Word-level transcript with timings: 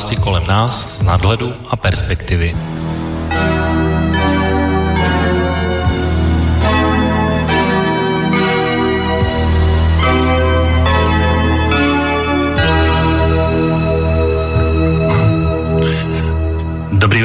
události 0.00 0.16
kolem 0.16 0.46
nás 0.46 0.98
z 0.98 1.02
nadhledu 1.02 1.52
a 1.68 1.76
perspektivy. 1.76 2.79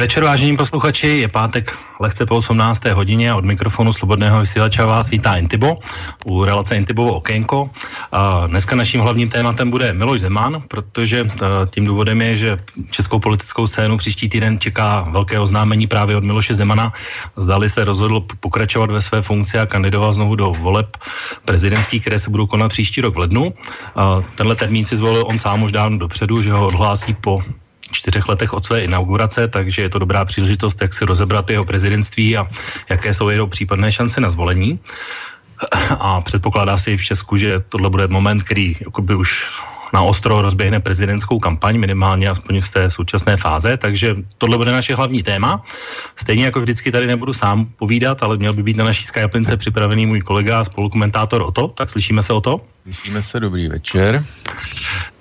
Večer, 0.06 0.22
vážení 0.24 0.56
posluchači. 0.56 1.26
Je 1.26 1.28
pátek 1.28 1.74
lehce 2.00 2.26
po 2.26 2.36
18. 2.36 2.84
hodině 2.94 3.34
od 3.34 3.44
mikrofonu 3.44 3.92
Slobodného 3.92 4.40
vysílača 4.40 4.86
vás 4.86 5.10
vítá 5.10 5.34
Intibo 5.36 5.82
u 6.22 6.44
relace 6.44 6.76
Intibovo 6.76 7.18
okénko. 7.18 7.70
A 8.12 8.46
dneska 8.46 8.76
naším 8.76 9.00
hlavním 9.00 9.28
tématem 9.28 9.70
bude 9.70 9.92
Miloš 9.92 10.20
Zeman, 10.20 10.62
protože 10.68 11.26
e, 11.26 11.26
tím 11.74 11.84
důvodem 11.84 12.22
je, 12.22 12.36
že 12.36 12.58
českou 12.90 13.18
politickou 13.18 13.66
scénu 13.66 13.98
příští 13.98 14.28
týden 14.28 14.62
čeká 14.62 15.10
velké 15.10 15.42
oznámení 15.42 15.86
právě 15.86 16.16
od 16.16 16.24
Miloše 16.24 16.54
Zemana. 16.54 16.92
Zdali 17.36 17.66
se 17.66 17.84
rozhodl 17.84 18.22
pokračovat 18.40 18.90
ve 18.90 19.02
své 19.02 19.22
funkci 19.22 19.58
a 19.58 19.66
kandidovat 19.66 20.12
znovu 20.12 20.36
do 20.36 20.54
voleb 20.54 20.96
prezidentských, 21.44 22.00
které 22.06 22.18
se 22.18 22.30
budou 22.30 22.46
konat 22.46 22.68
příští 22.68 23.00
rok 23.00 23.14
v 23.14 23.26
lednu. 23.26 23.54
A 23.96 24.22
tenhle 24.38 24.54
termín 24.54 24.84
si 24.84 24.96
zvolil 24.96 25.26
on 25.26 25.38
sám 25.38 25.62
už 25.62 25.72
dávno 25.72 25.98
dopředu, 25.98 26.42
že 26.42 26.52
ho 26.52 26.66
odhlásí 26.66 27.14
po 27.14 27.42
čtyřech 27.92 28.28
letech 28.28 28.52
od 28.52 28.64
své 28.64 28.80
inaugurace, 28.80 29.48
takže 29.48 29.82
je 29.82 29.88
to 29.88 29.98
dobrá 29.98 30.24
příležitost, 30.24 30.82
jak 30.82 30.94
si 30.94 31.04
rozebrat 31.04 31.50
jeho 31.50 31.64
prezidentství 31.64 32.36
a 32.36 32.48
jaké 32.90 33.14
jsou 33.14 33.28
jeho 33.28 33.46
případné 33.46 33.92
šance 33.92 34.20
na 34.20 34.30
zvolení. 34.30 34.78
A 35.90 36.20
předpokládá 36.20 36.78
si 36.78 36.96
v 36.96 37.04
Česku, 37.04 37.36
že 37.36 37.60
tohle 37.68 37.90
bude 37.90 38.08
moment, 38.08 38.42
který 38.42 38.76
už 39.16 39.48
na 39.92 40.02
ostro 40.02 40.42
rozběhne 40.42 40.80
prezidentskou 40.80 41.38
kampaň, 41.38 41.78
minimálně 41.78 42.28
aspoň 42.28 42.60
z 42.60 42.70
té 42.70 42.90
současné 42.90 43.36
fáze, 43.36 43.76
takže 43.76 44.16
tohle 44.38 44.56
bude 44.56 44.72
naše 44.72 44.94
hlavní 44.94 45.22
téma. 45.22 45.64
Stejně 46.16 46.44
jako 46.44 46.60
vždycky 46.60 46.92
tady 46.92 47.06
nebudu 47.06 47.32
sám 47.32 47.66
povídat, 47.78 48.22
ale 48.22 48.36
měl 48.36 48.52
by 48.52 48.62
být 48.62 48.76
na 48.76 48.84
naší 48.84 49.04
Skyplince 49.04 49.56
připravený 49.56 50.06
můj 50.06 50.20
kolega 50.20 50.58
a 50.58 50.64
spolukomentátor 50.64 51.42
o 51.42 51.50
to. 51.50 51.68
Tak 51.68 51.90
slyšíme 51.90 52.22
se 52.22 52.32
o 52.32 52.40
to? 52.40 52.60
Slyšíme 52.82 53.22
se, 53.22 53.40
dobrý 53.40 53.68
večer. 53.68 54.24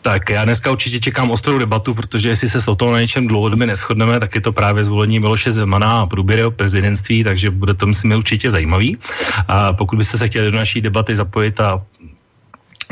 Tak 0.02 0.30
já 0.30 0.46
dneska 0.46 0.72
určitě 0.72 1.00
čekám 1.00 1.32
ostrou 1.32 1.58
debatu, 1.58 1.94
protože 1.94 2.30
jestli 2.30 2.50
se 2.50 2.62
s 2.62 2.68
o 2.68 2.76
tom 2.76 2.92
na 2.92 3.02
něčem 3.02 3.28
dlouhodobě 3.28 3.68
neschodneme, 3.68 4.20
tak 4.20 4.36
je 4.36 4.42
to 4.42 4.52
právě 4.52 4.84
zvolení 4.84 5.20
Miloše 5.20 5.52
Zemana 5.52 5.98
a 5.98 6.06
průběr 6.06 6.40
jeho 6.40 6.52
prezidentství, 6.52 7.24
takže 7.24 7.52
bude 7.52 7.74
to 7.74 7.86
myslím 7.86 8.12
určitě 8.12 8.52
zajímavý. 8.52 8.98
A 9.48 9.74
pokud 9.74 9.96
byste 9.96 10.18
se 10.18 10.28
chtěli 10.28 10.52
do 10.52 10.58
naší 10.58 10.82
debaty 10.82 11.16
zapojit 11.16 11.60
a 11.60 11.82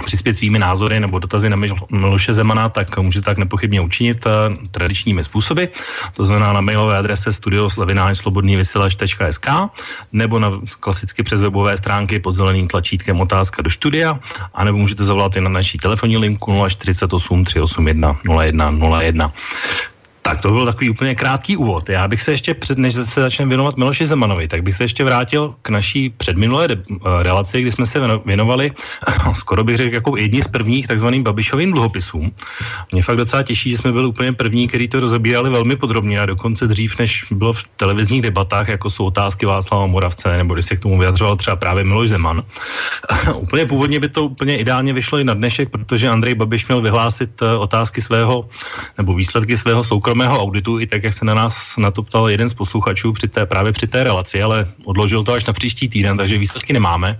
přispět 0.05 0.33
svými 0.33 0.59
názory 0.59 0.99
nebo 0.99 1.19
dotazy 1.19 1.49
na 1.49 1.57
Miloše 1.91 2.33
Zemana, 2.33 2.69
tak 2.69 2.97
můžete 2.97 3.25
tak 3.25 3.37
nepochybně 3.37 3.81
učinit 3.81 4.25
uh, 4.25 4.31
tradičními 4.71 5.23
způsoby. 5.23 5.63
To 6.13 6.25
znamená 6.25 6.53
na 6.53 6.61
mailové 6.61 6.97
adrese 6.97 7.33
studioslavináčslobodnývysílač.sk 7.33 9.47
nebo 10.11 10.39
na 10.39 10.51
klasicky 10.79 11.23
přes 11.23 11.41
webové 11.41 11.77
stránky 11.77 12.19
pod 12.19 12.35
zeleným 12.35 12.67
tlačítkem 12.67 13.21
otázka 13.21 13.61
do 13.61 13.69
studia, 13.69 14.19
anebo 14.53 14.77
můžete 14.77 15.03
zavolat 15.03 15.35
i 15.35 15.41
na 15.41 15.49
naší 15.49 15.77
telefonní 15.77 16.17
linku 16.17 16.67
048 16.69 17.45
381 17.45 18.19
0101. 18.23 19.33
Tak 20.23 20.41
to 20.41 20.51
byl 20.51 20.65
takový 20.65 20.89
úplně 20.89 21.15
krátký 21.15 21.57
úvod. 21.57 21.89
Já 21.89 22.07
bych 22.07 22.23
se 22.23 22.31
ještě, 22.31 22.53
před, 22.53 22.77
než 22.77 22.93
se 22.93 23.21
začneme 23.21 23.49
věnovat 23.49 23.77
Miloši 23.77 24.07
Zemanovi, 24.07 24.47
tak 24.47 24.63
bych 24.63 24.75
se 24.75 24.83
ještě 24.83 25.03
vrátil 25.03 25.55
k 25.61 25.69
naší 25.69 26.09
předminulé 26.09 26.67
de, 26.67 26.83
relaci, 27.19 27.61
kdy 27.61 27.71
jsme 27.71 27.85
se 27.85 27.99
věnovali, 28.25 28.71
skoro 29.35 29.63
bych 29.63 29.77
řekl, 29.77 29.95
jako 29.95 30.17
jedni 30.17 30.43
z 30.43 30.47
prvních 30.47 30.87
takzvaným 30.87 31.23
Babišovým 31.23 31.71
dluhopisům. 31.71 32.31
Mě 32.91 33.03
fakt 33.03 33.17
docela 33.17 33.43
těší, 33.43 33.71
že 33.71 33.77
jsme 33.77 33.91
byli 33.91 34.07
úplně 34.07 34.33
první, 34.33 34.67
který 34.67 34.87
to 34.87 34.99
rozebírali 34.99 35.49
velmi 35.49 35.75
podrobně 35.75 36.19
a 36.19 36.25
dokonce 36.25 36.67
dřív, 36.67 36.99
než 36.99 37.25
bylo 37.31 37.53
v 37.53 37.63
televizních 37.77 38.21
debatách, 38.21 38.67
jako 38.67 38.89
jsou 38.89 39.05
otázky 39.05 39.45
Václava 39.45 39.85
Moravce, 39.85 40.37
nebo 40.37 40.53
když 40.53 40.65
se 40.65 40.75
k 40.75 40.79
tomu 40.79 40.99
vyjadřoval 40.99 41.35
třeba 41.35 41.55
právě 41.55 41.83
Miloš 41.83 42.09
Zeman. 42.09 42.43
úplně 43.35 43.65
původně 43.65 43.99
by 43.99 44.09
to 44.09 44.23
úplně 44.23 44.57
ideálně 44.57 44.93
vyšlo 44.93 45.19
i 45.19 45.23
na 45.23 45.33
dnešek, 45.33 45.69
protože 45.69 46.09
Andrej 46.09 46.35
Babiš 46.35 46.67
měl 46.67 46.81
vyhlásit 46.81 47.41
eh, 47.41 47.57
otázky 47.59 48.01
svého 48.01 48.47
nebo 48.97 49.13
výsledky 49.13 49.57
svého 49.57 49.83
soukromého 49.83 50.12
soukromého 50.13 50.41
auditu, 50.41 50.79
i 50.79 50.85
tak, 50.85 51.03
jak 51.03 51.13
se 51.13 51.25
na 51.25 51.33
nás 51.33 51.77
na 51.77 51.89
to 51.91 52.05
ptal 52.05 52.29
jeden 52.29 52.49
z 52.49 52.53
posluchačů 52.53 53.13
při 53.13 53.27
té, 53.27 53.45
právě 53.45 53.73
při 53.73 53.87
té 53.87 54.03
relaci, 54.03 54.43
ale 54.43 54.69
odložil 54.85 55.23
to 55.23 55.33
až 55.33 55.45
na 55.49 55.53
příští 55.53 55.89
týden, 55.89 56.17
takže 56.17 56.37
výsledky 56.37 56.73
nemáme. 56.73 57.17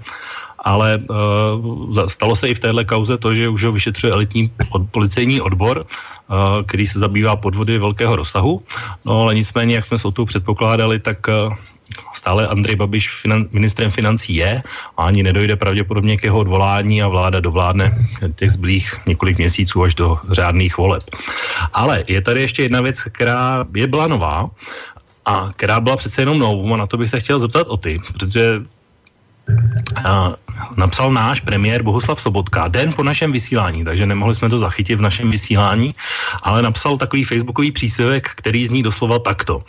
Ale 0.62 1.02
uh, 1.10 2.06
stalo 2.06 2.36
se 2.38 2.48
i 2.48 2.54
v 2.54 2.60
téhle 2.60 2.86
kauze 2.86 3.18
to, 3.18 3.34
že 3.36 3.50
už 3.50 3.64
ho 3.64 3.72
vyšetřuje 3.72 4.14
elitní 4.14 4.52
od, 4.70 4.86
policejní 4.94 5.42
odbor, 5.42 5.84
uh, 5.84 6.62
který 6.70 6.86
se 6.86 7.00
zabývá 7.00 7.36
podvody 7.36 7.82
velkého 7.82 8.16
rozsahu. 8.16 8.62
No 9.06 9.26
ale 9.26 9.36
nicméně, 9.36 9.76
jak 9.76 9.86
jsme 9.86 9.98
se 9.98 10.08
o 10.08 10.12
to 10.14 10.30
předpokládali, 10.30 11.02
tak 11.02 11.18
uh, 11.28 11.58
stále 12.14 12.48
Andrej 12.48 12.76
Babiš 12.76 13.10
finan, 13.22 13.46
ministrem 13.52 13.92
financí 13.92 14.36
je 14.36 14.64
a 14.98 15.02
ani 15.06 15.24
nedojde 15.24 15.56
pravděpodobně 15.56 16.18
k 16.18 16.24
jeho 16.24 16.40
odvolání 16.40 17.04
a 17.04 17.08
vláda 17.08 17.40
dovládne 17.40 18.08
těch 18.36 18.52
zblých 18.52 18.96
několik 19.06 19.38
měsíců 19.38 19.84
až 19.84 19.96
do 19.96 20.20
řádných 20.30 20.78
voleb. 20.78 21.04
Ale 21.74 22.04
je 22.08 22.22
tady 22.22 22.42
ještě 22.42 22.62
jedna 22.64 22.82
věc, 22.82 23.04
která 23.04 23.66
je 23.76 23.88
byla 23.88 24.08
nová 24.08 24.50
a 25.26 25.50
která 25.56 25.80
byla 25.80 25.98
přece 25.98 26.22
jenom 26.22 26.40
novou 26.40 26.74
a 26.74 26.78
na 26.78 26.88
to 26.88 26.98
bych 26.98 27.10
se 27.10 27.20
chtěl 27.20 27.40
zeptat 27.40 27.68
o 27.68 27.78
ty, 27.78 28.00
protože 28.14 28.62
a, 30.06 30.36
napsal 30.78 31.12
náš 31.12 31.40
premiér 31.40 31.84
Bohuslav 31.84 32.22
Sobotka 32.22 32.68
den 32.68 32.94
po 32.94 33.04
našem 33.04 33.32
vysílání, 33.32 33.84
takže 33.84 34.06
nemohli 34.06 34.36
jsme 34.36 34.50
to 34.50 34.60
zachytit 34.60 35.00
v 35.00 35.02
našem 35.02 35.32
vysílání, 35.32 35.96
ale 36.44 36.62
napsal 36.62 36.98
takový 36.98 37.24
facebookový 37.24 37.72
příspěvek, 37.72 38.30
který 38.36 38.68
zní 38.68 38.84
doslova 38.84 39.20
takto. 39.20 39.64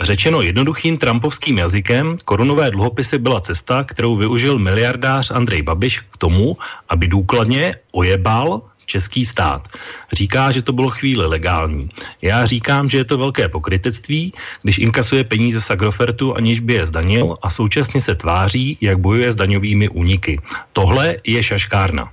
Řečeno 0.00 0.42
jednoduchým 0.42 0.98
trumpovským 0.98 1.58
jazykem, 1.58 2.18
korunové 2.24 2.70
dluhopisy 2.70 3.18
byla 3.18 3.40
cesta, 3.40 3.84
kterou 3.84 4.16
využil 4.16 4.58
miliardář 4.58 5.30
Andrej 5.30 5.62
Babiš 5.62 6.00
k 6.00 6.16
tomu, 6.16 6.56
aby 6.88 7.08
důkladně 7.08 7.74
ojebal 7.92 8.62
český 8.86 9.26
stát. 9.26 9.68
Říká, 10.12 10.52
že 10.52 10.62
to 10.62 10.72
bylo 10.72 10.88
chvíli 10.88 11.26
legální. 11.26 11.88
Já 12.22 12.46
říkám, 12.46 12.88
že 12.88 12.98
je 12.98 13.04
to 13.04 13.18
velké 13.18 13.48
pokrytectví, 13.48 14.32
když 14.62 14.78
inkasuje 14.78 15.24
peníze 15.24 15.60
z 15.60 15.70
Agrofertu, 15.70 16.36
aniž 16.36 16.60
by 16.60 16.74
je 16.74 16.86
zdanil 16.86 17.34
a 17.42 17.50
současně 17.50 18.00
se 18.00 18.14
tváří, 18.14 18.78
jak 18.80 18.98
bojuje 18.98 19.32
s 19.32 19.36
daňovými 19.36 19.88
úniky. 19.88 20.40
Tohle 20.72 21.16
je 21.24 21.42
šaškárna. 21.42 22.10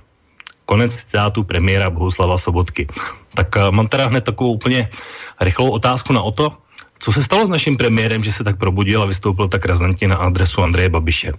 Konec 0.66 0.94
citátu 0.94 1.42
premiéra 1.44 1.90
Bohuslava 1.90 2.38
Sobotky. 2.38 2.88
Tak 3.34 3.56
uh, 3.56 3.70
mám 3.70 3.88
teda 3.88 4.06
hned 4.06 4.24
takovou 4.24 4.52
úplně 4.52 4.88
rychlou 5.40 5.70
otázku 5.70 6.12
na 6.12 6.22
o 6.22 6.32
to, 6.32 6.61
co 7.02 7.12
se 7.12 7.22
stalo 7.22 7.46
s 7.46 7.50
naším 7.50 7.74
premiérem, 7.76 8.22
že 8.22 8.32
se 8.32 8.44
tak 8.46 8.56
probudil 8.56 9.02
a 9.02 9.10
vystoupil 9.10 9.48
tak 9.50 9.66
razantně 9.66 10.08
na 10.08 10.16
adresu 10.22 10.62
Andreje 10.62 10.88
Babiše? 10.88 11.32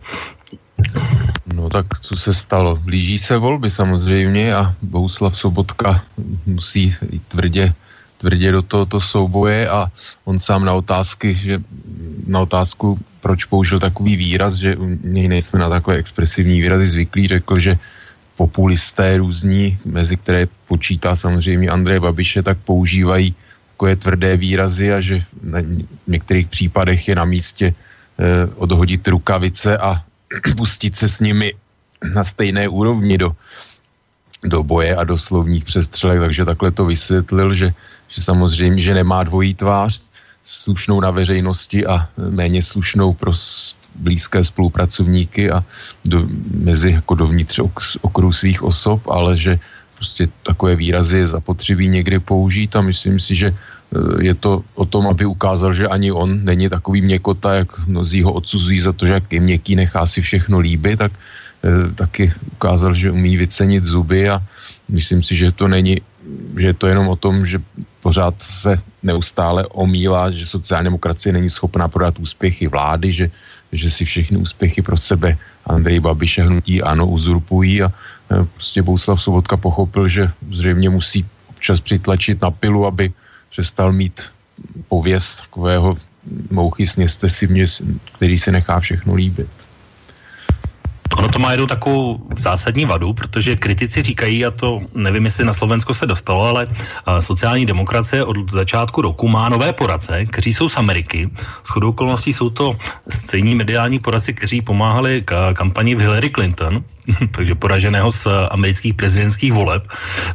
No 1.55 1.69
tak 1.69 1.99
co 2.03 2.17
se 2.17 2.33
stalo? 2.33 2.75
Blíží 2.75 3.19
se 3.19 3.37
volby 3.37 3.71
samozřejmě 3.71 4.55
a 4.55 4.75
Bohuslav 4.81 5.39
Sobotka 5.39 6.03
musí 6.45 6.95
tvrdě, 7.27 7.73
tvrdě 8.17 8.51
do 8.51 8.61
tohoto 8.61 8.99
souboje 8.99 9.69
a 9.69 9.87
on 10.25 10.39
sám 10.39 10.65
na 10.65 10.73
otázky, 10.73 11.35
že 11.35 11.63
na 12.27 12.43
otázku, 12.43 12.99
proč 13.21 13.45
použil 13.45 13.79
takový 13.79 14.15
výraz, 14.15 14.59
že 14.59 14.75
u 14.75 14.99
něj 15.03 15.27
nejsme 15.27 15.59
na 15.59 15.69
takové 15.69 15.95
expresivní 15.95 16.59
výrazy 16.59 16.87
zvyklí, 16.87 17.27
řekl, 17.27 17.59
že 17.59 17.79
populisté 18.35 19.17
různí, 19.17 19.79
mezi 19.85 20.17
které 20.17 20.47
počítá 20.67 21.15
samozřejmě 21.15 21.69
Andrej 21.69 21.99
Babiše, 21.99 22.43
tak 22.43 22.57
používají 22.67 23.35
takové 23.73 23.95
tvrdé 23.95 24.37
výrazy 24.37 24.93
a 24.93 25.01
že 25.01 25.25
na 25.41 25.59
některých 26.07 26.47
případech 26.47 27.07
je 27.07 27.15
na 27.15 27.25
místě 27.25 27.73
eh, 27.73 28.47
odhodit 28.55 29.07
rukavice 29.07 29.77
a 29.77 30.01
pustit 30.57 30.95
se 30.95 31.09
s 31.09 31.19
nimi 31.19 31.53
na 32.13 32.23
stejné 32.23 32.69
úrovni 32.69 33.17
do, 33.17 33.35
do 34.43 34.63
boje 34.63 34.95
a 34.95 35.03
do 35.03 35.17
slovních 35.17 35.65
přestřelek, 35.65 36.19
takže 36.19 36.45
takhle 36.45 36.71
to 36.71 36.85
vysvětlil, 36.85 37.55
že, 37.55 37.73
že 38.07 38.19
samozřejmě, 38.21 38.81
že 38.81 38.93
nemá 38.93 39.23
dvojí 39.23 39.53
tvář, 39.53 40.13
slušnou 40.43 40.99
na 40.99 41.11
veřejnosti 41.11 41.87
a 41.87 42.07
méně 42.17 42.61
slušnou 42.61 43.13
pro 43.13 43.31
blízké 43.95 44.43
spolupracovníky 44.43 45.51
a 45.51 45.63
do, 46.05 46.27
mezi 46.51 46.91
jako 46.91 47.15
dovnitř 47.15 47.59
ok, 47.59 47.79
okruhu 48.01 48.33
svých 48.33 48.63
osob, 48.63 49.07
ale 49.07 49.37
že 49.37 49.59
prostě 50.03 50.27
takové 50.43 50.75
výrazy 50.75 51.17
je 51.17 51.27
zapotřebí 51.39 51.87
někdy 51.87 52.19
použít 52.19 52.75
a 52.75 52.83
myslím 52.83 53.19
si, 53.19 53.35
že 53.35 53.55
Eh, 53.93 54.25
je 54.25 54.33
to 54.33 54.65
o 54.73 54.85
tom, 54.85 55.07
aby 55.07 55.25
ukázal, 55.25 55.73
že 55.73 55.87
ani 55.87 56.11
on 56.11 56.41
není 56.41 56.69
takový 56.69 57.01
měkota, 57.01 57.61
jak 57.61 57.69
mnozí 57.87 58.25
ho 58.25 58.33
odsuzují 58.33 58.81
za 58.81 58.93
to, 58.93 59.05
že 59.05 59.13
jak 59.13 59.27
je 59.33 59.39
měkký, 59.39 59.75
nechá 59.75 60.07
si 60.07 60.21
všechno 60.21 60.59
líbit, 60.59 60.97
tak 60.97 61.11
eh, 61.13 61.93
taky 61.93 62.33
ukázal, 62.57 62.93
že 62.97 63.13
umí 63.13 63.37
vycenit 63.37 63.85
zuby 63.85 64.29
a 64.29 64.41
myslím 64.89 65.21
si, 65.23 65.35
že 65.35 65.53
to 65.53 65.67
není, 65.67 66.01
že 66.57 66.67
je 66.73 66.73
to 66.73 66.87
jenom 66.87 67.05
o 67.07 67.15
tom, 67.15 67.45
že 67.45 67.61
pořád 68.01 68.33
se 68.41 68.81
neustále 69.03 69.67
omílá, 69.77 70.31
že 70.31 70.45
sociální 70.45 70.89
demokracie 70.89 71.33
není 71.33 71.49
schopná 71.49 71.85
prodat 71.87 72.19
úspěchy 72.19 72.67
vlády, 72.67 73.13
že, 73.13 73.25
že 73.71 73.91
si 73.91 74.05
všechny 74.05 74.37
úspěchy 74.41 74.81
pro 74.81 74.97
sebe 74.97 75.37
Andrej 75.69 75.99
Babiše 75.99 76.43
hnutí 76.43 76.81
ano 76.81 77.07
uzurpují 77.07 77.83
a 77.83 77.93
prostě 78.53 78.81
Bouslav 78.81 79.21
Sobotka 79.21 79.57
pochopil, 79.57 80.07
že 80.07 80.31
zřejmě 80.51 80.89
musí 80.89 81.25
občas 81.49 81.79
přitlačit 81.79 82.41
na 82.41 82.51
pilu, 82.51 82.85
aby 82.85 83.11
přestal 83.49 83.91
mít 83.91 84.21
pověst 84.87 85.41
takového 85.41 85.97
mouchy 86.51 86.87
sněste 86.87 87.29
si 87.29 87.47
mě, 87.47 87.65
který 88.15 88.39
se 88.39 88.51
nechá 88.51 88.79
všechno 88.79 89.15
líbit. 89.15 89.49
Ono 91.17 91.29
to 91.29 91.39
má 91.39 91.51
jednu 91.51 91.67
takovou 91.67 92.25
zásadní 92.39 92.85
vadu, 92.85 93.13
protože 93.13 93.55
kritici 93.55 94.01
říkají, 94.01 94.45
a 94.45 94.51
to 94.51 94.81
nevím, 94.95 95.25
jestli 95.25 95.45
na 95.45 95.53
Slovensko 95.53 95.93
se 95.93 96.05
dostalo, 96.05 96.45
ale 96.45 96.67
sociální 97.19 97.65
demokracie 97.65 98.25
od 98.25 98.51
začátku 98.51 99.01
roku 99.01 99.27
má 99.27 99.49
nové 99.49 99.73
poradce, 99.73 100.25
kteří 100.25 100.53
jsou 100.53 100.69
z 100.69 100.77
Ameriky. 100.77 101.29
S 101.63 101.69
chodou 101.69 101.89
okolností 101.89 102.33
jsou 102.33 102.49
to 102.49 102.75
stejní 103.09 103.55
mediální 103.55 103.99
poradci, 103.99 104.33
kteří 104.33 104.61
pomáhali 104.61 105.21
k 105.25 105.53
kampani 105.53 105.95
v 105.95 105.99
Hillary 105.99 106.29
Clinton, 106.29 106.83
takže 107.35 107.55
poraženého 107.55 108.11
z 108.11 108.27
amerických 108.51 108.93
prezidentských 108.93 109.53
voleb. 109.53 109.83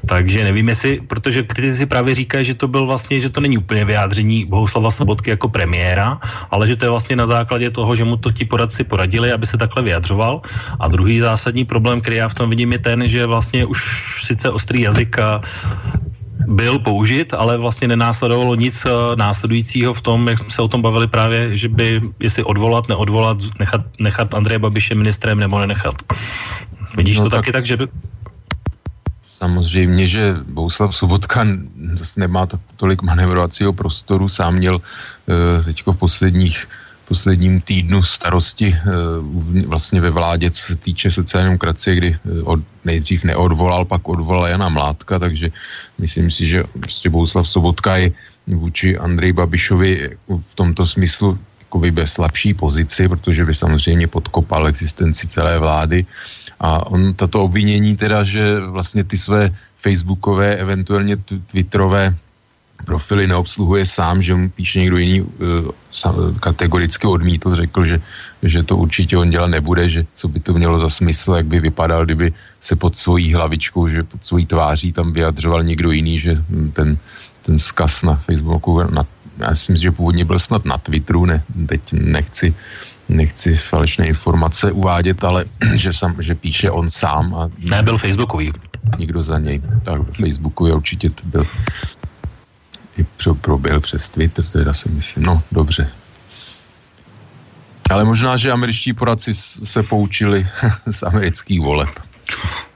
Takže 0.07 0.45
nevím, 0.45 0.69
jestli, 0.69 1.01
protože 1.01 1.43
kritici 1.43 1.87
právě 1.87 2.15
říkají, 2.15 2.45
že 2.45 2.55
to 2.55 2.69
byl 2.69 2.87
vlastně, 2.87 3.21
že 3.21 3.31
to 3.31 3.41
není 3.41 3.59
úplně 3.59 3.85
vyjádření 3.85 4.45
Bohuslava 4.45 4.91
Sobotky 4.91 5.31
jako 5.31 5.49
premiéra, 5.49 6.21
ale 6.51 6.67
že 6.67 6.77
to 6.77 6.85
je 6.85 6.91
vlastně 6.91 7.17
na 7.17 7.27
základě 7.27 7.71
toho, 7.71 7.97
že 7.97 8.05
mu 8.05 8.17
to 8.17 8.33
ti 8.33 8.45
poradci 8.45 8.85
poradili, 8.85 9.33
aby 9.33 9.47
se 9.47 9.57
takhle 9.59 9.83
vyjadřoval. 9.83 10.43
A 10.81 10.89
druhý 10.89 11.21
zásadní 11.21 11.65
problém, 11.65 12.01
který 12.01 12.17
já 12.17 12.29
v 12.29 12.35
tom 12.35 12.51
vidím, 12.51 12.73
je 12.73 12.79
ten, 12.79 13.09
že 13.09 13.27
vlastně 13.27 13.65
už 13.65 13.81
sice 14.25 14.51
ostrý 14.51 14.81
jazyk 14.81 15.17
byl 16.49 16.79
použit, 16.79 17.35
ale 17.35 17.59
vlastně 17.59 17.89
nenásledovalo 17.89 18.55
nic 18.55 18.85
uh, 18.85 19.17
následujícího 19.17 19.95
v 19.95 20.01
tom, 20.01 20.29
jak 20.29 20.39
jsme 20.39 20.51
se 20.51 20.63
o 20.63 20.69
tom 20.69 20.83
bavili 20.83 21.07
právě, 21.07 21.57
že 21.57 21.69
by, 21.69 22.01
jestli 22.21 22.45
odvolat, 22.45 22.89
neodvolat, 22.89 23.39
nechat, 23.59 23.81
nechat 24.01 24.35
Andreje 24.35 24.59
Babiše 24.59 24.95
ministrem 24.95 25.39
nebo 25.39 25.61
nenechat. 25.61 25.95
Vidíš 26.97 27.19
no, 27.19 27.25
to 27.25 27.31
tak, 27.31 27.41
taky 27.41 27.53
tak, 27.53 27.67
že 27.67 27.77
by... 27.77 27.89
Samozřejmě, 29.39 30.07
že 30.07 30.37
Bouslav 30.49 30.97
Sobotka 30.97 31.47
zase 31.93 32.21
nemá 32.21 32.47
to, 32.47 32.59
tolik 32.77 33.03
manevrovacího 33.03 33.73
prostoru, 33.73 34.29
sám 34.29 34.55
měl 34.55 34.81
uh, 34.81 35.65
teďko 35.65 35.93
v 35.93 35.97
posledních 35.97 36.69
posledním 37.09 37.61
týdnu 37.61 38.03
starosti 38.03 38.69
uh, 38.69 39.67
vlastně 39.67 40.01
ve 40.01 40.11
vládě, 40.11 40.51
co 40.51 40.63
se 40.63 40.77
týče 40.77 41.11
sociální 41.11 41.47
demokracie, 41.47 41.97
kdy 41.97 42.11
uh, 42.25 42.41
od, 42.45 42.61
nejdřív 42.85 43.25
neodvolal, 43.25 43.85
pak 43.85 44.09
odvolal 44.09 44.47
Jana 44.47 44.69
Mládka, 44.69 45.19
takže 45.19 45.51
myslím 45.99 46.31
si, 46.31 46.47
že 46.47 46.65
prostě 46.81 47.11
Bouslav 47.11 47.49
Sobotka 47.49 47.97
je 47.97 48.13
vůči 48.47 48.99
Andrej 48.99 49.33
Babišovi 49.33 50.17
v 50.29 50.55
tomto 50.55 50.87
smyslu 50.87 51.39
jakoby 51.69 51.91
bez 51.91 52.13
slabší 52.13 52.55
pozici, 52.55 53.09
protože 53.09 53.45
by 53.45 53.55
samozřejmě 53.55 54.07
podkopal 54.09 54.67
existenci 54.67 55.29
celé 55.29 55.59
vlády. 55.59 56.07
A 56.61 56.87
on 56.87 57.15
tato 57.15 57.45
obvinění 57.45 57.97
teda, 57.97 58.25
že 58.25 58.61
vlastně 58.61 59.05
ty 59.05 59.19
své 59.19 59.53
facebookové, 59.85 60.57
eventuálně 60.57 61.17
twitterové 61.53 62.17
profily 62.85 63.27
neobsluhuje 63.27 63.87
sám, 63.87 64.23
že 64.23 64.35
mu 64.35 64.49
píše 64.51 64.81
někdo 64.81 64.97
jiný 64.97 65.21
uh, 65.21 66.39
kategoricky 66.41 67.07
odmítl, 67.07 67.57
řekl, 67.57 67.87
že, 67.87 68.01
že 68.43 68.63
to 68.63 68.77
určitě 68.77 69.19
on 69.19 69.31
dělat 69.31 69.47
nebude, 69.47 69.89
že 69.89 70.07
co 70.15 70.29
by 70.29 70.41
to 70.41 70.53
mělo 70.53 70.79
za 70.79 70.91
smysl, 70.91 71.33
jak 71.33 71.47
by 71.47 71.61
vypadal, 71.61 72.05
kdyby 72.05 72.33
se 72.61 72.77
pod 72.77 72.97
svojí 72.97 73.35
hlavičkou, 73.35 73.89
že 73.89 74.03
pod 74.03 74.25
svojí 74.25 74.47
tváří 74.47 74.93
tam 74.93 75.13
vyjadřoval 75.13 75.63
někdo 75.65 75.91
jiný, 75.91 76.19
že 76.19 76.33
ten, 76.73 76.99
ten 77.43 77.59
zkaz 77.59 78.03
na 78.03 78.15
Facebooku, 78.15 78.83
na, 78.91 79.05
já 79.39 79.55
si 79.55 79.73
myslím, 79.73 79.93
že 79.93 79.97
původně 79.97 80.25
byl 80.25 80.39
snad 80.39 80.65
na 80.65 80.79
Twitteru, 80.79 81.25
ne, 81.27 81.43
teď 81.67 81.81
nechci 81.93 82.55
nechci 83.09 83.57
falešné 83.57 84.07
informace 84.07 84.73
uvádět, 84.73 85.25
ale 85.25 85.45
že, 85.75 85.93
sam, 85.93 86.17
že 86.23 86.35
píše 86.35 86.71
on 86.71 86.91
sám. 86.91 87.35
A 87.35 87.51
ne, 87.59 87.83
byl 87.83 87.99
Facebookový. 87.99 88.53
Nikdo 88.99 89.23
za 89.23 89.39
něj. 89.39 89.61
Tak 89.85 90.01
Facebooku 90.17 90.67
je 90.67 90.75
určitě 90.75 91.11
to 91.11 91.23
byl 91.25 91.47
i 92.99 93.07
proběhl 93.41 93.81
přes 93.81 94.09
Twitter, 94.09 94.45
teda 94.45 94.75
si 94.75 94.89
myslím, 94.89 95.25
no 95.25 95.43
dobře. 95.53 95.91
Ale 97.91 98.05
možná, 98.05 98.37
že 98.37 98.53
američtí 98.53 98.93
poradci 98.93 99.35
se 99.65 99.83
poučili 99.83 100.49
z 100.91 101.03
amerických 101.03 101.61
voleb. 101.61 101.89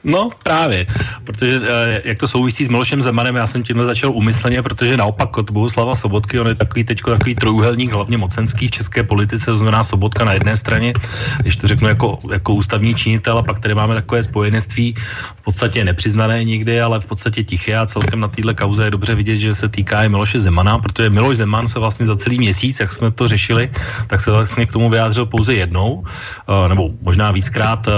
No 0.04 0.30
právě, 0.42 0.86
protože 1.24 1.60
eh, 1.62 2.02
jak 2.04 2.18
to 2.18 2.28
souvisí 2.28 2.64
s 2.64 2.68
Milošem 2.68 3.02
Zemanem, 3.02 3.36
já 3.36 3.46
jsem 3.46 3.62
tímhle 3.62 3.86
začal 3.86 4.10
umyslně, 4.10 4.62
protože 4.62 4.96
naopak 4.96 5.38
od 5.38 5.50
Bohuslava 5.50 5.94
Sobotky, 5.94 6.40
on 6.40 6.46
je 6.46 6.54
takový 6.54 6.84
teďko 6.84 7.10
takový 7.10 7.34
trojuhelník, 7.34 7.92
hlavně 7.92 8.18
mocenský 8.18 8.68
v 8.68 8.70
české 8.70 9.02
politice, 9.02 9.46
to 9.46 9.56
znamená 9.56 9.84
Sobotka 9.84 10.24
na 10.24 10.32
jedné 10.32 10.56
straně, 10.56 10.92
když 11.38 11.56
to 11.56 11.66
řeknu 11.66 11.88
jako, 11.88 12.18
jako 12.32 12.54
ústavní 12.54 12.94
činitel, 12.94 13.38
a 13.38 13.42
pak 13.42 13.60
tady 13.60 13.74
máme 13.74 13.94
takové 13.94 14.22
spojenectví, 14.22 14.94
v 15.36 15.42
podstatě 15.44 15.84
nepřiznané 15.84 16.44
nikdy, 16.44 16.80
ale 16.80 17.00
v 17.00 17.06
podstatě 17.06 17.44
tiché 17.44 17.76
a 17.76 17.86
celkem 17.86 18.20
na 18.20 18.28
téhle 18.28 18.54
kauze 18.54 18.84
je 18.84 18.90
dobře 18.90 19.14
vidět, 19.14 19.36
že 19.36 19.54
se 19.54 19.68
týká 19.68 20.04
i 20.04 20.08
Miloše 20.08 20.40
Zemana, 20.40 20.78
protože 20.78 21.10
Miloš 21.10 21.36
Zeman 21.36 21.68
se 21.68 21.78
vlastně 21.78 22.06
za 22.06 22.16
celý 22.16 22.38
měsíc, 22.38 22.80
jak 22.80 22.92
jsme 22.92 23.10
to 23.10 23.28
řešili, 23.28 23.70
tak 24.06 24.20
se 24.20 24.30
vlastně 24.30 24.66
k 24.66 24.72
tomu 24.72 24.90
vyjádřil 24.90 25.26
pouze 25.26 25.54
jednou, 25.54 26.04
eh, 26.04 26.68
nebo 26.68 26.90
možná 27.02 27.30
víckrát 27.30 27.88
eh, 27.88 27.92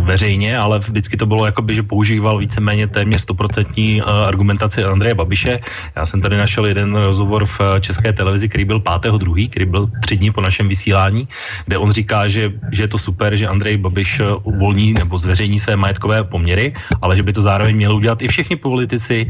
veřejně, 0.00 0.58
ale 0.58 0.78
vždycky 0.78 1.09
to 1.16 1.26
bylo 1.26 1.46
jakoby, 1.46 1.74
že 1.74 1.82
používal 1.82 2.38
víceméně 2.38 2.86
téměř 2.86 3.20
stoprocentní 3.20 4.02
uh, 4.02 4.08
argumentaci 4.08 4.84
Andreje 4.84 5.14
Babiše. 5.14 5.60
Já 5.96 6.06
jsem 6.06 6.20
tady 6.20 6.36
našel 6.36 6.66
jeden 6.66 6.94
rozhovor 6.94 7.46
v 7.46 7.60
uh, 7.60 7.66
české 7.80 8.12
televizi, 8.12 8.48
který 8.48 8.64
byl 8.64 8.80
5.2., 8.80 9.50
který 9.50 9.66
byl 9.66 9.90
tři 10.00 10.16
dny 10.16 10.30
po 10.30 10.40
našem 10.40 10.68
vysílání, 10.68 11.28
kde 11.66 11.78
on 11.78 11.92
říká, 11.92 12.28
že, 12.28 12.52
že 12.72 12.82
je 12.82 12.88
to 12.88 12.98
super, 12.98 13.36
že 13.36 13.46
Andrej 13.46 13.76
Babiš 13.76 14.20
uh, 14.20 14.26
uvolní 14.42 14.92
nebo 14.92 15.18
zveřejní 15.18 15.58
své 15.58 15.76
majetkové 15.76 16.24
poměry, 16.24 16.74
ale 17.02 17.16
že 17.16 17.22
by 17.22 17.32
to 17.32 17.42
zároveň 17.42 17.76
měl 17.76 17.96
udělat 17.96 18.22
i 18.22 18.28
všichni 18.28 18.56
politici, 18.56 19.26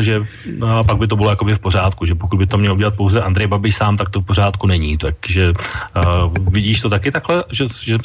že 0.00 0.20
uh, 0.20 0.26
pak 0.86 0.96
by 0.98 1.06
to 1.06 1.16
bylo 1.16 1.30
jakoby 1.30 1.54
v 1.54 1.58
pořádku, 1.58 2.06
že 2.06 2.14
pokud 2.14 2.36
by 2.36 2.46
to 2.46 2.58
měl 2.58 2.74
udělat 2.74 2.94
pouze 2.96 3.22
Andrej 3.22 3.46
Babiš 3.46 3.76
sám, 3.76 3.96
tak 3.96 4.08
to 4.10 4.20
v 4.20 4.24
pořádku 4.24 4.66
není. 4.66 4.98
Takže 4.98 5.52
vidíš 6.50 6.80
to 6.80 6.88
taky 6.88 7.10
takhle, 7.10 7.44
že, 7.52 7.64
že 7.82 7.98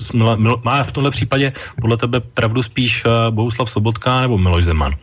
má 0.63 0.83
v 0.83 0.91
tomhle 0.91 1.11
případě 1.11 1.53
podle 1.81 1.97
tebe 1.97 2.19
pravdu 2.19 2.63
spíš 2.63 2.90
uh, 3.05 3.31
Bohuslav 3.31 3.71
Sobotka 3.71 4.21
nebo 4.21 4.37
Miloš 4.37 4.65
Zeman? 4.65 4.93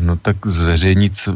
No 0.00 0.16
tak 0.16 0.36
zveřejnit 0.46 1.28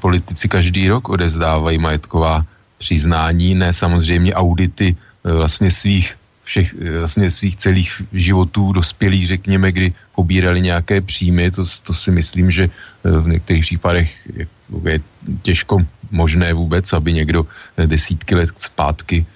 politici 0.00 0.48
každý 0.48 0.88
rok 0.88 1.08
odezdávají 1.08 1.78
majetková 1.78 2.44
přiznání, 2.78 3.54
ne 3.54 3.72
samozřejmě 3.72 4.34
audity 4.34 4.96
e, 4.96 5.32
vlastně 5.32 5.70
svých 5.70 6.16
všech 6.44 6.68
e, 6.74 6.98
vlastně 6.98 7.30
svých 7.30 7.56
celých 7.56 7.90
životů 8.12 8.72
dospělých, 8.72 9.26
řekněme, 9.26 9.72
kdy 9.72 9.92
pobírali 10.14 10.60
nějaké 10.60 11.00
příjmy, 11.00 11.50
to, 11.50 11.62
to 11.86 11.94
si 11.94 12.10
myslím, 12.10 12.50
že 12.50 12.70
v 13.04 13.28
některých 13.28 13.64
případech 13.64 14.08
je, 14.34 14.46
je 14.88 15.00
těžko 15.42 15.84
možné 16.10 16.52
vůbec, 16.52 16.92
aby 16.92 17.12
někdo 17.12 17.46
desítky 17.86 18.34
let 18.34 18.50
zpátky, 18.56 19.26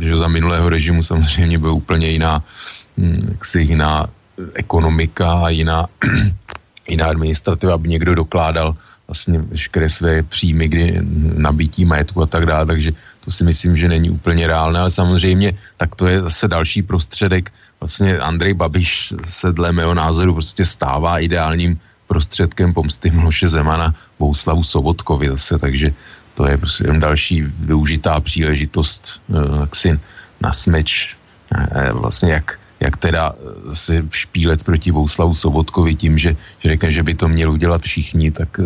že 0.00 0.16
za 0.16 0.28
minulého 0.28 0.68
režimu 0.68 1.02
samozřejmě 1.02 1.58
byl 1.58 1.72
úplně 1.74 2.08
jiná, 2.08 2.42
hm, 2.42 2.85
jaksi 2.96 3.60
jiná 3.60 4.06
ekonomika 4.54 5.48
jiná, 5.48 5.86
jiná 6.88 7.06
administrativa, 7.06 7.74
aby 7.74 7.88
někdo 7.88 8.14
dokládal 8.14 8.76
vlastně 9.06 9.38
veškeré 9.38 9.88
své 9.88 10.22
příjmy, 10.22 10.68
kdy 10.68 10.98
nabítí 11.36 11.84
majetku 11.84 12.22
a 12.22 12.26
tak 12.26 12.46
dále, 12.46 12.66
takže 12.66 12.92
to 13.24 13.30
si 13.30 13.44
myslím, 13.44 13.76
že 13.76 13.88
není 13.88 14.10
úplně 14.10 14.46
reálné, 14.46 14.80
ale 14.80 14.90
samozřejmě 14.90 15.52
tak 15.76 15.94
to 15.94 16.06
je 16.06 16.22
zase 16.22 16.48
další 16.48 16.82
prostředek. 16.82 17.52
Vlastně 17.80 18.18
Andrej 18.18 18.54
Babiš 18.54 19.14
se 19.24 19.52
dle 19.52 19.72
mého 19.72 19.94
názoru 19.94 20.34
prostě 20.34 20.66
stává 20.66 21.18
ideálním 21.18 21.78
prostředkem 22.06 22.74
pomsty 22.74 23.10
Miloše 23.10 23.48
Zemana 23.48 23.94
Bouslavu 24.18 24.62
Sobotkovi 24.62 25.28
zase, 25.28 25.58
takže 25.58 25.92
to 26.34 26.46
je 26.46 26.56
prostě 26.56 26.84
jen 26.86 27.00
další 27.00 27.42
využitá 27.42 28.20
příležitost 28.20 29.20
eh, 29.30 29.66
jak 29.66 30.00
na 30.40 30.52
smeč 30.52 31.16
eh, 31.54 31.92
vlastně 31.92 32.32
jak 32.32 32.58
jak 32.80 32.96
teda 32.96 33.32
eh, 33.32 33.76
si 33.76 34.02
špílec 34.10 34.62
proti 34.62 34.90
Vouslavu 34.90 35.34
Sobotkovi 35.34 35.94
tím, 35.94 36.18
že, 36.18 36.36
že 36.58 36.68
řekne, 36.68 36.92
že 36.92 37.02
by 37.02 37.14
to 37.14 37.28
měli 37.28 37.50
udělat 37.50 37.82
všichni, 37.82 38.30
tak 38.30 38.48
eh, 38.60 38.64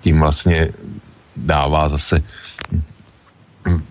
tím 0.00 0.20
vlastně 0.20 0.68
dává 1.36 1.88
zase 1.88 2.22
hm, 3.68 3.82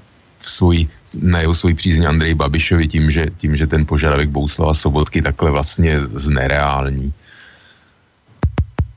svůj, 0.45 0.87
na 1.13 1.39
jeho 1.39 1.55
svůj 1.55 1.73
přízeň 1.73 2.05
Andrej 2.05 2.33
Babišovi 2.33 2.87
tím 2.87 3.11
že, 3.11 3.25
tím, 3.37 3.57
že 3.57 3.67
ten 3.67 3.85
požadavek 3.85 4.29
Bouslava 4.29 4.73
Sobotky 4.73 5.21
takhle 5.21 5.51
vlastně 5.51 5.99
znereální. 6.13 7.13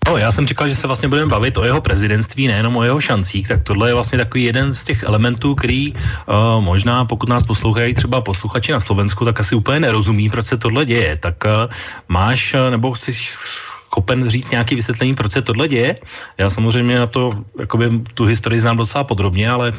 No, 0.07 0.17
já 0.17 0.33
jsem 0.33 0.47
říkal, 0.47 0.69
že 0.69 0.77
se 0.77 0.87
vlastně 0.87 1.09
budeme 1.09 1.31
bavit 1.31 1.57
o 1.57 1.65
jeho 1.65 1.81
prezidentství, 1.81 2.47
nejenom 2.47 2.77
o 2.77 2.83
jeho 2.83 3.01
šancích, 3.01 3.49
tak 3.49 3.63
tohle 3.63 3.91
je 3.91 3.95
vlastně 3.95 4.19
takový 4.19 4.45
jeden 4.45 4.73
z 4.73 4.85
těch 4.85 5.03
elementů, 5.03 5.55
který 5.55 5.93
uh, 5.93 5.99
možná, 6.61 7.05
pokud 7.05 7.29
nás 7.29 7.43
poslouchají 7.43 7.95
třeba 7.95 8.21
posluchači 8.21 8.73
na 8.73 8.81
Slovensku, 8.81 9.25
tak 9.25 9.41
asi 9.41 9.55
úplně 9.55 9.81
nerozumí, 9.81 10.31
proč 10.31 10.47
se 10.47 10.57
tohle 10.57 10.85
děje. 10.85 11.17
Tak 11.17 11.45
uh, 11.45 11.73
máš, 12.09 12.55
uh, 12.55 12.71
nebo 12.71 12.93
chceš 12.93 13.33
schopen 13.95 14.29
říct 14.29 14.51
nějaký 14.51 14.75
vysvětlení, 14.75 15.15
proč 15.15 15.33
se 15.33 15.43
tohle 15.43 15.69
děje? 15.69 15.97
Já 16.39 16.51
samozřejmě 16.51 16.99
na 16.99 17.07
to, 17.07 17.45
jakoby 17.59 17.91
tu 18.15 18.25
historii 18.25 18.61
znám 18.61 18.77
docela 18.77 19.05
podrobně, 19.05 19.51
ale 19.51 19.73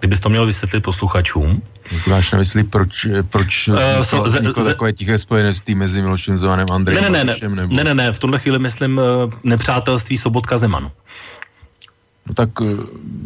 Kdybys 0.00 0.20
to 0.20 0.28
měl 0.28 0.46
vysvětlit 0.46 0.80
posluchačům. 0.80 1.62
Ty 2.04 2.10
máš 2.10 2.32
na 2.32 2.38
mysli, 2.38 2.64
proč, 2.64 3.06
proč 3.28 3.68
uh, 3.68 3.76
so, 4.02 4.28
ze, 4.28 4.38
ze, 4.38 4.64
takové 4.64 4.92
tiché 4.92 5.18
spojenectví 5.18 5.74
mezi 5.74 6.02
Milošem 6.02 6.38
Zemanem 6.38 6.66
a 6.70 6.74
Andrejem 6.74 7.12
ne, 7.12 7.24
ne, 7.24 7.24
ne, 7.24 7.48
ne, 7.48 7.66
ne, 7.66 7.84
ne, 7.84 7.94
ne, 7.94 8.12
v 8.12 8.18
tomhle 8.18 8.38
chvíli 8.38 8.58
myslím 8.58 8.98
uh, 8.98 9.32
nepřátelství 9.44 10.18
Sobotka 10.18 10.58
Zeman. 10.58 10.90
No 12.26 12.34
tak 12.34 12.60
uh, 12.60 12.68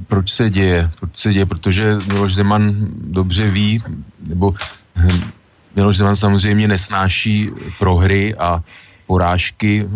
proč 0.09 0.33
se 0.33 0.51
děje? 0.51 0.91
Proč 1.01 1.17
se 1.17 1.33
děje? 1.33 1.47
Protože 1.47 1.97
Miloš 2.07 2.35
Zeman 2.35 2.75
dobře 2.93 3.51
ví, 3.51 3.83
nebo 4.27 4.55
hm, 4.97 5.31
Miloš 5.77 5.97
Zeman 5.97 6.17
samozřejmě 6.17 6.69
nesnáší 6.69 7.51
prohry 7.79 8.35
a 8.35 8.63
porážky, 9.07 9.89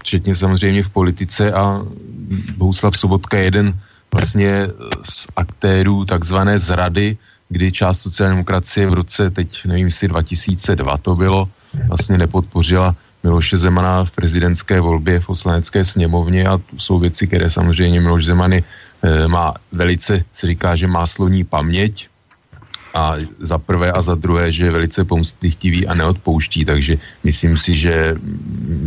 včetně 0.00 0.36
samozřejmě 0.36 0.82
v 0.82 0.88
politice 0.88 1.52
a 1.52 1.82
Bohuslav 2.56 2.98
Sobotka 2.98 3.36
je 3.36 3.44
jeden 3.44 3.80
vlastně 4.14 4.68
z 5.02 5.26
aktérů 5.36 6.04
takzvané 6.04 6.58
zrady, 6.58 7.16
kdy 7.48 7.72
část 7.72 8.00
sociální 8.00 8.36
demokracie 8.36 8.86
v 8.86 8.94
roce, 8.94 9.30
teď 9.30 9.64
nevím, 9.66 9.86
jestli 9.86 10.08
2002 10.08 10.96
to 10.98 11.14
bylo, 11.14 11.48
vlastně 11.88 12.18
nepodpořila 12.18 12.94
Miloše 13.22 13.56
Zemana 13.56 14.04
v 14.04 14.10
prezidentské 14.10 14.80
volbě 14.80 15.20
v 15.20 15.26
poslanecké 15.26 15.84
sněmovně 15.84 16.48
a 16.48 16.58
to 16.58 16.78
jsou 16.78 16.98
věci, 16.98 17.26
které 17.26 17.50
samozřejmě 17.50 18.00
Miloš 18.00 18.24
Zemany 18.24 18.64
e, 19.02 19.28
má 19.28 19.54
velice, 19.72 20.24
se 20.32 20.46
říká, 20.46 20.76
že 20.76 20.86
má 20.86 21.06
sloní 21.06 21.44
paměť 21.44 22.08
a 22.94 23.14
za 23.40 23.58
prvé 23.58 23.92
a 23.92 24.02
za 24.02 24.14
druhé, 24.14 24.52
že 24.52 24.64
je 24.64 24.70
velice 24.70 25.04
pomstychtivý 25.04 25.86
a 25.86 25.94
neodpouští, 25.94 26.64
takže 26.64 26.98
myslím 27.24 27.58
si, 27.58 27.74
že 27.74 28.14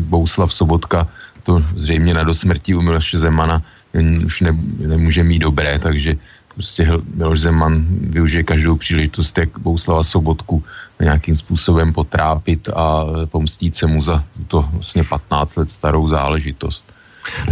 Bouslav 0.10 0.54
Sobotka 0.54 1.08
to 1.44 1.64
zřejmě 1.76 2.14
na 2.14 2.24
dosmrtí 2.24 2.76
u 2.76 2.82
Miloše 2.82 3.20
Zemana 3.20 3.62
už 4.26 4.42
ne, 4.42 4.58
nemůže 4.80 5.24
mít 5.24 5.40
dobré, 5.40 5.80
takže 5.80 6.16
prostě 6.54 6.88
Miloš 7.16 7.40
Zeman 7.40 7.86
využije 7.90 8.44
každou 8.44 8.76
příležitost, 8.76 9.38
jak 9.38 9.60
Bouslava 9.60 10.04
Sobotku 10.04 10.64
nějakým 11.02 11.36
způsobem 11.36 11.94
potrápit 11.94 12.70
a 12.70 13.06
pomstít 13.26 13.76
se 13.76 13.88
mu 13.88 14.02
za 14.02 14.24
to 14.48 14.66
vlastně 14.74 15.04
15 15.04 15.56
let 15.56 15.72
starou 15.72 16.08
záležitost. 16.08 16.93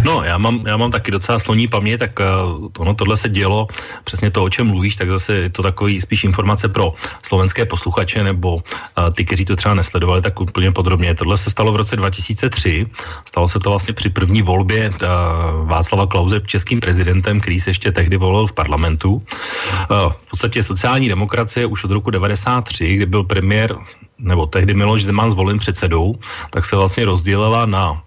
No, 0.03 0.23
já 0.23 0.37
mám, 0.37 0.63
já 0.67 0.77
mám 0.77 0.91
taky 0.91 1.11
docela 1.11 1.39
sloní 1.39 1.67
paměť, 1.67 1.99
tak 1.99 2.19
uh, 2.19 2.67
ono 2.77 2.93
tohle 2.93 3.17
se 3.17 3.29
dělo, 3.29 3.67
přesně 4.03 4.31
to, 4.31 4.43
o 4.43 4.49
čem 4.49 4.67
mluvíš, 4.67 4.95
tak 4.95 5.09
zase 5.09 5.33
je 5.33 5.49
to 5.49 5.63
takový 5.63 6.01
spíš 6.01 6.23
informace 6.23 6.69
pro 6.69 6.93
slovenské 7.23 7.65
posluchače 7.65 8.23
nebo 8.23 8.55
uh, 8.55 8.61
ty, 9.13 9.25
kteří 9.25 9.45
to 9.45 9.55
třeba 9.55 9.73
nesledovali 9.73 10.21
tak 10.21 10.41
úplně 10.41 10.71
podrobně. 10.71 11.15
Tohle 11.15 11.37
se 11.37 11.49
stalo 11.49 11.71
v 11.71 11.75
roce 11.75 11.95
2003, 11.95 12.87
stalo 13.25 13.47
se 13.47 13.59
to 13.59 13.69
vlastně 13.69 13.93
při 13.93 14.09
první 14.09 14.41
volbě 14.41 14.89
uh, 14.89 15.67
Václava 15.67 16.07
Klauze 16.07 16.41
českým 16.45 16.79
prezidentem, 16.79 17.41
který 17.41 17.59
se 17.59 17.69
ještě 17.69 17.91
tehdy 17.91 18.17
volil 18.17 18.47
v 18.47 18.53
parlamentu. 18.53 19.13
Uh, 19.13 19.23
v 20.11 20.29
podstatě 20.29 20.63
sociální 20.63 21.07
demokracie 21.09 21.65
už 21.65 21.83
od 21.83 21.91
roku 21.91 22.09
93, 22.09 22.95
kdy 22.95 23.05
byl 23.05 23.23
premiér 23.23 23.75
nebo 24.21 24.45
tehdy 24.45 24.73
Miloš 24.73 25.03
Zeman 25.03 25.31
zvolen 25.31 25.59
předsedou, 25.59 26.15
tak 26.49 26.65
se 26.65 26.75
vlastně 26.75 27.05
rozdělila 27.05 27.65
na 27.65 28.03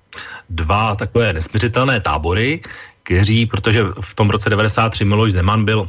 dva 0.51 0.95
takové 0.95 1.33
nesměřitelné 1.33 2.01
tábory, 2.01 2.61
kteří, 3.03 3.47
protože 3.47 3.85
v 4.01 4.15
tom 4.15 4.31
roce 4.31 4.51
93 4.51 5.05
Miloš 5.05 5.33
Zeman 5.33 5.65
byl 5.65 5.89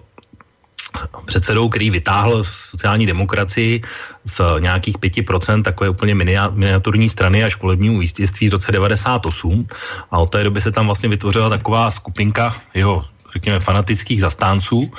předsedou, 1.25 1.69
který 1.69 1.89
vytáhl 1.89 2.43
sociální 2.43 3.05
demokracii 3.05 3.81
z 4.23 4.41
nějakých 4.59 4.97
5% 4.97 5.63
takové 5.63 5.89
úplně 5.89 6.15
miniaturní 6.51 7.09
strany 7.09 7.43
až 7.43 7.55
k 7.55 7.63
volebnímu 7.63 7.99
vítězství 7.99 8.49
v 8.49 8.51
roce 8.51 8.71
98 8.71 9.67
a 10.11 10.17
od 10.17 10.31
té 10.31 10.43
doby 10.43 10.61
se 10.61 10.71
tam 10.71 10.85
vlastně 10.85 11.09
vytvořila 11.09 11.49
taková 11.49 11.91
skupinka 11.91 12.55
jeho 12.73 13.05
řekněme, 13.35 13.59
fanatických 13.59 14.21
zastánců 14.21 14.91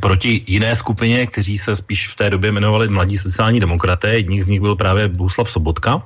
proti 0.00 0.44
jiné 0.46 0.76
skupině, 0.76 1.26
kteří 1.26 1.58
se 1.58 1.76
spíš 1.76 2.08
v 2.08 2.14
té 2.16 2.30
době 2.30 2.48
jmenovali 2.48 2.88
Mladí 2.88 3.18
sociální 3.18 3.60
demokraté. 3.60 4.14
Jedním 4.14 4.42
z 4.42 4.48
nich 4.48 4.60
byl 4.60 4.76
právě 4.76 5.08
Bohuslav 5.08 5.50
Sobotka. 5.50 6.02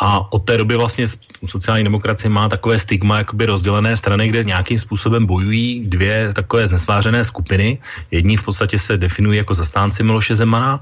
A 0.00 0.32
od 0.32 0.38
té 0.44 0.56
doby 0.56 0.76
vlastně 0.76 1.06
sociální 1.46 1.84
demokracie 1.84 2.30
má 2.30 2.48
takové 2.48 2.78
stigma 2.78 3.18
jakoby 3.18 3.46
rozdělené 3.46 3.96
strany, 3.96 4.28
kde 4.28 4.44
nějakým 4.44 4.78
způsobem 4.78 5.26
bojují 5.26 5.80
dvě 5.86 6.32
takové 6.32 6.66
znesvářené 6.66 7.24
skupiny. 7.24 7.78
Jedni 8.10 8.36
v 8.36 8.42
podstatě 8.42 8.78
se 8.78 8.96
definují 8.96 9.38
jako 9.38 9.54
zastánci 9.54 10.02
Miloše 10.02 10.34
Zemana, 10.34 10.80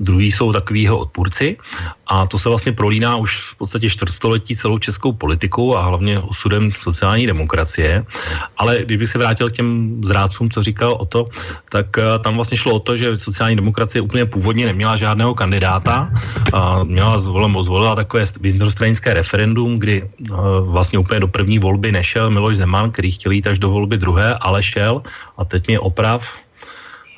druhý 0.00 0.32
jsou 0.32 0.52
takovýho 0.52 0.98
odpůrci. 0.98 1.56
A 2.06 2.26
to 2.26 2.38
se 2.38 2.48
vlastně 2.48 2.72
prolíná 2.72 3.16
už 3.16 3.40
v 3.40 3.54
podstatě 3.56 3.90
čtvrtstoletí 3.90 4.56
celou 4.56 4.78
českou 4.78 5.12
politikou 5.12 5.76
a 5.76 5.82
hlavně 5.82 6.18
osudem 6.18 6.70
sociální 6.80 7.26
demokracie. 7.26 8.06
Ale 8.56 8.82
kdybych 8.82 9.10
se 9.10 9.18
vrátil 9.18 9.50
k 9.50 9.52
těm 9.52 10.00
zrádcům, 10.04 10.50
co 10.50 10.62
říkal 10.62 10.92
o 10.92 11.04
to, 11.06 11.28
tak 11.70 11.86
uh, 11.98 12.22
tam 12.22 12.34
vlastně 12.34 12.56
šlo 12.56 12.74
o 12.74 12.78
to, 12.78 12.96
že 12.96 13.18
sociální 13.18 13.56
demokracie 13.56 14.02
úplně 14.02 14.26
původně 14.26 14.66
neměla 14.66 14.96
žádného 14.96 15.34
kandidáta. 15.34 16.10
Uh, 16.54 16.84
měla 16.84 17.18
zvolila, 17.18 17.62
zvolila 17.62 17.94
takové 17.94 18.26
vnitrostranické 18.60 19.14
referendum, 19.14 19.80
kdy 19.80 20.04
uh, 20.04 20.36
vlastně 20.68 20.98
úplně 21.00 21.20
do 21.20 21.28
první 21.28 21.58
volby 21.58 21.92
nešel 21.92 22.30
Miloš 22.30 22.56
Zeman, 22.60 22.92
který 22.92 23.10
chtěl 23.16 23.32
jít 23.32 23.46
až 23.46 23.58
do 23.58 23.72
volby 23.72 23.96
druhé, 23.96 24.36
ale 24.40 24.62
šel 24.62 25.02
a 25.36 25.44
teď 25.44 25.66
mě 25.66 25.80
oprav 25.80 26.20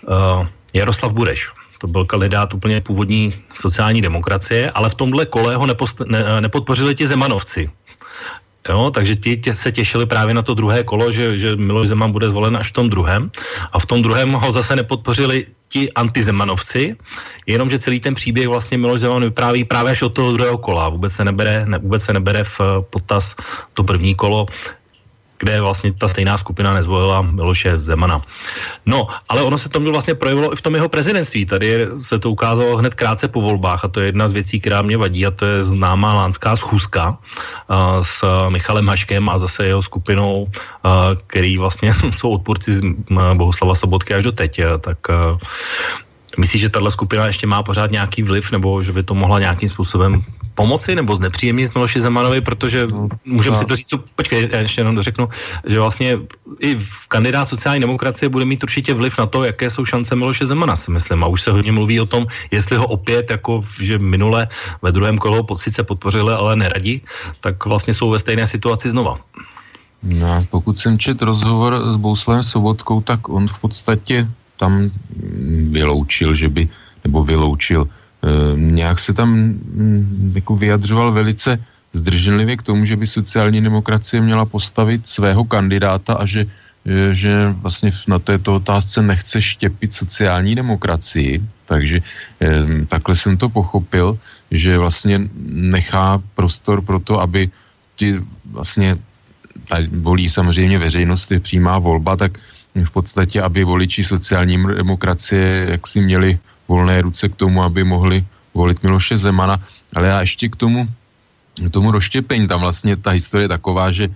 uh, 0.07 0.47
Jaroslav 0.75 1.13
Bureš. 1.13 1.51
To 1.83 1.87
byl 1.91 2.05
kandidát 2.05 2.55
úplně 2.55 2.81
původní 2.81 3.35
sociální 3.55 4.03
demokracie, 4.03 4.71
ale 4.71 4.87
v 4.87 4.95
tomhle 4.95 5.27
kole 5.27 5.57
ho 5.59 5.67
nepost, 5.67 5.99
ne, 6.07 6.41
nepodpořili 6.41 6.95
ti 6.95 7.07
Zemanovci. 7.07 7.71
Jo, 8.69 8.91
takže 8.95 9.17
ti 9.17 9.37
tě 9.37 9.55
se 9.55 9.73
těšili 9.73 10.07
právě 10.07 10.35
na 10.35 10.43
to 10.43 10.55
druhé 10.55 10.85
kolo, 10.85 11.13
že, 11.13 11.39
že 11.39 11.57
Miloš 11.57 11.89
Zeman 11.89 12.13
bude 12.13 12.29
zvolen 12.29 12.57
až 12.57 12.71
v 12.71 12.73
tom 12.73 12.91
druhém. 12.91 13.31
A 13.73 13.79
v 13.79 13.87
tom 13.87 14.03
druhém 14.03 14.33
ho 14.33 14.53
zase 14.53 14.77
nepodpořili 14.77 15.47
ti 15.69 15.93
antizemanovci, 15.93 16.97
jenomže 17.47 17.79
celý 17.79 18.01
ten 18.01 18.15
příběh 18.15 18.49
vlastně 18.49 18.79
Miloš 18.79 19.01
Zeman 19.01 19.23
vypráví 19.23 19.65
právě 19.65 19.93
až 19.93 20.03
od 20.03 20.15
toho 20.15 20.33
druhého 20.33 20.59
kola. 20.59 20.89
Vůbec 20.89 21.13
se 21.13 21.25
nebere, 21.25 21.67
ne, 21.67 21.79
vůbec 21.79 22.03
se 22.03 22.13
nebere 22.13 22.45
v 22.45 22.61
potaz 22.91 23.37
to 23.75 23.83
první 23.83 24.15
kolo 24.15 24.47
kde 25.43 25.61
vlastně 25.61 25.93
ta 25.93 26.09
stejná 26.09 26.39
skupina 26.39 26.73
nezvolila 26.73 27.23
Miloše 27.23 27.79
Zemana. 27.79 28.23
No, 28.87 29.11
ale 29.29 29.43
ono 29.43 29.59
se 29.59 29.69
to 29.69 29.81
vlastně 29.81 30.15
projevilo 30.15 30.53
i 30.53 30.57
v 30.57 30.63
tom 30.63 30.75
jeho 30.75 30.89
prezidentství. 30.89 31.47
Tady 31.47 31.87
se 31.99 32.19
to 32.19 32.31
ukázalo 32.31 32.77
hned 32.77 32.95
krátce 32.95 33.29
po 33.29 33.41
volbách 33.41 33.85
a 33.85 33.89
to 33.89 34.01
je 34.01 34.07
jedna 34.07 34.29
z 34.29 34.33
věcí, 34.33 34.61
která 34.61 34.83
mě 34.83 34.97
vadí 34.97 35.27
a 35.27 35.31
to 35.31 35.47
je 35.47 35.65
známá 35.65 36.15
lánská 36.15 36.57
schůzka 36.57 37.19
uh, 37.19 38.03
s 38.03 38.23
Michalem 38.49 38.89
Haškem 38.89 39.29
a 39.29 39.39
zase 39.39 39.67
jeho 39.67 39.83
skupinou, 39.83 40.47
uh, 40.47 40.51
který 41.27 41.59
vlastně 41.59 41.95
jsou 42.17 42.31
odpůrci 42.31 42.81
Bohuslava 43.35 43.75
Sobotky 43.75 44.15
až 44.15 44.25
do 44.25 44.33
teď. 44.33 44.61
Tak 44.81 44.99
uh, 45.11 45.39
Myslíš, 46.39 46.63
že 46.63 46.69
tahle 46.69 46.91
skupina 46.91 47.27
ještě 47.27 47.47
má 47.47 47.63
pořád 47.63 47.91
nějaký 47.91 48.23
vliv, 48.23 48.53
nebo 48.53 48.83
že 48.83 48.93
by 48.93 49.03
to 49.03 49.15
mohla 49.15 49.39
nějakým 49.39 49.69
způsobem 49.69 50.25
pomoci 50.55 50.95
nebo 50.95 51.17
znepříjemnit 51.17 51.75
Miloši 51.75 52.01
Zemanovi, 52.01 52.41
protože 52.41 52.87
no, 52.87 53.09
můžeme 53.25 53.57
si 53.57 53.65
to 53.65 53.77
říct, 53.77 53.89
co, 53.89 53.99
počkej, 54.15 54.49
já 54.53 54.59
ještě 54.59 54.81
jenom 54.81 54.95
dořeknu, 54.95 55.29
že 55.67 55.79
vlastně 55.79 56.19
i 56.61 56.77
v 56.79 57.09
kandidát 57.09 57.49
sociální 57.49 57.81
demokracie 57.81 58.29
bude 58.29 58.45
mít 58.45 58.63
určitě 58.63 58.95
vliv 58.95 59.19
na 59.19 59.27
to, 59.27 59.45
jaké 59.45 59.71
jsou 59.71 59.85
šance 59.85 60.17
Miloše 60.17 60.47
Zemana, 60.47 60.77
si 60.77 60.91
myslím. 60.91 61.25
A 61.25 61.27
už 61.27 61.43
se 61.43 61.51
hodně 61.51 61.73
mluví 61.73 62.01
o 62.01 62.07
tom, 62.07 62.27
jestli 62.51 62.77
ho 62.77 62.87
opět, 62.87 63.31
jako 63.31 63.65
že 63.81 63.99
minule 63.99 64.49
ve 64.83 64.93
druhém 64.93 65.19
kolu 65.19 65.47
sice 65.57 65.83
podpořili, 65.83 66.33
ale 66.35 66.57
neradi, 66.57 67.01
tak 67.41 67.65
vlastně 67.65 67.95
jsou 67.95 68.11
ve 68.11 68.19
stejné 68.19 68.47
situaci 68.47 68.91
znova. 68.91 69.19
No, 70.03 70.45
pokud 70.51 70.79
jsem 70.79 70.99
čet 70.99 71.23
rozhovor 71.23 71.95
s 71.95 71.97
Bouslavem 71.97 72.43
Sobotkou, 72.43 73.01
tak 73.01 73.29
on 73.29 73.49
v 73.49 73.59
podstatě 73.59 74.29
tam 74.57 74.91
vyloučil, 75.71 76.35
že 76.35 76.49
by, 76.49 76.69
nebo 77.05 77.25
vyloučil, 77.25 77.87
nějak 78.57 78.99
se 78.99 79.13
tam 79.13 79.29
mm, 79.35 80.33
jako 80.35 80.57
vyjadřoval 80.57 81.13
velice 81.13 81.59
zdrženlivě 81.93 82.57
k 82.57 82.63
tomu, 82.63 82.87
že 82.87 82.97
by 82.97 83.07
sociální 83.07 83.61
demokracie 83.63 84.21
měla 84.21 84.45
postavit 84.45 85.09
svého 85.09 85.45
kandidáta 85.45 86.15
a 86.15 86.27
že, 86.27 86.47
e, 86.87 87.15
že 87.15 87.55
vlastně 87.61 87.93
na 88.07 88.19
této 88.19 88.55
otázce 88.55 89.03
nechce 89.03 89.43
štěpit 89.43 89.93
sociální 89.93 90.55
demokracii. 90.55 91.43
Takže 91.67 92.01
e, 92.01 92.05
takhle 92.89 93.17
jsem 93.17 93.37
to 93.37 93.49
pochopil, 93.49 94.19
že 94.51 94.79
vlastně 94.79 95.21
nechá 95.53 96.23
prostor 96.35 96.83
pro 96.83 97.01
to, 97.01 97.21
aby 97.21 97.51
ti 97.97 98.21
vlastně 98.51 98.99
volí 99.91 100.31
samozřejmě 100.31 100.79
veřejnost, 100.79 101.31
je 101.33 101.41
přímá 101.41 101.79
volba, 101.79 102.17
tak 102.17 102.39
v 102.75 102.91
podstatě, 102.91 103.43
aby 103.43 103.65
voliči 103.65 104.05
sociální 104.05 104.57
demokracie 104.57 105.67
jak 105.77 105.87
si 105.87 106.01
měli 106.01 106.39
volné 106.69 107.03
ruce 107.03 107.29
k 107.29 107.37
tomu, 107.37 107.63
aby 107.63 107.85
mohli 107.85 108.25
volit 108.55 108.83
Miloše 108.83 109.17
Zemana. 109.17 109.61
Ale 109.95 110.09
já 110.09 110.21
ještě 110.21 110.49
k 110.49 110.57
tomu, 110.57 110.89
k 111.67 111.71
tomu 111.71 111.91
rozštěpení, 111.91 112.49
tam 112.49 112.61
vlastně 112.61 112.97
ta 112.97 113.11
historie 113.11 113.45
je 113.45 113.55
taková, 113.57 113.93
že 113.93 114.05
e, 114.05 114.11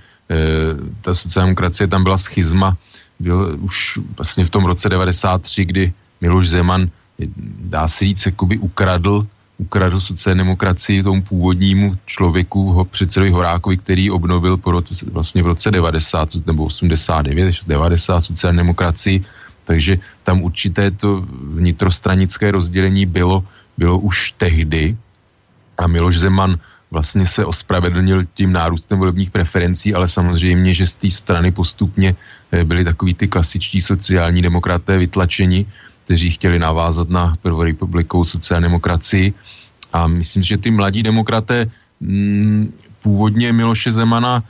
ta 1.02 1.14
sociální 1.14 1.50
demokracie 1.50 1.86
tam 1.86 2.02
byla 2.02 2.18
schizma, 2.18 2.76
byl 3.20 3.58
už 3.60 3.98
vlastně 4.16 4.44
v 4.44 4.50
tom 4.50 4.64
roce 4.64 4.88
93, 4.88 5.64
kdy 5.64 5.92
Miloš 6.20 6.48
Zeman, 6.48 6.88
dá 7.72 7.88
se 7.88 8.04
říct, 8.04 8.26
jakoby 8.26 8.58
ukradl 8.58 9.26
ukradl 9.58 10.00
sociální 10.00 10.38
demokracii 10.38 11.02
tomu 11.02 11.22
původnímu 11.22 11.96
člověku, 12.06 12.72
ho 12.72 12.84
předsedovi 12.84 13.30
Horákovi, 13.30 13.76
který 13.76 14.10
obnovil 14.10 14.56
po 14.56 14.70
roce, 14.70 14.94
vlastně 15.12 15.42
v 15.42 15.46
roce 15.46 15.70
90 15.70 16.28
nebo 16.46 16.64
89, 16.64 17.54
90 17.66 18.20
sociální 18.20 18.56
demokracii, 18.56 19.24
Takže 19.66 19.98
tam 20.22 20.46
určité 20.46 20.90
to 20.94 21.26
vnitrostranické 21.58 22.54
rozdělení 22.54 23.06
bylo, 23.06 23.42
bylo 23.78 23.98
už 23.98 24.38
tehdy 24.38 24.96
a 25.78 25.86
Miloš 25.86 26.18
Zeman 26.22 26.56
vlastně 26.90 27.26
se 27.26 27.44
ospravedlnil 27.44 28.24
tím 28.34 28.54
nárůstem 28.54 28.98
volebních 28.98 29.30
preferencí, 29.30 29.94
ale 29.94 30.08
samozřejmě, 30.08 30.74
že 30.74 30.86
z 30.86 30.94
té 30.94 31.10
strany 31.10 31.50
postupně 31.50 32.14
eh, 32.52 32.64
byli 32.64 32.84
takový 32.86 33.14
ty 33.14 33.26
klasičtí 33.28 33.82
sociální 33.82 34.42
demokraté 34.42 34.98
vytlačeni, 34.98 35.66
kteří 36.06 36.30
chtěli 36.30 36.58
navázat 36.58 37.10
na 37.10 37.34
prvorepublikou 37.42 38.24
sociální 38.24 38.70
demokracii. 38.70 39.34
A 39.92 40.06
myslím, 40.06 40.42
že 40.42 40.56
ty 40.56 40.70
mladí 40.70 41.02
demokraté 41.02 41.66
mm, 42.00 42.70
původně 43.02 43.52
Miloše 43.52 43.90
Zemana 43.92 44.42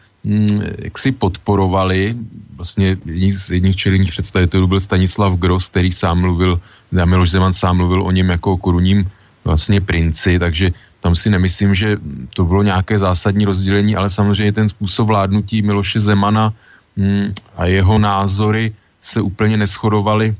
jak 0.78 0.99
si 0.99 1.12
podporovali, 1.12 2.16
vlastně 2.56 2.97
jedním 3.06 3.35
z 3.35 3.50
jedních 3.50 3.76
čelních 3.76 4.11
představitelů 4.11 4.66
byl 4.66 4.80
Stanislav 4.80 5.38
Gross, 5.38 5.68
který 5.68 5.92
sám 5.92 6.21
mluvil, 6.21 6.61
Miloš 6.90 7.30
Zeman 7.30 7.52
sám 7.52 7.76
mluvil 7.76 8.02
o 8.02 8.11
něm 8.11 8.28
jako 8.30 8.52
o 8.52 8.56
korunním 8.56 9.11
vlastně 9.45 9.80
princi, 9.80 10.38
takže 10.38 10.73
tam 11.00 11.14
si 11.14 11.30
nemyslím, 11.30 11.75
že 11.75 11.97
to 12.35 12.45
bylo 12.45 12.62
nějaké 12.62 12.99
zásadní 12.99 13.45
rozdělení, 13.45 13.97
ale 13.97 14.11
samozřejmě 14.11 14.52
ten 14.52 14.68
způsob 14.68 15.06
vládnutí 15.06 15.62
Miloše 15.62 16.00
Zemana 16.00 16.52
mm, 16.97 17.35
a 17.56 17.66
jeho 17.66 17.99
názory 17.99 18.75
se 19.02 19.21
úplně 19.21 19.56
neschodovaly 19.56 20.35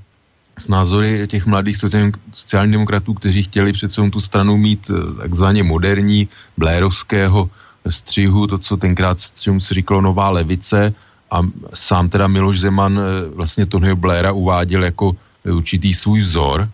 s 0.59 0.69
názory 0.69 1.29
těch 1.31 1.47
mladých 1.47 1.77
sociálních 2.33 2.73
demokratů, 2.73 3.15
kteří 3.15 3.43
chtěli 3.43 3.73
přece 3.73 4.03
tu 4.11 4.21
stranu 4.21 4.57
mít 4.57 4.91
eh, 4.91 5.23
takzvaně 5.23 5.63
moderní, 5.63 6.29
blérovského 6.57 7.51
střihu, 7.89 8.47
to, 8.47 8.59
co 8.59 8.77
tenkrát 8.77 9.19
čemu 9.41 9.61
se 9.61 9.75
říkalo 9.75 10.01
nová 10.01 10.31
levice 10.31 10.95
a 11.31 11.43
sám 11.75 12.09
teda 12.09 12.27
Miloš 12.27 12.61
Zeman 12.61 12.99
eh, 12.99 13.29
vlastně 13.35 13.67
Tonyho 13.67 13.97
Blaira 13.97 14.33
uváděl 14.33 14.85
jako 14.85 15.17
určitý 15.45 15.95
svůj 15.95 16.21
vzor, 16.21 16.69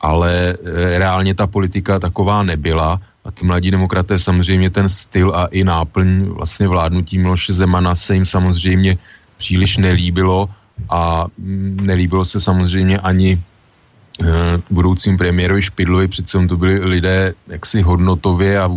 ale 0.00 0.54
eh, 0.54 0.98
reálně 0.98 1.34
ta 1.34 1.46
politika 1.46 1.98
taková 1.98 2.42
nebyla 2.42 3.00
a 3.24 3.30
ty 3.30 3.46
mladí 3.46 3.70
demokraté 3.70 4.18
samozřejmě 4.18 4.70
ten 4.70 4.88
styl 4.88 5.32
a 5.34 5.46
i 5.46 5.64
náplň 5.64 6.24
vlastně 6.38 6.68
vládnutí 6.68 7.18
Miloše 7.18 7.52
Zemana 7.52 7.94
se 7.94 8.14
jim 8.14 8.26
samozřejmě 8.26 8.98
příliš 9.36 9.76
nelíbilo 9.76 10.48
a 10.90 11.26
mm, 11.38 11.80
nelíbilo 11.82 12.24
se 12.24 12.40
samozřejmě 12.40 12.98
ani 12.98 13.36
eh, 13.36 14.24
budoucím 14.70 15.18
premiérovi 15.18 15.62
Špidlovi, 15.62 16.08
přece 16.08 16.46
to 16.46 16.56
byli 16.56 16.80
lidé 16.80 17.34
jaksi 17.48 17.82
hodnotově 17.82 18.60
a 18.60 18.70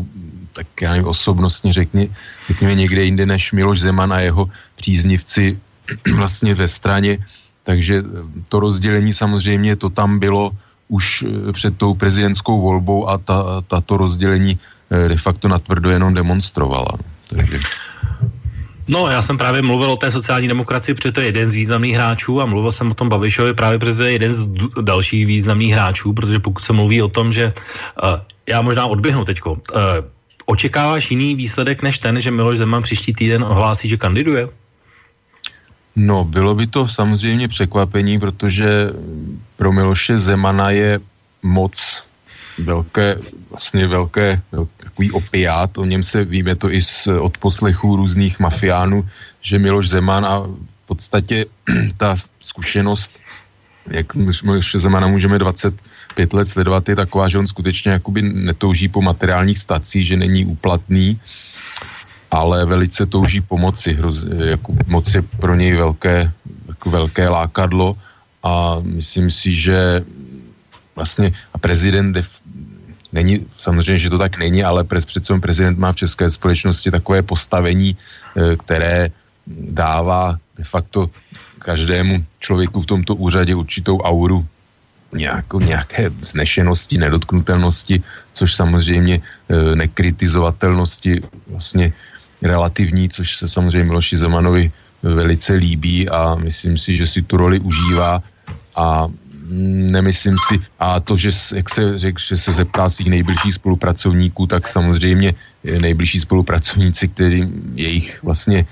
tak 0.59 0.67
já 0.81 0.91
nevím, 0.91 1.07
osobnostně 1.07 1.71
řekni, 1.73 2.11
řekněme 2.51 2.75
někde 2.75 3.01
jinde 3.03 3.25
než 3.25 3.55
Miloš 3.55 3.79
Zeman 3.79 4.11
a 4.11 4.19
jeho 4.19 4.51
příznivci 4.75 5.55
vlastně 6.19 6.51
ve 6.51 6.67
straně, 6.67 7.23
takže 7.63 8.03
to 8.51 8.59
rozdělení 8.59 9.13
samozřejmě 9.15 9.79
to 9.79 9.87
tam 9.87 10.19
bylo 10.19 10.51
už 10.91 11.23
eh, 11.23 11.53
před 11.55 11.79
tou 11.79 11.95
prezidentskou 11.95 12.59
volbou 12.59 13.07
a 13.07 13.17
ta, 13.17 13.63
tato 13.71 13.97
rozdělení 13.97 14.59
eh, 14.91 15.07
de 15.07 15.17
facto 15.17 15.47
natvrdo 15.47 15.95
jenom 15.95 16.11
demonstrovala. 16.11 16.99
Takže... 17.31 17.59
No, 18.89 19.07
já 19.07 19.21
jsem 19.21 19.37
právě 19.37 19.61
mluvil 19.61 19.91
o 19.91 20.01
té 20.01 20.11
sociální 20.11 20.47
demokracii, 20.47 20.95
protože 20.95 21.11
to 21.11 21.21
je 21.21 21.27
jeden 21.31 21.51
z 21.51 21.53
významných 21.53 21.95
hráčů 21.95 22.41
a 22.41 22.45
mluvil 22.45 22.71
jsem 22.71 22.91
o 22.91 22.97
tom 22.97 23.09
Babišovi 23.09 23.53
právě, 23.53 23.79
protože 23.79 23.95
to 23.95 24.03
je 24.03 24.11
jeden 24.11 24.33
z 24.33 24.47
dalších 24.81 25.25
významných 25.25 25.73
hráčů, 25.73 26.13
protože 26.13 26.39
pokud 26.39 26.63
se 26.63 26.73
mluví 26.73 27.01
o 27.01 27.07
tom, 27.07 27.29
že 27.29 27.53
uh, 27.53 28.19
já 28.49 28.61
možná 28.61 28.89
odběhnu 28.89 29.25
teďko, 29.25 29.51
uh, 29.51 29.61
očekáváš 30.49 31.13
jiný 31.13 31.37
výsledek 31.37 31.85
než 31.85 32.01
ten, 32.01 32.17
že 32.17 32.33
Miloš 32.33 32.57
Zeman 32.57 32.81
příští 32.81 33.13
týden 33.13 33.45
ohlásí, 33.45 33.85
že 33.85 34.01
kandiduje? 34.01 34.49
No, 35.95 36.25
bylo 36.25 36.55
by 36.55 36.67
to 36.67 36.87
samozřejmě 36.89 37.47
překvapení, 37.47 38.19
protože 38.19 38.89
pro 39.57 39.69
Miloše 39.71 40.19
Zemana 40.19 40.71
je 40.71 40.99
moc 41.43 42.03
velké, 42.57 43.15
vlastně 43.49 43.87
velké, 43.87 44.41
velké 44.51 44.71
takový 44.77 45.11
opiát, 45.11 45.77
o 45.77 45.85
něm 45.85 46.03
se 46.03 46.25
víme 46.25 46.55
to 46.55 46.71
i 46.71 46.81
z 46.81 47.07
odposlechů 47.07 47.95
různých 47.95 48.39
mafiánů, 48.39 49.05
že 49.41 49.59
Miloš 49.59 49.89
Zeman 49.89 50.25
a 50.25 50.39
v 50.39 50.85
podstatě 50.85 51.45
ta 51.97 52.15
zkušenost, 52.41 53.11
jak 53.91 54.15
Miloše 54.15 54.79
Zemana 54.79 55.07
můžeme 55.07 55.39
25 56.15 56.33
let 56.33 56.49
sledovat, 56.49 56.89
je 56.89 56.95
taková, 56.95 57.29
že 57.29 57.37
on 57.37 57.47
skutečně 57.47 57.91
jakoby 57.91 58.21
netouží 58.21 58.87
po 58.87 59.01
materiálních 59.01 59.59
stacích, 59.59 60.07
že 60.07 60.17
není 60.17 60.45
úplatný, 60.45 61.19
ale 62.31 62.65
velice 62.65 63.05
touží 63.05 63.41
pomoci. 63.41 63.93
Hroz, 63.93 64.25
jako 64.25 64.75
moc 64.87 65.05
je 65.13 65.21
pro 65.21 65.55
něj 65.55 65.73
velké, 65.73 66.31
jako 66.67 66.89
velké 66.89 67.29
lákadlo 67.29 67.97
a 68.43 68.77
myslím 68.83 69.31
si, 69.31 69.55
že 69.55 70.03
vlastně 70.95 71.31
a 71.53 71.57
prezident 71.57 72.13
def, 72.13 72.27
není, 73.13 73.45
samozřejmě, 73.61 73.99
že 73.99 74.09
to 74.09 74.17
tak 74.17 74.37
není, 74.37 74.63
ale 74.63 74.83
přes 74.83 75.05
přece 75.05 75.39
prezident 75.39 75.77
má 75.77 75.91
v 75.91 76.03
české 76.03 76.29
společnosti 76.29 76.91
takové 76.91 77.21
postavení, 77.21 77.95
e, 77.95 78.55
které 78.55 79.11
dává 79.47 80.37
de 80.57 80.63
facto 80.63 81.09
každému 81.59 82.25
člověku 82.39 82.81
v 82.81 82.85
tomto 82.85 83.15
úřadě 83.15 83.55
určitou 83.55 83.99
auru 84.01 84.45
nějakou, 85.13 85.59
nějaké 85.59 86.09
znešenosti, 86.21 86.97
nedotknutelnosti, 86.97 88.03
což 88.33 88.55
samozřejmě 88.55 89.15
e, 89.15 89.75
nekritizovatelnosti 89.75 91.21
vlastně 91.47 91.93
relativní, 92.41 93.09
což 93.09 93.37
se 93.37 93.47
samozřejmě 93.47 93.83
Miloši 93.83 94.17
Zemanovi 94.17 94.71
velice 95.03 95.53
líbí 95.53 96.09
a 96.09 96.35
myslím 96.35 96.77
si, 96.77 96.97
že 96.97 97.07
si 97.07 97.21
tu 97.21 97.37
roli 97.37 97.59
užívá. 97.59 98.23
A 98.75 99.07
nemyslím 99.89 100.37
si, 100.47 100.61
a 100.79 100.99
to, 100.99 101.17
že, 101.17 101.29
jak 101.55 101.69
se 101.69 101.97
řek, 101.97 102.19
že 102.19 102.37
se 102.37 102.51
zeptá 102.51 102.89
svých 102.89 103.09
nejbližších 103.09 103.53
spolupracovníků, 103.53 104.47
tak 104.47 104.67
samozřejmě 104.67 105.33
nejbližší 105.63 106.19
spolupracovníci, 106.19 107.07
kterým 107.07 107.73
jejich 107.75 108.23
vlastně 108.23 108.65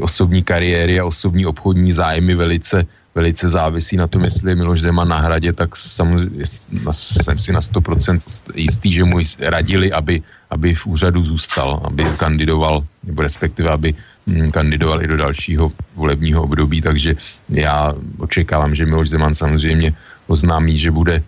osobní 0.00 0.42
kariéry 0.42 1.00
a 1.00 1.04
osobní 1.04 1.46
obchodní 1.46 1.92
zájmy 1.92 2.34
velice, 2.34 2.86
velice 3.14 3.48
závisí 3.48 3.96
na 3.96 4.06
tom, 4.06 4.24
jestli 4.24 4.50
je 4.50 4.56
Miloš 4.56 4.80
Zeman 4.80 5.08
na 5.08 5.18
hradě, 5.18 5.52
tak 5.52 5.76
samozřejmě 5.76 6.46
jsem 6.90 7.38
si 7.38 7.52
na 7.52 7.60
100% 7.60 8.20
jistý, 8.54 8.92
že 8.92 9.04
mu 9.04 9.18
radili, 9.40 9.92
aby 9.92 10.22
aby 10.52 10.76
v 10.76 10.86
úřadu 10.86 11.24
zůstal, 11.24 11.80
aby 11.84 12.04
kandidoval, 12.20 12.84
nebo 13.04 13.24
respektive, 13.24 13.72
aby 13.72 13.94
mm, 14.26 14.52
kandidoval 14.52 15.00
i 15.02 15.06
do 15.08 15.16
dalšího 15.16 15.72
volebního 15.96 16.44
období, 16.44 16.84
takže 16.84 17.16
já 17.48 17.94
očekávám, 18.20 18.76
že 18.76 18.84
Miloš 18.84 19.16
Zeman 19.16 19.34
samozřejmě 19.34 19.96
oznámí, 20.28 20.76
že 20.76 20.92
bude 20.92 21.24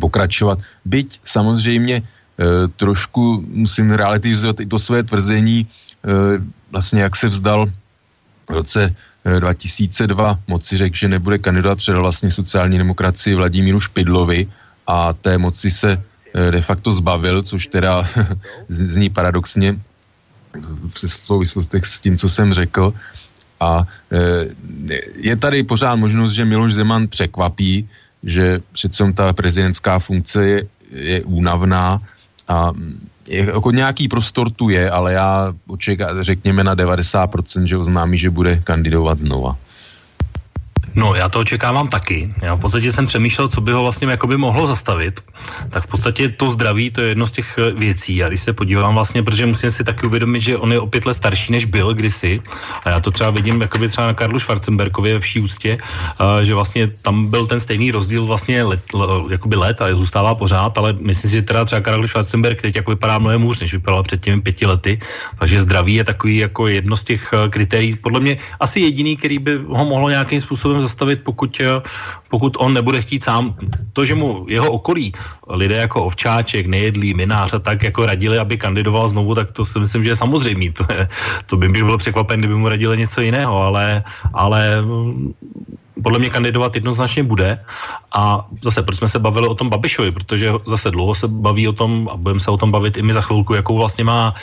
pokračovat. 0.00 0.58
Byť 0.88 1.20
samozřejmě 1.24 1.96
e, 2.00 2.04
trošku 2.80 3.44
musím 3.44 3.92
relativizovat 3.92 4.60
i 4.60 4.66
to 4.66 4.78
své 4.80 5.04
tvrzení, 5.04 5.68
e, 5.68 5.68
vlastně 6.72 7.04
jak 7.04 7.16
se 7.16 7.28
vzdal 7.28 7.68
v 8.48 8.50
roce 8.50 8.96
2002 9.38 10.30
e, 10.30 10.36
moci 10.46 10.76
řekl, 10.76 10.96
že 10.96 11.08
nebude 11.08 11.38
kandidovat 11.38 11.78
před 11.78 11.94
vlastní 11.94 12.30
sociální 12.30 12.78
demokracii 12.78 13.34
Vladimíru 13.34 13.80
Špidlovi 13.80 14.46
a 14.86 15.12
té 15.12 15.38
moci 15.38 15.70
se 15.70 16.02
Eh, 16.36 16.50
de 16.50 16.60
facto 16.60 16.92
zbavil, 16.92 17.42
což 17.42 17.66
teda 17.66 18.04
zní 18.68 19.08
paradoxně 19.10 19.80
v 20.92 20.98
souvislostech 21.08 21.86
s 21.86 22.00
tím, 22.00 22.16
co 22.20 22.28
jsem 22.28 22.52
řekl. 22.52 22.92
A 23.60 23.88
eh, 24.12 24.52
je 25.16 25.36
tady 25.36 25.62
pořád 25.62 25.96
možnost, 25.96 26.32
že 26.36 26.44
Miloš 26.44 26.74
Zeman 26.74 27.08
překvapí, 27.08 27.88
že 28.20 28.60
přece 28.72 29.12
ta 29.12 29.32
prezidentská 29.32 29.98
funkce 29.98 30.46
je, 30.46 30.58
je 30.92 31.18
únavná 31.24 32.02
a 32.48 32.72
jako 33.26 33.70
nějaký 33.70 34.08
prostor 34.08 34.50
tu 34.50 34.68
je, 34.68 34.90
ale 34.90 35.12
já 35.12 35.54
očekám, 35.66 36.22
řekněme 36.22 36.64
na 36.64 36.76
90%, 36.76 37.62
že 37.62 37.76
oznámí, 37.76 38.18
že 38.18 38.30
bude 38.30 38.56
kandidovat 38.56 39.18
znova. 39.18 39.56
No, 40.96 41.14
já 41.14 41.28
to 41.28 41.38
očekávám 41.38 41.88
taky. 41.88 42.32
Já 42.42 42.54
v 42.54 42.60
podstatě 42.60 42.92
jsem 42.92 43.06
přemýšlel, 43.06 43.48
co 43.48 43.60
by 43.60 43.72
ho 43.72 43.82
vlastně 43.82 44.08
jakoby 44.08 44.36
mohlo 44.36 44.66
zastavit. 44.66 45.20
Tak 45.70 45.84
v 45.84 45.86
podstatě 45.86 46.28
to 46.28 46.50
zdraví, 46.50 46.90
to 46.90 47.00
je 47.00 47.08
jedno 47.08 47.26
z 47.26 47.32
těch 47.32 47.58
eh, 47.58 47.70
věcí. 47.70 48.24
A 48.24 48.28
když 48.28 48.40
se 48.40 48.52
podívám 48.52 48.94
vlastně, 48.94 49.22
protože 49.22 49.46
musím 49.46 49.70
si 49.70 49.84
taky 49.84 50.06
uvědomit, 50.06 50.40
že 50.40 50.56
on 50.56 50.72
je 50.72 50.80
o 50.80 50.86
pět 50.86 51.06
let 51.06 51.14
starší, 51.14 51.52
než 51.52 51.64
byl 51.64 51.94
kdysi. 51.94 52.40
A 52.84 52.90
já 52.90 53.00
to 53.00 53.10
třeba 53.10 53.30
vidím 53.30 53.60
jakoby 53.60 53.88
třeba 53.88 54.06
na 54.06 54.14
Karlu 54.14 54.38
Schwarzenbergově 54.38 55.14
ve 55.14 55.20
vší 55.20 55.40
ústě, 55.40 55.78
uh, 56.20 56.40
že 56.42 56.54
vlastně 56.54 56.88
tam 57.02 57.26
byl 57.28 57.46
ten 57.46 57.60
stejný 57.60 57.90
rozdíl 57.90 58.24
vlastně 58.24 58.62
let, 58.64 58.80
jakoby 59.30 59.56
let 59.56 59.82
a 59.82 59.94
zůstává 59.94 60.34
pořád, 60.34 60.78
ale 60.78 60.96
myslím 61.00 61.30
si, 61.30 61.36
že 61.36 61.42
teda 61.42 61.64
třeba 61.64 61.80
Karl 61.80 62.08
Schwarzenberg 62.08 62.62
teď 62.62 62.76
jako 62.76 62.90
vypadá 62.90 63.18
mnohem 63.18 63.42
hůř, 63.42 63.60
než 63.60 63.72
vypadal 63.72 64.02
před 64.02 64.20
těmi 64.24 64.42
pěti 64.42 64.66
lety. 64.66 65.00
Takže 65.38 65.60
zdraví 65.60 65.94
je 65.94 66.04
takový 66.04 66.36
jako 66.36 66.66
jedno 66.66 66.96
z 66.96 67.04
těch 67.04 67.30
eh, 67.32 67.48
kritérií. 67.48 67.96
Podle 67.96 68.20
mě 68.20 68.38
asi 68.60 68.80
jediný, 68.80 69.16
který 69.16 69.38
by 69.38 69.58
ho 69.68 69.84
mohlo 69.84 70.08
nějakým 70.08 70.40
způsobem 70.40 70.85
zastavit, 70.86 71.26
pokud, 71.26 71.50
eh, 71.60 71.82
pokud 72.30 72.56
on 72.62 72.70
nebude 72.74 73.02
chtít 73.02 73.26
sám. 73.26 73.58
To, 73.92 74.06
že 74.06 74.14
mu 74.14 74.46
jeho 74.46 74.70
okolí, 74.70 75.12
lidé 75.50 75.76
jako 75.90 76.06
Ovčáček, 76.06 76.66
Nejedlý, 76.66 77.14
Minář 77.14 77.54
a 77.54 77.58
tak 77.58 77.82
jako 77.82 78.06
radili, 78.06 78.38
aby 78.38 78.54
kandidoval 78.56 79.10
znovu, 79.10 79.34
tak 79.34 79.50
to 79.52 79.66
si 79.66 79.82
myslím, 79.82 80.06
že 80.06 80.10
je 80.14 80.22
samozřejmé. 80.22 80.70
To, 80.76 80.84
je, 80.92 81.08
to 81.46 81.54
by 81.56 81.68
mi 81.68 81.80
bylo 81.82 81.98
překvapen, 81.98 82.38
kdyby 82.40 82.54
mu 82.54 82.68
radili 82.68 82.98
něco 82.98 83.20
jiného, 83.20 83.54
ale, 83.62 84.04
ale 84.34 84.84
podle 86.02 86.18
mě 86.18 86.30
kandidovat 86.30 86.74
jednoznačně 86.74 87.22
bude. 87.22 87.60
A 88.12 88.46
zase, 88.62 88.82
proč 88.82 88.96
jsme 88.96 89.08
se 89.08 89.18
bavili 89.18 89.48
o 89.48 89.54
tom 89.54 89.68
Babišovi, 89.68 90.10
protože 90.10 90.52
zase 90.66 90.90
dlouho 90.90 91.14
se 91.14 91.28
baví 91.28 91.68
o 91.68 91.72
tom, 91.72 92.08
a 92.12 92.16
budeme 92.16 92.40
se 92.40 92.50
o 92.50 92.56
tom 92.56 92.70
bavit 92.70 92.96
i 92.96 93.02
my 93.02 93.12
za 93.12 93.20
chvilku, 93.20 93.54
jakou 93.54 93.76
vlastně 93.76 94.04
má, 94.04 94.34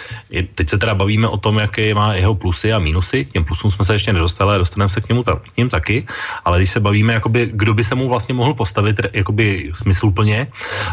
teď 0.56 0.70
se 0.70 0.78
teda 0.78 0.96
bavíme 0.96 1.28
o 1.28 1.38
tom, 1.38 1.58
jaké 1.58 1.94
má 1.94 2.14
jeho 2.14 2.36
plusy 2.36 2.74
a 2.74 2.80
mínusy, 2.80 3.26
k 3.26 3.32
těm 3.32 3.46
plusům 3.46 3.72
jsme 3.72 3.86
se 3.86 3.94
ještě 3.96 4.14
nedostali, 4.14 4.58
dostaneme 4.58 4.90
se 4.90 5.02
k 5.02 5.10
němu 5.10 5.24
ta, 5.24 5.36
k 5.36 5.58
něm 5.58 5.70
taky, 5.70 6.06
ale 6.46 6.58
když 6.58 6.70
se 6.70 6.80
bavíme, 6.80 7.14
jakoby, 7.14 7.50
kdo 7.54 7.74
by 7.74 7.84
se 7.84 7.96
mu 7.96 8.10
vlastně 8.10 8.34
mohl 8.34 8.54
postavit 8.54 9.02
jakoby 9.14 9.72
smysluplně, 9.76 10.48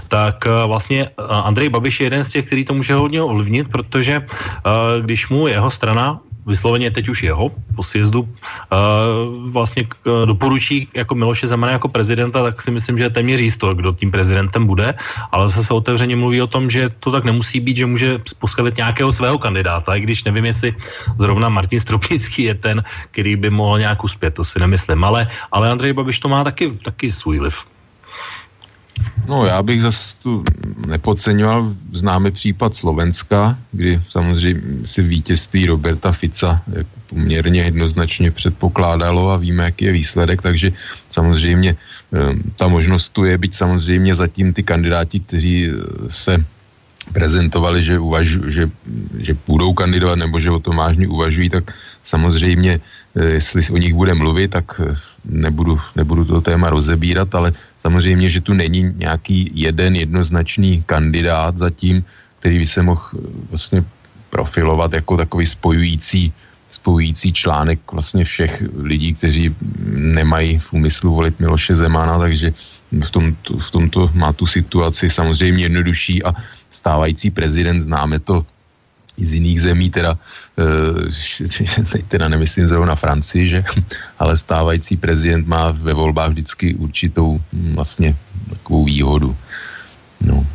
tak 0.09 0.47
eh, 0.47 0.67
vlastně 0.67 1.09
eh, 1.09 1.23
Andrej 1.29 1.69
Babiš 1.69 2.01
je 2.01 2.07
jeden 2.07 2.25
z 2.25 2.33
těch, 2.33 2.47
který 2.47 2.65
to 2.65 2.75
může 2.75 2.95
hodně 2.95 3.23
ovlivnit, 3.23 3.69
protože 3.69 4.19
uh, 4.19 5.05
když 5.05 5.29
mu 5.29 5.47
jeho 5.47 5.71
strana 5.71 6.21
vysloveně 6.51 6.91
teď 6.91 7.09
už 7.09 7.23
jeho 7.23 7.55
po 7.79 7.83
sjezdu 7.83 8.27
uh, 8.27 8.29
vlastně 9.51 9.87
uh, 9.87 10.27
doporučí 10.27 10.91
jako 10.95 11.15
Miloše 11.15 11.47
Zemana 11.47 11.79
jako 11.79 11.89
prezidenta, 11.89 12.43
tak 12.43 12.59
si 12.63 12.71
myslím, 12.71 12.99
že 12.99 13.05
je 13.07 13.11
téměř 13.11 13.41
jisto, 13.41 13.75
kdo 13.75 13.95
tím 13.95 14.11
prezidentem 14.11 14.67
bude, 14.67 14.95
ale 15.31 15.49
zase 15.49 15.71
se 15.71 15.73
otevřeně 15.75 16.17
mluví 16.19 16.43
o 16.43 16.51
tom, 16.51 16.71
že 16.71 16.91
to 17.01 17.15
tak 17.15 17.25
nemusí 17.25 17.61
být, 17.63 17.77
že 17.77 17.87
může 17.87 18.11
postavit 18.43 18.77
nějakého 18.77 19.13
svého 19.13 19.39
kandidáta, 19.39 19.95
i 19.95 20.01
když 20.03 20.25
nevím, 20.27 20.45
jestli 20.51 20.75
zrovna 21.19 21.49
Martin 21.49 21.81
Stropnický 21.81 22.51
je 22.51 22.55
ten, 22.55 22.83
který 23.11 23.37
by 23.37 23.51
mohl 23.51 23.79
nějak 23.79 24.05
uspět, 24.05 24.35
to 24.35 24.45
si 24.45 24.59
nemyslím, 24.59 25.05
ale, 25.05 25.31
ale 25.53 25.71
Andrej 25.71 25.93
Babiš 25.93 26.19
to 26.19 26.29
má 26.29 26.45
taky, 26.45 26.75
taky 26.83 27.13
svůj 27.13 27.39
vliv. 27.39 27.57
No 29.29 29.47
já 29.47 29.63
bych 29.63 29.83
zase 29.83 30.17
tu 30.23 30.45
nepodceňoval 30.87 31.75
známý 31.93 32.31
případ 32.31 32.75
Slovenska, 32.75 33.59
kdy 33.73 34.01
samozřejmě 34.09 34.87
si 34.87 35.03
vítězství 35.03 35.67
Roberta 35.67 36.13
Fica 36.13 36.63
jako 36.67 36.91
poměrně 37.07 37.63
jednoznačně 37.63 38.31
předpokládalo 38.31 39.31
a 39.31 39.37
víme, 39.37 39.65
jaký 39.65 39.85
je 39.85 39.93
výsledek, 39.93 40.43
takže 40.43 40.73
samozřejmě 41.11 41.77
ehm, 42.13 42.43
ta 42.57 42.69
možnost 42.69 43.09
tu 43.09 43.25
je, 43.25 43.39
být 43.39 43.55
samozřejmě 43.55 44.15
zatím 44.15 44.53
ty 44.53 44.63
kandidáti, 44.63 45.21
kteří 45.21 45.67
eh, 45.67 45.73
se 46.11 46.45
prezentovali, 47.13 47.83
že, 47.83 47.99
uvažu, 47.99 48.51
že, 48.51 48.71
že 49.19 49.35
půjdou 49.35 49.75
kandidovat 49.75 50.19
nebo 50.19 50.41
že 50.41 50.51
o 50.51 50.61
tom 50.61 50.77
vážně 50.77 51.09
uvažují, 51.09 51.51
tak 51.51 51.75
samozřejmě, 52.05 52.81
jestli 53.15 53.63
o 53.71 53.77
nich 53.77 53.95
bude 53.95 54.15
mluvit, 54.15 54.51
tak 54.51 54.81
eh, 54.81 54.95
nebudu, 55.25 55.81
nebudu 55.97 56.25
to 56.25 56.41
téma 56.41 56.71
rozebírat, 56.71 57.35
ale 57.35 57.53
samozřejmě, 57.79 58.31
že 58.31 58.41
tu 58.41 58.55
není 58.55 58.95
nějaký 58.97 59.51
jeden 59.55 59.97
jednoznačný 59.97 60.83
kandidát 60.87 61.59
zatím, 61.59 62.05
který 62.39 62.59
by 62.59 62.67
se 62.67 62.83
mohl 62.83 63.03
eh, 63.15 63.19
vlastně 63.51 63.85
profilovat 64.31 64.93
jako 64.93 65.17
takový 65.17 65.47
spojující, 65.47 66.33
spojující 66.71 67.33
článek 67.33 67.81
vlastně 67.93 68.25
všech 68.25 68.63
lidí, 68.79 69.15
kteří 69.15 69.55
nemají 69.91 70.59
v 70.59 70.73
úmyslu 70.73 71.15
volit 71.15 71.41
Miloše 71.41 71.77
Zemana, 71.77 72.19
takže 72.19 72.55
v, 73.05 73.11
tom, 73.11 73.37
v 73.59 73.71
tomto 73.71 74.11
má 74.15 74.33
tu 74.33 74.47
situaci 74.47 75.11
samozřejmě 75.11 75.65
jednodušší 75.65 76.23
a 76.23 76.35
stávající 76.71 77.31
prezident, 77.31 77.83
známe 77.83 78.19
to 78.19 78.47
i 79.21 79.25
z 79.25 79.35
jiných 79.35 79.61
zemí, 79.61 79.91
teda, 79.91 80.19
e, 81.95 82.03
teda 82.09 82.29
nemyslím 82.29 82.69
zrovna 82.69 82.95
Francii, 82.95 83.49
že, 83.49 83.65
ale 84.19 84.37
stávající 84.37 84.97
prezident 84.97 85.47
má 85.47 85.71
ve 85.71 85.95
volbách 85.95 86.31
vždycky 86.31 86.75
určitou 86.75 87.41
hm, 87.53 87.73
vlastně 87.75 88.17
takovou 88.51 88.85
výhodu. 88.85 89.37
No. 90.21 90.47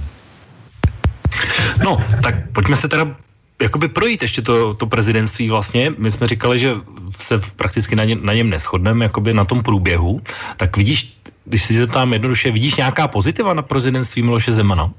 No, 1.84 2.04
tak 2.23 2.51
pojďme 2.51 2.75
se 2.75 2.88
teda 2.88 3.15
jakoby 3.62 3.88
projít 3.88 4.21
ještě 4.21 4.41
to, 4.41 4.73
to 4.73 4.86
prezidentství 4.86 5.49
vlastně. 5.49 5.93
My 5.97 6.12
jsme 6.12 6.28
říkali, 6.28 6.60
že 6.60 6.73
se 7.19 7.39
prakticky 7.56 7.95
na, 7.95 8.04
ně, 8.04 8.15
na 8.15 8.34
něm 8.34 8.49
neschodneme, 8.49 9.06
jakoby 9.06 9.34
na 9.34 9.45
tom 9.45 9.63
průběhu. 9.63 10.21
Tak 10.58 10.78
vidíš, 10.78 11.17
když 11.45 11.63
si 11.63 11.78
zeptám 11.78 12.13
jednoduše, 12.13 12.51
vidíš 12.51 12.75
nějaká 12.75 13.08
pozitiva 13.08 13.54
na 13.54 13.62
prezidentství 13.62 14.21
Miloše 14.21 14.51
Zemana? 14.51 14.91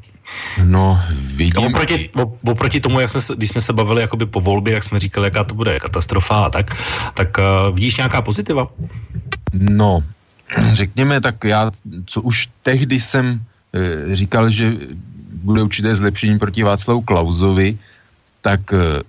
No, 0.65 1.01
vidím. 1.37 1.67
Oproti, 1.67 2.11
oproti 2.45 2.81
tomu, 2.81 3.01
jak 3.01 3.11
jsme 3.11 3.21
se, 3.21 3.35
když 3.37 3.51
jsme 3.51 3.61
se 3.61 3.73
bavili 3.73 4.01
jakoby 4.01 4.27
po 4.27 4.41
volbě, 4.41 4.75
jak 4.75 4.85
jsme 4.85 4.99
říkali, 4.99 5.27
jaká 5.27 5.45
to 5.45 5.55
bude 5.55 5.81
katastrofa 5.81 6.45
a 6.45 6.51
tak, 6.51 6.67
tak 7.15 7.39
uh, 7.39 7.75
vidíš 7.75 7.97
nějaká 7.97 8.23
pozitiva? 8.23 8.69
No, 9.53 10.03
řekněme, 10.73 11.21
tak 11.21 11.45
já, 11.45 11.71
co 12.07 12.23
už 12.23 12.49
tehdy 12.63 13.01
jsem 13.01 13.41
e, 13.75 14.15
říkal, 14.15 14.51
že 14.51 14.73
bude 15.43 15.63
určité 15.63 15.97
zlepšení 15.97 16.39
proti 16.39 16.63
Václavu 16.63 17.03
Klauzovi, 17.03 17.79
tak 18.41 18.73
e, 18.73 19.03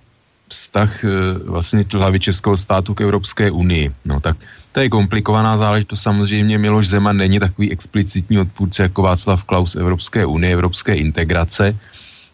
vztah 0.48 1.04
e, 1.04 1.08
vlastně 1.44 1.84
hlavy 1.92 2.20
Českého 2.20 2.56
státu 2.56 2.94
k 2.94 3.00
Evropské 3.00 3.50
unii. 3.50 3.92
No 4.04 4.20
tak 4.20 4.36
to 4.78 4.86
je 4.86 4.94
komplikovaná 4.94 5.58
záležitost. 5.58 6.06
Samozřejmě 6.06 6.54
Miloš 6.58 6.94
Zeman 6.94 7.16
není 7.18 7.42
takový 7.42 7.74
explicitní 7.74 8.38
odpůrce 8.38 8.82
jako 8.82 9.02
Václav 9.02 9.42
Klaus 9.42 9.74
Evropské 9.74 10.22
unie, 10.22 10.54
Evropské 10.54 10.94
integrace. 10.94 11.74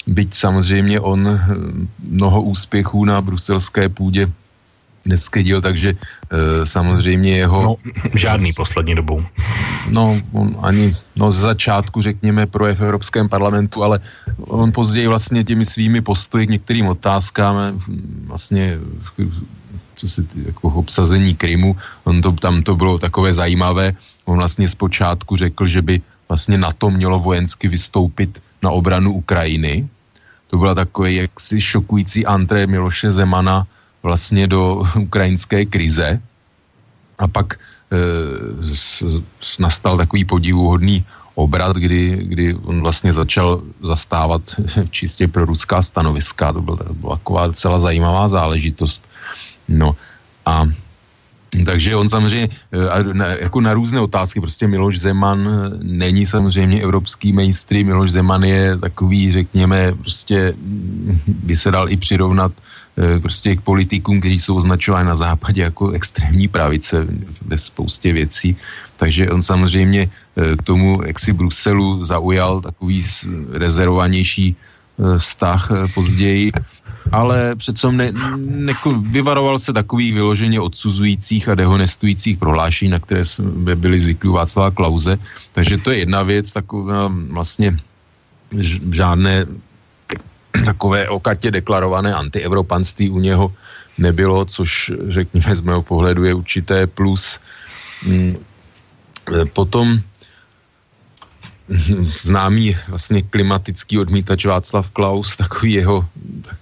Byť 0.07 0.35
samozřejmě 0.35 1.01
on 1.01 1.25
hm, 1.25 1.89
mnoho 2.05 2.43
úspěchů 2.43 3.05
na 3.05 3.17
bruselské 3.25 3.89
půdě 3.89 4.29
neskedil, 5.09 5.65
takže 5.65 5.97
e, 5.97 5.97
samozřejmě 6.69 7.49
jeho... 7.49 7.63
No, 7.63 7.77
žádný 8.13 8.53
poslední 8.53 8.95
dobou. 8.95 9.25
No, 9.89 10.21
on 10.33 10.57
ani, 10.61 10.93
no 11.17 11.33
z 11.33 11.49
začátku, 11.49 12.03
řekněme, 12.03 12.45
projev 12.47 12.77
v 12.77 12.85
Evropském 12.85 13.29
parlamentu, 13.29 13.81
ale 13.85 14.05
on 14.37 14.69
později 14.73 15.09
vlastně 15.09 15.45
těmi 15.45 15.65
svými 15.65 16.01
postoji 16.05 16.47
k 16.47 16.61
některým 16.61 16.93
otázkám 16.93 17.57
hm, 17.57 18.29
vlastně 18.29 18.77
co 19.95 20.09
se 20.09 20.27
jako 20.47 20.69
obsazení 20.69 21.35
Krymu, 21.35 21.77
on 22.05 22.23
to, 22.23 22.33
tam 22.33 22.63
to 22.63 22.77
bylo 22.77 22.99
takové 22.99 23.35
zajímavé, 23.35 23.95
on 24.25 24.39
vlastně 24.39 24.69
zpočátku 24.69 25.37
řekl, 25.37 25.67
že 25.67 25.83
by 25.83 26.03
vlastně 26.29 26.59
na 26.59 26.73
to 26.73 26.91
mělo 26.91 27.19
vojensky 27.19 27.69
vystoupit 27.69 28.43
na 28.63 28.71
obranu 28.71 29.13
Ukrajiny. 29.13 29.89
To 30.51 30.57
byla 30.57 30.75
takové 30.75 31.13
jaksi 31.13 31.61
šokující 31.61 32.27
antré 32.27 32.67
Miloše 32.67 33.11
Zemana 33.11 33.67
vlastně 34.03 34.47
do 34.47 34.83
ukrajinské 35.01 35.65
krize. 35.65 36.21
A 37.19 37.29
pak 37.29 37.55
e, 37.55 37.59
s, 38.75 39.03
s, 39.41 39.59
nastal 39.59 39.97
takový 39.97 40.25
podivuhodný 40.25 41.05
obrat, 41.35 41.77
kdy, 41.77 42.19
kdy 42.23 42.55
on 42.55 42.81
vlastně 42.81 43.13
začal 43.13 43.63
zastávat 43.83 44.43
čistě 44.91 45.29
pro 45.29 45.45
ruská 45.45 45.83
stanoviska. 45.83 46.53
To 46.53 46.63
byla, 46.63 46.77
to 46.77 46.95
byla 46.95 47.17
taková 47.17 47.53
celá 47.53 47.79
zajímavá 47.79 48.29
záležitost. 48.29 49.05
No 49.69 49.97
a 50.47 50.67
takže 51.65 51.97
on 51.97 52.09
samozřejmě 52.09 52.49
eh, 52.73 53.37
jako 53.41 53.61
na 53.61 53.75
různé 53.75 54.01
otázky, 54.01 54.41
prostě 54.41 54.67
Miloš 54.67 54.99
Zeman 54.99 55.39
eh, 55.47 55.79
není 55.83 56.27
samozřejmě 56.27 56.83
evropský 56.83 57.33
mainstream, 57.33 57.87
Miloš 57.87 58.11
Zeman 58.11 58.43
je 58.45 58.77
takový, 58.77 59.33
řekněme, 59.33 59.93
prostě 59.95 60.55
mm, 60.57 61.19
by 61.27 61.57
se 61.57 61.71
dal 61.71 61.87
i 61.91 61.97
přirovnat 61.97 62.53
eh, 62.99 63.21
prostě 63.21 63.57
k 63.57 63.61
politikům, 63.61 64.21
kteří 64.21 64.41
jsou 64.41 64.57
označováni 64.57 65.07
na 65.07 65.15
západě 65.15 65.63
jako 65.63 65.91
extrémní 65.91 66.49
pravice 66.49 67.07
ve 67.47 67.59
spoustě 67.59 68.13
věcí. 68.13 68.57
Takže 68.97 69.31
on 69.31 69.43
samozřejmě 69.43 70.11
tomu 70.65 71.03
si 71.19 71.33
Bruselu 71.33 72.07
zaujal 72.07 72.61
takový 72.61 73.07
rezervovanější 73.53 74.57
vztah 75.19 75.71
později 75.95 76.53
ale 77.13 77.57
přece 77.57 77.93
ne, 77.93 78.13
ne, 78.37 78.73
vyvaroval 79.11 79.59
se 79.59 79.73
takových 79.73 80.15
vyloženě 80.15 80.61
odsuzujících 80.61 81.49
a 81.49 81.55
dehonestujících 81.55 82.39
prohlášení, 82.39 82.91
na 82.91 82.99
které 82.99 83.25
jsme 83.25 83.77
byli 83.77 84.01
zvyklí 84.01 84.31
Václava 84.31 84.71
Klauze. 84.71 85.19
Takže 85.53 85.79
to 85.79 85.91
je 85.91 85.99
jedna 85.99 86.23
věc, 86.23 86.53
taková 86.53 87.13
vlastně 87.31 87.77
žádné 88.93 89.47
takové 90.65 91.09
okatě 91.09 91.51
deklarované 91.51 92.15
antievropanství 92.15 93.11
u 93.11 93.19
něho 93.19 93.53
nebylo, 93.99 94.45
což 94.45 94.93
řekněme 95.09 95.57
z 95.57 95.61
mého 95.61 95.83
pohledu 95.83 96.25
je 96.25 96.35
určité 96.35 96.87
plus. 96.87 97.39
Mm, 98.07 98.37
potom 99.53 99.99
známý 102.21 102.77
vlastně 102.89 103.23
klimatický 103.23 103.99
odmítač 103.99 104.45
Václav 104.45 104.91
Klaus, 104.91 105.37
takový 105.37 105.73
jeho, 105.73 106.09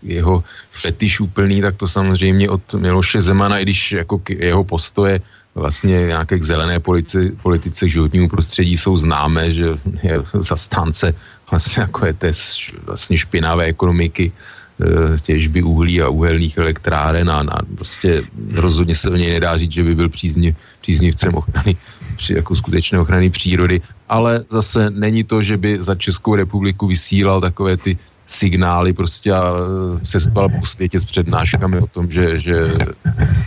jeho 0.02 0.44
fetiš 0.70 1.20
úplný, 1.20 1.60
tak 1.60 1.76
to 1.76 1.88
samozřejmě 1.88 2.50
od 2.50 2.74
Miloše 2.74 3.22
Zemana, 3.22 3.58
i 3.58 3.62
když 3.62 3.92
jako 3.92 4.20
jeho 4.28 4.64
postoje 4.64 5.20
vlastně 5.54 6.06
nějaké 6.06 6.38
k 6.38 6.44
zelené 6.44 6.80
politice, 6.80 7.18
politice 7.42 7.88
životnímu 7.88 8.28
prostředí 8.28 8.78
jsou 8.78 8.96
známé, 8.96 9.52
že 9.52 9.66
je 10.02 10.16
zastánce 10.40 11.14
vlastně 11.50 11.82
jako 11.82 12.06
je 12.06 12.12
té 12.12 12.30
vlastně 12.86 13.18
špinavé 13.18 13.64
ekonomiky, 13.64 14.32
eh, 14.32 15.18
těžby 15.20 15.62
uhlí 15.62 16.02
a 16.02 16.08
uhelných 16.08 16.58
elektráren 16.58 17.30
a 17.30 17.42
na, 17.42 17.60
prostě 17.76 18.24
rozhodně 18.54 18.96
se 18.96 19.10
o 19.10 19.16
něj 19.16 19.30
nedá 19.30 19.58
říct, 19.58 19.72
že 19.72 19.84
by 19.84 19.94
byl 19.94 20.08
přízniv, 20.08 20.56
příznivcem 20.80 21.34
ochrany 21.34 21.76
při, 22.16 22.34
jako 22.34 22.56
skutečné 22.56 22.98
ochrany 22.98 23.30
přírody, 23.30 23.80
ale 24.12 24.44
zase 24.50 24.92
není 24.92 25.24
to, 25.24 25.40
že 25.40 25.56
by 25.56 25.80
za 25.80 25.96
Českou 25.96 26.36
republiku 26.36 26.86
vysílal 26.86 27.40
takové 27.40 27.76
ty 27.80 27.96
signály 28.28 28.92
prostě 28.92 29.32
a 29.32 29.44
cestoval 30.04 30.48
po 30.48 30.66
světě 30.66 31.00
s 31.00 31.04
přednáškami 31.04 31.80
o 31.80 31.86
tom, 31.86 32.12
že, 32.12 32.40
že 32.40 32.56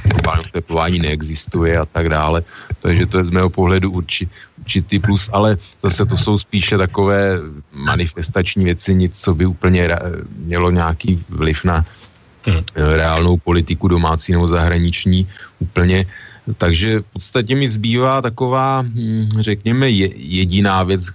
globální 0.09 0.45
teplování 0.51 0.99
neexistuje 0.99 1.77
a 1.77 1.85
tak 1.85 2.09
dále. 2.09 2.41
Takže 2.81 3.05
to 3.05 3.17
je 3.17 3.25
z 3.25 3.29
mého 3.29 3.49
pohledu 3.49 3.91
urči, 3.91 4.29
určitý 4.61 4.99
plus, 4.99 5.29
ale 5.33 5.57
zase 5.85 6.05
to 6.05 6.17
jsou 6.17 6.37
spíše 6.37 6.77
takové 6.77 7.37
manifestační 7.73 8.65
věci, 8.65 8.93
nic, 8.93 9.13
co 9.13 9.35
by 9.35 9.45
úplně 9.45 9.89
mělo 10.49 10.71
nějaký 10.71 11.21
vliv 11.29 11.63
na 11.63 11.85
hmm. 12.45 12.61
reálnou 12.75 13.37
politiku 13.37 13.87
domácí 13.87 14.33
nebo 14.33 14.47
zahraniční 14.47 15.29
úplně. 15.59 16.05
Takže 16.57 16.99
v 16.99 17.05
podstatě 17.13 17.55
mi 17.55 17.67
zbývá 17.67 18.21
taková, 18.21 18.81
hm, 18.81 19.29
řekněme, 19.39 19.89
jediná 19.89 20.83
věc, 20.83 21.05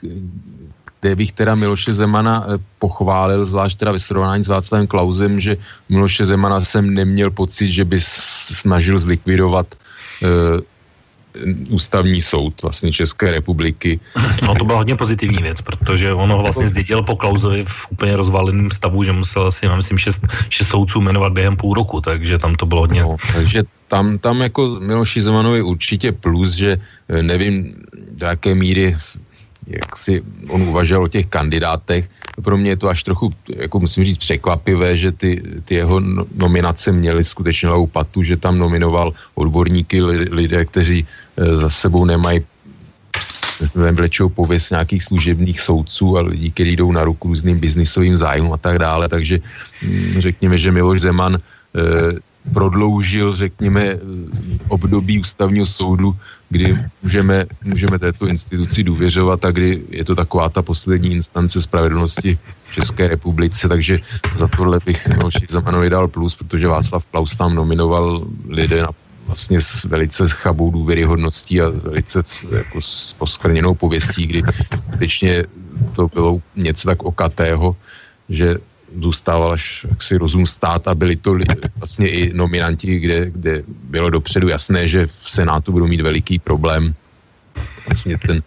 kde 1.00 1.16
bych 1.16 1.32
teda 1.32 1.54
Miloše 1.54 1.92
Zemana 1.92 2.44
eh, 2.44 2.58
pochválil, 2.78 3.44
zvlášť 3.44 3.78
teda 3.78 3.92
ve 3.92 3.98
srovnání 3.98 4.44
s 4.44 4.48
Václavem 4.48 4.86
Klausem, 4.86 5.40
že 5.40 5.56
Miloše 5.88 6.26
Zemana 6.26 6.64
jsem 6.64 6.94
neměl 6.94 7.30
pocit, 7.30 7.72
že 7.72 7.84
by 7.84 8.00
snažil 8.00 8.98
zlikvidovat 8.98 9.66
uh, 10.22 10.60
ústavní 11.68 12.22
soud 12.22 12.62
vlastně 12.62 12.92
České 12.92 13.30
republiky. 13.30 14.00
No 14.42 14.54
to 14.54 14.64
byla 14.64 14.78
hodně 14.78 14.96
pozitivní 14.96 15.38
věc, 15.38 15.60
protože 15.60 16.12
ono 16.14 16.36
ho 16.36 16.42
vlastně 16.42 16.68
zdědil 16.68 17.02
po 17.02 17.16
Klauzovi 17.16 17.64
v 17.64 17.86
úplně 17.90 18.16
rozvaleném 18.16 18.70
stavu, 18.70 19.04
že 19.04 19.12
musel 19.12 19.46
asi, 19.46 19.66
já 19.66 19.76
myslím, 19.76 19.98
šest, 19.98 20.20
šest 20.48 20.68
soudců 20.68 21.00
jmenovat 21.00 21.32
během 21.32 21.56
půl 21.56 21.74
roku, 21.74 22.00
takže 22.00 22.38
tam 22.38 22.54
to 22.54 22.66
bylo 22.66 22.80
hodně... 22.80 23.02
No, 23.02 23.16
takže 23.34 23.62
tam, 23.90 24.18
tam 24.22 24.40
jako 24.40 24.79
Miloši 24.79 25.22
Zemanovi 25.22 25.62
určitě 25.62 26.12
plus, 26.14 26.55
že 26.55 26.79
eh, 26.79 27.22
nevím, 27.22 27.74
do 28.14 28.26
jaké 28.26 28.55
míry 28.55 28.96
jak 29.70 29.96
si 29.98 30.22
on 30.48 30.62
uvažoval 30.62 31.05
o 31.05 31.14
těch 31.14 31.26
kandidátech. 31.26 32.11
Pro 32.42 32.59
mě 32.59 32.70
je 32.70 32.76
to 32.76 32.88
až 32.88 33.03
trochu, 33.03 33.31
jako 33.57 33.81
musím 33.81 34.05
říct, 34.05 34.18
překvapivé, 34.18 34.98
že 34.98 35.12
ty, 35.12 35.42
ty 35.64 35.74
jeho 35.74 36.00
no, 36.00 36.26
nominace 36.35 36.92
měly 36.92 37.24
skutečně 37.24 37.68
patu, 37.92 38.22
že 38.22 38.37
tam 38.37 38.59
nominoval 38.59 39.14
odborníky, 39.35 40.03
lidé, 40.35 40.64
kteří 40.64 41.07
e, 41.07 41.46
za 41.46 41.70
sebou 41.70 42.05
nemají 42.05 42.40
vlečou 43.74 44.29
pověst 44.29 44.70
nějakých 44.70 45.05
služebných 45.05 45.61
soudců 45.61 46.18
a 46.18 46.20
lidí, 46.20 46.50
kteří 46.50 46.76
jdou 46.76 46.92
na 46.92 47.05
ruku 47.05 47.29
různým 47.29 47.59
biznisovým 47.61 48.16
zájmům 48.16 48.53
a 48.53 48.57
tak 48.57 48.79
dále. 48.79 49.09
Takže 49.09 49.38
mm, 49.83 50.14
řekněme, 50.18 50.59
že 50.59 50.72
Miloš 50.72 51.00
Zeman 51.00 51.37
e, 51.37 51.40
prodloužil, 52.55 53.37
řekněme, 53.37 53.98
období 54.68 55.20
ústavního 55.20 55.66
soudu, 55.66 56.16
kdy 56.48 56.79
můžeme, 57.03 57.46
můžeme 57.64 57.98
této 57.98 58.26
instituci 58.26 58.85
důvěřovat 58.85 59.44
a 59.44 59.50
kdy 59.50 59.83
je 59.90 60.05
to 60.05 60.14
taková 60.14 60.48
ta 60.48 60.62
poslední 60.62 61.12
instance 61.12 61.62
spravedlnosti 61.62 62.38
v 62.70 62.74
České 62.74 63.09
republice, 63.09 63.68
takže 63.68 63.98
za 64.35 64.48
tohle 64.48 64.79
bych 64.87 65.09
Miloši 65.09 65.46
Zemanovi 65.50 65.90
dal 65.90 66.09
plus, 66.09 66.37
protože 66.37 66.68
Václav 66.68 67.05
Klaus 67.11 67.37
tam 67.37 67.55
nominoval 67.55 68.26
lidé 68.48 68.83
na 68.83 68.90
vlastně 69.26 69.61
s 69.61 69.85
velice 69.85 70.29
chabou 70.29 70.70
důvěryhodností 70.70 71.61
a 71.61 71.68
velice 71.68 72.22
jako 72.50 72.83
s 72.83 73.14
poskrněnou 73.14 73.74
pověstí, 73.74 74.26
kdy 74.26 74.42
skutečně 74.88 75.44
to 75.96 76.09
bylo 76.09 76.42
něco 76.57 76.88
tak 76.88 77.03
okatého, 77.03 77.76
že 78.29 78.59
zůstával 78.98 79.53
až 79.53 79.87
jaksi 79.90 80.18
rozum 80.18 80.46
stát 80.46 80.88
a 80.88 80.94
byli 80.94 81.16
to 81.16 81.35
vlastně 81.79 82.09
i 82.09 82.33
nominanti, 82.33 82.98
kde, 82.98 83.31
kde 83.31 83.62
bylo 83.66 84.11
dopředu 84.11 84.48
jasné, 84.48 84.88
že 84.88 85.07
v 85.07 85.31
Senátu 85.31 85.72
budou 85.72 85.87
mít 85.87 86.00
veliký 86.00 86.38
problém 86.38 86.94
vlastně 87.87 88.18
ten, 88.26 88.42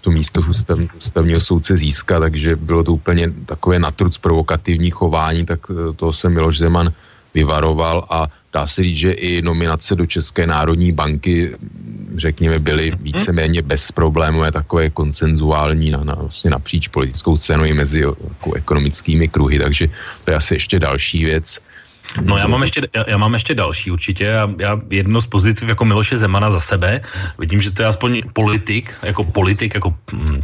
to 0.00 0.10
místo 0.10 0.40
ústav, 0.40 0.78
ústavního 0.96 1.40
soudce 1.40 1.76
získat, 1.76 2.20
takže 2.20 2.56
bylo 2.56 2.84
to 2.84 2.92
úplně 2.92 3.32
takové 3.46 3.78
natruc 3.78 4.18
provokativní 4.18 4.90
chování, 4.90 5.46
tak 5.46 5.60
eh, 5.70 5.92
toho 5.92 6.12
se 6.12 6.28
Miloš 6.28 6.58
Zeman 6.58 6.92
vyvaroval 7.34 8.06
a 8.10 8.28
dá 8.52 8.66
se 8.66 8.82
říct, 8.82 8.96
že 8.96 9.12
i 9.12 9.42
nominace 9.42 9.96
do 9.96 10.06
České 10.06 10.46
národní 10.46 10.92
banky, 10.92 11.56
řekněme, 12.16 12.58
byly 12.58 12.90
mhm. 12.90 12.98
víceméně 13.02 13.62
bezproblémové, 13.62 14.52
takové 14.52 14.90
koncenzuální 14.90 15.90
na, 15.90 16.04
na, 16.04 16.14
vlastně 16.14 16.50
napříč 16.50 16.88
politickou 16.88 17.36
scénou 17.36 17.64
i 17.64 17.74
mezi 17.74 18.00
jako 18.00 18.52
ekonomickými 18.54 19.28
kruhy, 19.28 19.58
takže 19.58 19.88
to 20.24 20.30
je 20.30 20.36
asi 20.36 20.54
ještě 20.54 20.78
další 20.78 21.24
věc. 21.24 21.60
No 22.20 22.36
já 22.36 22.46
mám 22.46 22.62
ještě, 22.62 22.80
já, 22.94 23.04
já 23.08 23.16
mám 23.16 23.34
ještě 23.34 23.54
další 23.54 23.90
určitě. 23.90 24.24
Já, 24.24 24.48
já 24.58 24.80
jedno 24.90 25.20
z 25.20 25.26
pozitiv 25.26 25.68
jako 25.68 25.84
Miloše 25.84 26.16
Zemana 26.16 26.50
za 26.50 26.60
sebe. 26.60 27.00
Vidím, 27.38 27.60
že 27.60 27.70
to 27.70 27.82
je 27.82 27.88
aspoň 27.88 28.22
politik, 28.32 28.94
jako 29.02 29.24
politik, 29.24 29.74
jako 29.74 29.94
mm, 30.12 30.42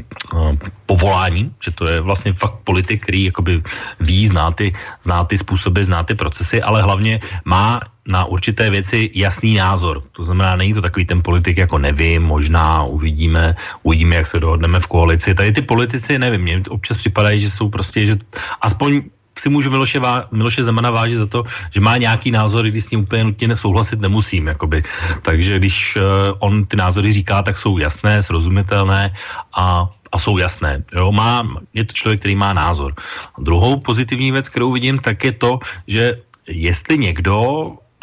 povolání, 0.86 1.52
že 1.60 1.70
to 1.70 1.86
je 1.86 2.00
vlastně 2.00 2.32
fakt 2.32 2.64
politik, 2.64 3.02
který 3.02 3.24
jakoby 3.24 3.62
ví, 4.00 4.28
zná 4.28 4.50
ty, 4.50 4.72
zná 5.02 5.24
ty 5.24 5.38
způsoby, 5.38 5.82
zná 5.82 6.02
ty 6.02 6.14
procesy, 6.14 6.62
ale 6.62 6.82
hlavně 6.82 7.20
má 7.44 7.80
na 8.08 8.24
určité 8.24 8.70
věci 8.70 9.10
jasný 9.14 9.54
názor. 9.54 10.02
To 10.12 10.24
znamená, 10.24 10.56
není 10.56 10.74
to 10.74 10.80
takový 10.80 11.04
ten 11.04 11.22
politik 11.22 11.58
jako 11.58 11.78
nevím, 11.78 12.22
možná 12.22 12.84
uvidíme, 12.84 13.56
uvidíme, 13.82 14.16
jak 14.16 14.26
se 14.26 14.40
dohodneme 14.40 14.80
v 14.80 14.86
koalici. 14.86 15.34
Tady 15.34 15.52
ty 15.52 15.62
politici, 15.62 16.18
nevím, 16.18 16.40
mě 16.40 16.62
občas 16.68 16.96
připadají, 16.96 17.40
že 17.40 17.50
jsou 17.50 17.68
prostě, 17.68 18.06
že 18.06 18.16
aspoň 18.60 19.02
si 19.40 19.48
můžu 19.48 19.70
Miloše, 19.70 19.98
Vá, 19.98 20.28
Miloše 20.30 20.64
Zemana 20.64 20.90
vážit 20.90 21.16
za 21.16 21.26
to, 21.26 21.44
že 21.74 21.80
má 21.80 21.96
nějaký 21.96 22.30
názor, 22.30 22.66
když 22.66 22.84
s 22.84 22.90
ním 22.90 23.00
úplně 23.00 23.24
nutně 23.24 23.48
nesouhlasit 23.48 24.00
nemusím. 24.00 24.46
Jakoby. 24.46 24.82
Takže 25.22 25.58
když 25.58 25.96
uh, 25.96 26.02
on 26.38 26.64
ty 26.66 26.76
názory 26.76 27.12
říká, 27.12 27.42
tak 27.42 27.58
jsou 27.58 27.78
jasné, 27.78 28.22
srozumitelné 28.22 29.14
a 29.54 29.88
a 30.12 30.18
jsou 30.18 30.38
jasné. 30.38 30.84
Jo? 30.92 31.12
Má, 31.12 31.44
je 31.74 31.84
to 31.84 31.92
člověk, 31.92 32.20
který 32.20 32.36
má 32.36 32.52
názor. 32.52 32.94
A 33.34 33.38
druhou 33.38 33.80
pozitivní 33.80 34.32
věc, 34.32 34.48
kterou 34.48 34.72
vidím, 34.72 34.98
tak 34.98 35.24
je 35.24 35.32
to, 35.32 35.58
že 35.86 36.24
jestli 36.48 36.98
někdo 36.98 37.36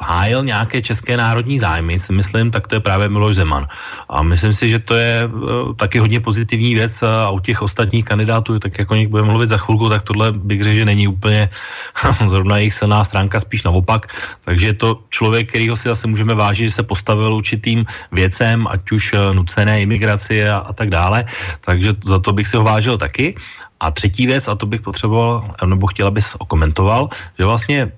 hájil 0.01 0.43
nějaké 0.43 0.81
české 0.81 1.17
národní 1.17 1.59
zájmy, 1.59 1.99
si 1.99 2.13
myslím, 2.13 2.51
tak 2.51 2.67
to 2.67 2.75
je 2.75 2.79
právě 2.79 3.09
Miloš 3.09 3.35
Zeman. 3.35 3.67
A 4.09 4.23
myslím 4.23 4.53
si, 4.53 4.69
že 4.69 4.79
to 4.79 4.95
je 4.95 5.25
uh, 5.25 5.75
taky 5.75 5.99
hodně 5.99 6.19
pozitivní 6.19 6.75
věc 6.75 7.03
a 7.03 7.29
u 7.29 7.39
těch 7.39 7.61
ostatních 7.61 8.05
kandidátů, 8.05 8.59
tak 8.59 8.79
jako 8.79 8.95
něk 8.95 9.09
budeme 9.09 9.29
mluvit 9.29 9.49
za 9.49 9.57
chvilku, 9.57 9.89
tak 9.89 10.01
tohle 10.01 10.31
bych 10.31 10.63
řekl, 10.63 10.75
že 10.75 10.85
není 10.85 11.07
úplně 11.07 11.49
zrovna 12.27 12.57
jejich 12.57 12.73
silná 12.73 13.03
stránka, 13.03 13.39
spíš 13.39 13.63
naopak. 13.63 14.11
Takže 14.45 14.65
je 14.67 14.73
to 14.73 14.99
člověk, 15.09 15.49
kterýho 15.49 15.77
si 15.77 15.87
zase 15.87 16.07
můžeme 16.07 16.33
vážit, 16.35 16.63
že 16.63 16.71
se 16.71 16.83
postavil 16.83 17.33
určitým 17.33 17.85
věcem, 18.11 18.67
ať 18.67 18.91
už 18.91 19.13
uh, 19.13 19.35
nucené 19.35 19.81
imigraci 19.81 20.47
a, 20.47 20.57
a 20.57 20.73
tak 20.73 20.89
dále. 20.89 21.25
Takže 21.61 21.95
za 22.03 22.19
to 22.19 22.33
bych 22.33 22.47
si 22.47 22.57
ho 22.57 22.63
vážil 22.63 22.97
taky. 22.97 23.35
A 23.79 23.91
třetí 23.91 24.27
věc, 24.27 24.47
a 24.47 24.55
to 24.55 24.65
bych 24.65 24.81
potřeboval, 24.81 25.55
nebo 25.65 25.87
chtěl, 25.87 26.07
abys 26.07 26.35
okomentoval, 26.39 27.09
že 27.39 27.45
vlastně 27.45 27.91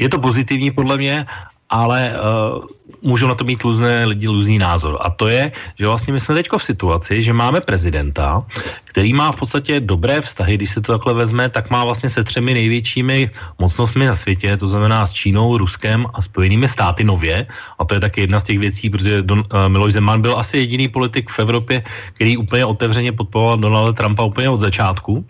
je 0.00 0.08
to 0.08 0.18
pozitivní 0.18 0.70
podle 0.70 0.96
mě, 0.96 1.26
ale 1.70 2.12
uh, 2.12 2.64
můžou 3.02 3.26
na 3.26 3.34
to 3.34 3.44
mít 3.44 3.62
různé 3.62 4.04
lidi 4.04 4.26
různý 4.26 4.58
názor. 4.58 4.96
A 5.00 5.10
to 5.10 5.28
je, 5.28 5.52
že 5.78 5.86
vlastně 5.86 6.12
my 6.12 6.20
jsme 6.20 6.34
teď 6.34 6.48
v 6.58 6.64
situaci, 6.64 7.22
že 7.22 7.32
máme 7.32 7.60
prezidenta, 7.60 8.42
který 8.84 9.12
má 9.12 9.32
v 9.32 9.36
podstatě 9.36 9.80
dobré 9.80 10.20
vztahy, 10.20 10.54
když 10.54 10.70
se 10.70 10.80
to 10.80 10.92
takhle 10.92 11.14
vezme, 11.14 11.48
tak 11.48 11.70
má 11.70 11.84
vlastně 11.84 12.10
se 12.10 12.24
třemi 12.24 12.54
největšími 12.54 13.30
mocnostmi 13.58 14.06
na 14.06 14.14
světě, 14.14 14.56
to 14.56 14.68
znamená 14.68 15.06
s 15.06 15.12
Čínou, 15.12 15.58
Ruskem 15.58 16.06
a 16.14 16.22
Spojenými 16.22 16.68
státy 16.68 17.04
nově. 17.04 17.46
A 17.78 17.84
to 17.84 17.94
je 17.94 18.00
taky 18.00 18.20
jedna 18.20 18.40
z 18.40 18.44
těch 18.44 18.58
věcí, 18.58 18.90
protože 18.90 19.22
Don, 19.22 19.38
uh, 19.38 19.68
Miloš 19.68 19.92
Zeman 19.92 20.20
byl 20.20 20.38
asi 20.38 20.58
jediný 20.58 20.88
politik 20.88 21.30
v 21.30 21.38
Evropě, 21.38 21.82
který 22.14 22.36
úplně 22.36 22.64
otevřeně 22.64 23.12
podporoval 23.12 23.58
Donalda 23.58 23.92
Trumpa 23.92 24.22
úplně 24.24 24.48
od 24.48 24.60
začátku. 24.60 25.12
Uh, 25.12 25.24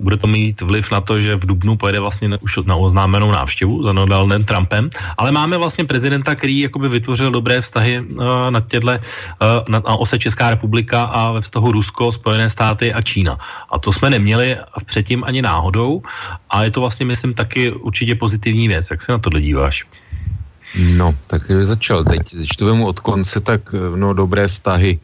bude 0.00 0.16
to 0.16 0.26
mít 0.26 0.60
vliv 0.60 0.90
na 0.90 1.00
to, 1.00 1.20
že 1.20 1.36
v 1.36 1.46
Dubnu 1.46 1.76
pojede 1.76 2.00
vlastně 2.00 2.28
už 2.40 2.58
na 2.66 2.76
oznámenou 2.76 3.30
návštěvu 3.30 3.82
za 3.82 3.92
Donaldem 3.92 4.44
Trumpem. 4.44 4.90
Ale 5.18 5.32
máme 5.32 5.53
vlastně 5.58 5.84
prezidenta, 5.84 6.34
který 6.34 6.60
jakoby 6.60 6.88
vytvořil 6.88 7.30
dobré 7.30 7.60
vztahy 7.60 8.00
uh, 8.00 8.24
na 8.50 8.60
těhle, 8.60 8.98
uh, 8.98 9.68
na, 9.68 9.84
ose 9.84 10.18
Česká 10.18 10.50
republika 10.50 11.02
a 11.02 11.32
ve 11.32 11.40
vztahu 11.40 11.72
Rusko, 11.72 12.12
Spojené 12.12 12.50
státy 12.50 12.92
a 12.92 13.02
Čína. 13.02 13.38
A 13.70 13.78
to 13.78 13.92
jsme 13.92 14.10
neměli 14.10 14.56
předtím 14.86 15.24
ani 15.24 15.42
náhodou 15.42 16.02
a 16.50 16.64
je 16.64 16.70
to 16.70 16.80
vlastně, 16.80 17.06
myslím, 17.06 17.34
taky 17.34 17.72
určitě 17.72 18.14
pozitivní 18.14 18.68
věc. 18.68 18.90
Jak 18.90 19.02
se 19.02 19.12
na 19.12 19.18
to 19.18 19.30
díváš? 19.30 19.84
No, 20.74 21.14
tak 21.26 21.42
začal 21.62 22.04
teď. 22.04 22.34
Když 22.34 22.56
to 22.58 22.66
vemu 22.66 22.86
od 22.86 23.00
konce, 23.00 23.40
tak 23.40 23.60
eh, 23.74 23.96
no, 23.96 24.14
dobré 24.14 24.48
vztahy. 24.48 24.98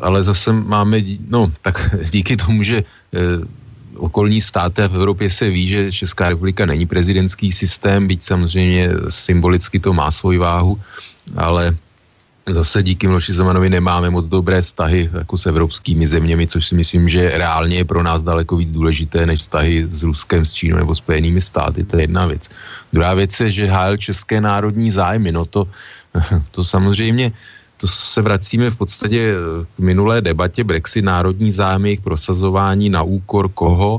Ale 0.00 0.24
zase 0.24 0.52
máme, 0.52 1.02
no, 1.28 1.52
tak 1.62 1.90
díky 2.10 2.36
tomu, 2.36 2.62
že 2.62 2.86
okolní 3.96 4.40
státy 4.40 4.82
a 4.82 4.88
v 4.88 4.94
Evropě 4.94 5.30
se 5.30 5.48
ví, 5.48 5.68
že 5.68 5.92
Česká 5.92 6.28
republika 6.28 6.66
není 6.66 6.86
prezidentský 6.86 7.52
systém, 7.52 8.06
byť 8.06 8.22
samozřejmě 8.22 8.90
symbolicky 9.08 9.80
to 9.80 9.92
má 9.92 10.10
svoji 10.10 10.38
váhu, 10.38 10.80
ale 11.36 11.76
zase 12.50 12.82
díky 12.82 13.06
Miloši 13.06 13.32
Zemanovi 13.32 13.70
nemáme 13.70 14.10
moc 14.10 14.26
dobré 14.26 14.62
vztahy 14.62 15.10
jako 15.12 15.38
s 15.38 15.46
evropskými 15.46 16.08
zeměmi, 16.08 16.46
což 16.46 16.68
si 16.68 16.74
myslím, 16.74 17.08
že 17.08 17.38
reálně 17.38 17.76
je 17.76 17.84
pro 17.84 18.02
nás 18.02 18.22
daleko 18.22 18.56
víc 18.56 18.72
důležité 18.72 19.26
než 19.26 19.40
vztahy 19.40 19.86
s 19.90 20.02
Ruskem, 20.02 20.46
s 20.46 20.52
Čínou 20.52 20.76
nebo 20.76 20.94
Spojenými 20.94 21.40
státy. 21.40 21.84
To 21.84 21.96
je 21.96 22.02
jedna 22.02 22.26
věc. 22.26 22.50
Druhá 22.92 23.14
věc 23.14 23.40
je, 23.40 23.50
že 23.50 23.66
hájil 23.66 23.96
české 23.96 24.40
národní 24.40 24.90
zájmy. 24.90 25.32
No 25.32 25.44
to, 25.44 25.68
to 26.50 26.64
samozřejmě 26.64 27.32
to 27.82 27.90
se 27.90 28.22
vracíme 28.22 28.70
v 28.70 28.78
podstatě 28.78 29.34
eh, 29.34 29.66
k 29.66 29.78
minulé 29.82 30.22
debatě. 30.22 30.62
Brexit, 30.62 31.02
národní 31.02 31.50
zájmy, 31.50 31.98
jejich 31.98 32.06
prosazování 32.06 32.86
na 32.94 33.02
úkor 33.02 33.50
koho, 33.50 33.98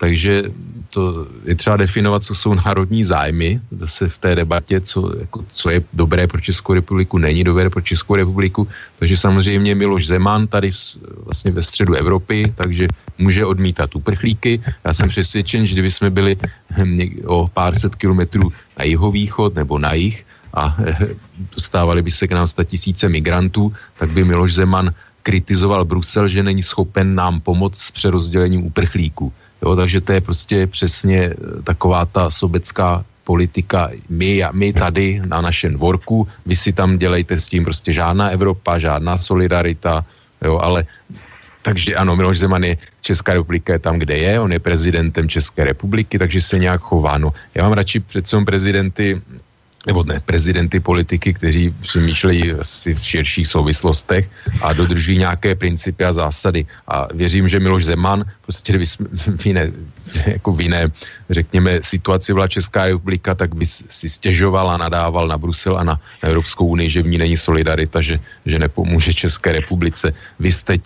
takže 0.00 0.48
to 0.88 1.28
je 1.44 1.54
třeba 1.54 1.76
definovat, 1.76 2.24
co 2.24 2.32
jsou 2.34 2.54
národní 2.56 3.04
zájmy, 3.04 3.60
zase 3.84 4.08
v 4.08 4.18
té 4.18 4.34
debatě, 4.34 4.80
co, 4.80 5.12
jako, 5.20 5.44
co 5.52 5.66
je 5.70 5.84
dobré 5.92 6.24
pro 6.24 6.40
Českou 6.40 6.72
republiku, 6.72 7.20
není 7.20 7.44
dobré 7.44 7.68
pro 7.68 7.84
Českou 7.84 8.16
republiku, 8.16 8.68
takže 8.96 9.16
samozřejmě 9.16 9.74
Miloš 9.76 10.06
Zeman 10.06 10.48
tady 10.48 10.72
vlastně 11.24 11.52
ve 11.52 11.62
středu 11.62 12.00
Evropy, 12.00 12.52
takže 12.56 12.88
může 13.20 13.44
odmítat 13.44 13.92
uprchlíky. 13.96 14.60
Já 14.84 14.94
jsem 14.94 15.08
přesvědčen, 15.08 15.66
že 15.68 15.72
kdyby 15.76 15.90
jsme 15.90 16.08
byli 16.10 16.36
hm, 16.80 17.28
o 17.28 17.48
pár 17.48 17.76
set 17.76 17.92
kilometrů 17.94 18.52
na 18.78 18.84
jihovýchod 18.84 19.54
nebo 19.54 19.76
na 19.78 19.92
jih 19.92 20.24
a 20.54 20.76
eh, 20.84 21.08
dostávali 21.54 22.02
by 22.02 22.10
se 22.10 22.26
k 22.26 22.32
nám 22.32 22.46
tisíce 22.64 23.08
migrantů, 23.08 23.72
tak 23.98 24.10
by 24.10 24.24
Miloš 24.24 24.54
Zeman 24.54 24.94
kritizoval 25.22 25.84
Brusel, 25.84 26.28
že 26.28 26.42
není 26.42 26.62
schopen 26.62 27.14
nám 27.14 27.40
pomoct 27.40 27.80
s 27.80 27.90
přerozdělením 27.90 28.64
uprchlíků. 28.64 29.32
Jo, 29.62 29.76
takže 29.76 30.00
to 30.00 30.12
je 30.12 30.20
prostě 30.20 30.66
přesně 30.66 31.20
eh, 31.20 31.62
taková 31.64 32.04
ta 32.04 32.30
sobecká 32.30 33.04
politika. 33.24 33.90
My, 34.08 34.40
my 34.52 34.72
tady 34.72 35.20
na 35.26 35.40
našem 35.40 35.76
dvorku, 35.76 36.24
vy 36.46 36.56
si 36.56 36.72
tam 36.72 36.96
dělejte 36.96 37.36
s 37.36 37.46
tím 37.52 37.64
prostě 37.64 37.92
žádná 37.92 38.32
Evropa, 38.32 38.78
žádná 38.78 39.20
solidarita, 39.20 40.00
jo, 40.40 40.56
ale 40.58 40.88
takže 41.62 41.92
ano, 41.94 42.16
Miloš 42.16 42.38
Zeman 42.38 42.64
je, 42.64 42.80
Česká 43.04 43.36
republika 43.36 43.76
je 43.76 43.78
tam, 43.84 43.98
kde 43.98 44.16
je, 44.16 44.40
on 44.40 44.52
je 44.52 44.58
prezidentem 44.58 45.28
České 45.28 45.68
republiky, 45.68 46.18
takže 46.18 46.40
se 46.40 46.56
nějak 46.58 46.80
chová. 46.80 47.18
No, 47.18 47.36
já 47.54 47.62
mám 47.62 47.76
radši 47.76 48.00
přece 48.00 48.40
prezidenty 48.40 49.20
nebo 49.88 50.04
ne, 50.04 50.20
prezidenty 50.20 50.80
politiky, 50.80 51.34
kteří 51.34 51.72
přemýšlejí 51.80 52.52
asi 52.52 52.94
v 52.94 53.00
širších 53.00 53.48
souvislostech 53.48 54.28
a 54.60 54.72
dodržují 54.72 55.18
nějaké 55.18 55.54
principy 55.54 56.04
a 56.04 56.12
zásady. 56.12 56.66
A 56.88 57.08
věřím, 57.14 57.48
že 57.48 57.60
Miloš 57.60 57.84
Zeman 57.84 58.24
prostě 58.44 58.76
v 59.36 59.46
jiné, 59.46 59.72
jako 60.26 60.52
v 60.52 60.60
jiné, 60.60 60.88
řekněme, 61.30 61.78
situaci 61.82 62.32
byla 62.34 62.48
Česká 62.48 62.86
republika, 62.86 63.34
tak 63.34 63.54
by 63.54 63.66
si 63.66 64.08
stěžoval 64.08 64.70
a 64.70 64.76
nadával 64.76 65.28
na 65.28 65.38
Brusel 65.38 65.78
a 65.78 65.84
na 65.84 66.00
Evropskou 66.22 66.66
unii, 66.66 66.90
že 66.90 67.02
v 67.02 67.06
ní 67.06 67.18
není 67.18 67.36
solidarita, 67.36 68.00
že, 68.00 68.20
že 68.46 68.58
nepomůže 68.58 69.14
České 69.14 69.52
republice. 69.52 70.14
Vy 70.38 70.52
jste 70.52 70.72
teď, 70.78 70.84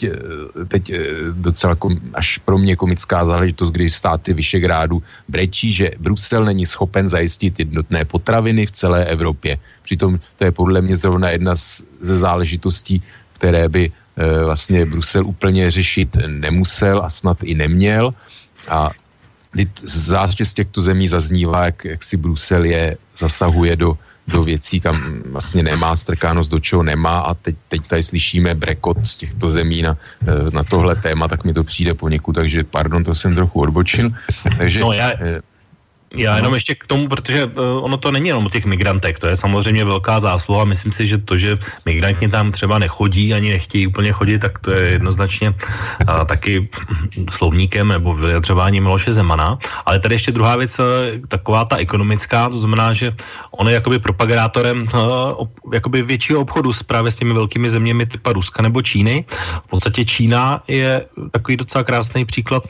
teď 0.68 0.90
eh, 0.90 0.98
docela 1.32 1.74
kom, 1.74 1.98
až 2.14 2.38
pro 2.38 2.58
mě 2.58 2.76
komická 2.76 3.24
záležitost, 3.24 3.70
když 3.70 3.94
státy 3.94 4.34
Vyšegrádu 4.34 5.02
brečí, 5.28 5.72
že 5.72 5.90
Brusel 5.98 6.44
není 6.44 6.66
schopen 6.66 7.08
zajistit 7.08 7.58
jednotné 7.58 8.04
potraviny 8.04 8.66
v 8.66 8.72
celé 8.72 9.04
Evropě. 9.04 9.58
Přitom 9.82 10.18
to 10.38 10.44
je 10.44 10.52
podle 10.52 10.80
mě 10.80 10.96
zrovna 10.96 11.30
jedna 11.30 11.56
z, 11.56 11.82
ze 12.00 12.18
záležitostí, 12.18 13.02
které 13.34 13.68
by 13.68 13.90
Eh, 14.16 14.44
vlastně 14.44 14.86
Brusel 14.86 15.26
úplně 15.26 15.70
řešit 15.70 16.16
nemusel 16.26 17.00
a 17.04 17.10
snad 17.10 17.42
i 17.42 17.54
neměl. 17.54 18.14
A 18.68 18.90
zvláště 19.84 20.44
z 20.44 20.54
těchto 20.54 20.80
zemí 20.80 21.08
zaznívá, 21.08 21.64
jak, 21.64 21.84
jak 21.84 22.04
si 22.04 22.16
Brusel 22.16 22.64
je, 22.64 22.96
zasahuje 23.18 23.76
do, 23.76 23.98
do 24.28 24.42
věcí, 24.42 24.80
kam 24.80 25.22
vlastně 25.26 25.62
nemá 25.62 25.96
strkánost, 25.96 26.50
do 26.50 26.60
čeho 26.60 26.82
nemá 26.82 27.18
a 27.18 27.34
teď, 27.34 27.56
teď 27.68 27.82
tady 27.86 28.02
slyšíme 28.02 28.54
brekot 28.54 28.96
z 29.04 29.16
těchto 29.16 29.50
zemí 29.50 29.82
na, 29.82 29.96
eh, 30.22 30.50
na 30.50 30.64
tohle 30.64 30.96
téma, 30.96 31.28
tak 31.28 31.44
mi 31.44 31.52
to 31.54 31.64
přijde 31.64 31.94
poněkud, 31.94 32.32
takže 32.32 32.64
pardon, 32.64 33.04
to 33.04 33.14
jsem 33.14 33.34
trochu 33.34 33.60
odbočil. 33.60 34.10
Takže, 34.58 34.80
no 34.80 34.92
já, 34.92 35.12
eh, 35.12 35.40
já 36.14 36.36
jenom 36.36 36.54
ještě 36.54 36.74
k 36.74 36.86
tomu, 36.86 37.08
protože 37.08 37.44
uh, 37.44 37.52
ono 37.84 37.96
to 37.96 38.12
není 38.12 38.28
jenom 38.28 38.46
o 38.46 38.50
těch 38.50 38.64
migrantech, 38.64 39.18
to 39.18 39.26
je 39.26 39.36
samozřejmě 39.36 39.84
velká 39.84 40.20
zásluha. 40.20 40.64
Myslím 40.64 40.92
si, 40.92 41.06
že 41.06 41.18
to, 41.18 41.36
že 41.36 41.58
migranti 41.86 42.28
tam 42.28 42.52
třeba 42.52 42.78
nechodí, 42.78 43.34
ani 43.34 43.50
nechtějí 43.50 43.86
úplně 43.86 44.12
chodit, 44.12 44.38
tak 44.38 44.58
to 44.58 44.70
je 44.70 44.90
jednoznačně 44.90 45.50
uh, 45.50 46.24
taky 46.24 46.68
slovníkem 47.30 47.88
nebo 47.88 48.14
vyjadřování 48.14 48.80
Miloše 48.80 49.14
Zemana. 49.14 49.58
Ale 49.86 50.00
tady 50.00 50.14
ještě 50.14 50.32
druhá 50.32 50.56
věc, 50.56 50.78
uh, 50.78 50.86
taková 51.28 51.64
ta 51.64 51.76
ekonomická, 51.76 52.48
to 52.48 52.58
znamená, 52.58 52.92
že 52.92 53.16
on 53.50 53.68
je 53.68 53.74
jakoby 53.74 53.98
propagátorem 53.98 54.88
ob, 55.36 55.50
jakoby 55.72 56.02
většího 56.02 56.40
obchodu 56.40 56.72
s 56.72 56.82
právě 56.82 57.10
s 57.10 57.16
těmi 57.16 57.32
velkými 57.34 57.70
zeměmi 57.70 58.06
typa 58.06 58.32
Ruska 58.32 58.62
nebo 58.62 58.82
Číny. 58.82 59.24
V 59.64 59.68
podstatě 59.68 60.04
Čína 60.04 60.62
je 60.68 61.06
takový 61.30 61.56
docela 61.56 61.84
krásný 61.84 62.24
příklad 62.24 62.62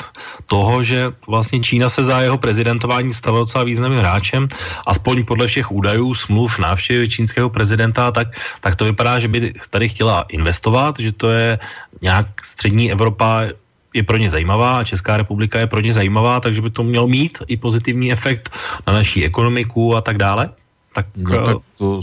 toho, 0.46 0.84
že 0.84 1.12
vlastně 1.26 1.60
Čína 1.60 1.88
se 1.88 2.04
za 2.04 2.20
jeho 2.20 2.38
prezidentování 2.38 3.14
stav 3.14 3.31
stával 3.32 3.44
docela 3.44 3.64
významným 3.64 4.00
hráčem, 4.00 4.48
aspoň 4.86 5.24
podle 5.24 5.46
všech 5.46 5.72
údajů, 5.72 6.14
smluv, 6.14 6.58
návštěvy 6.58 7.08
čínského 7.08 7.48
prezidenta, 7.48 8.12
tak, 8.12 8.28
tak 8.60 8.76
to 8.76 8.84
vypadá, 8.84 9.18
že 9.18 9.28
by 9.28 9.54
tady 9.70 9.88
chtěla 9.88 10.24
investovat, 10.28 11.00
že 11.00 11.12
to 11.12 11.30
je 11.30 11.58
nějak 12.02 12.26
střední 12.44 12.92
Evropa 12.92 13.48
je 13.92 14.02
pro 14.02 14.16
ně 14.16 14.30
zajímavá 14.32 14.80
a 14.80 14.84
Česká 14.84 15.16
republika 15.16 15.60
je 15.60 15.68
pro 15.68 15.80
ně 15.80 15.92
zajímavá, 15.92 16.40
takže 16.40 16.64
by 16.64 16.70
to 16.72 16.82
mělo 16.82 17.04
mít 17.04 17.44
i 17.48 17.56
pozitivní 17.56 18.12
efekt 18.12 18.48
na 18.88 18.92
naší 18.92 19.24
ekonomiku 19.24 19.96
a 19.96 20.00
tak 20.00 20.16
dále. 20.16 20.48
Tak, 20.96 21.06
no, 21.16 21.28
tak 21.28 21.56
eh, 21.56 21.60
to, 21.76 22.00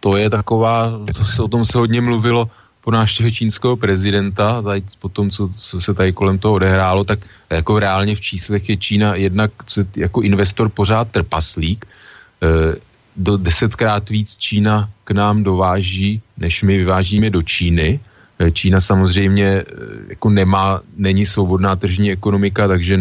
to 0.00 0.16
je 0.16 0.28
taková, 0.28 1.00
to 1.16 1.24
se, 1.24 1.40
o 1.40 1.48
tom 1.48 1.64
se 1.64 1.78
hodně 1.80 2.00
mluvilo 2.00 2.48
po 2.80 2.90
návštěvě 2.90 3.32
čínského 3.32 3.76
prezidenta, 3.76 4.62
tady 4.62 4.82
po 4.98 5.08
tom, 5.08 5.30
co, 5.30 5.50
co 5.56 5.80
se 5.80 5.94
tady 5.94 6.12
kolem 6.12 6.38
toho 6.38 6.54
odehrálo, 6.54 7.04
tak 7.04 7.18
jako 7.50 7.78
reálně 7.78 8.16
v 8.16 8.20
číslech 8.20 8.68
je 8.68 8.76
Čína 8.76 9.14
jednak 9.14 9.50
jako 9.96 10.22
investor 10.22 10.68
pořád 10.68 11.08
trpaslík. 11.10 11.84
E, 11.84 12.76
do 13.16 13.36
desetkrát 13.36 14.08
víc 14.08 14.36
Čína 14.36 14.88
k 15.04 15.10
nám 15.10 15.42
dováží, 15.42 16.22
než 16.38 16.62
my 16.62 16.78
vyvážíme 16.78 17.30
do 17.30 17.42
Číny. 17.42 18.00
E, 18.38 18.50
Čína 18.50 18.80
samozřejmě 18.80 19.46
e, 19.46 19.64
jako 20.08 20.30
nemá, 20.30 20.80
není 20.96 21.26
svobodná 21.26 21.76
tržní 21.76 22.12
ekonomika, 22.12 22.68
takže 22.68 23.00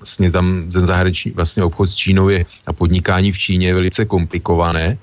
vlastně 0.00 0.30
tam 0.30 0.70
ten 0.72 0.86
zahraniční 0.86 1.30
vlastně 1.30 1.62
obchod 1.62 1.90
s 1.90 1.94
Čínou 1.94 2.28
je 2.28 2.46
a 2.66 2.72
podnikání 2.72 3.32
v 3.32 3.38
Číně 3.38 3.66
je 3.66 3.74
velice 3.74 4.04
komplikované. 4.04 4.98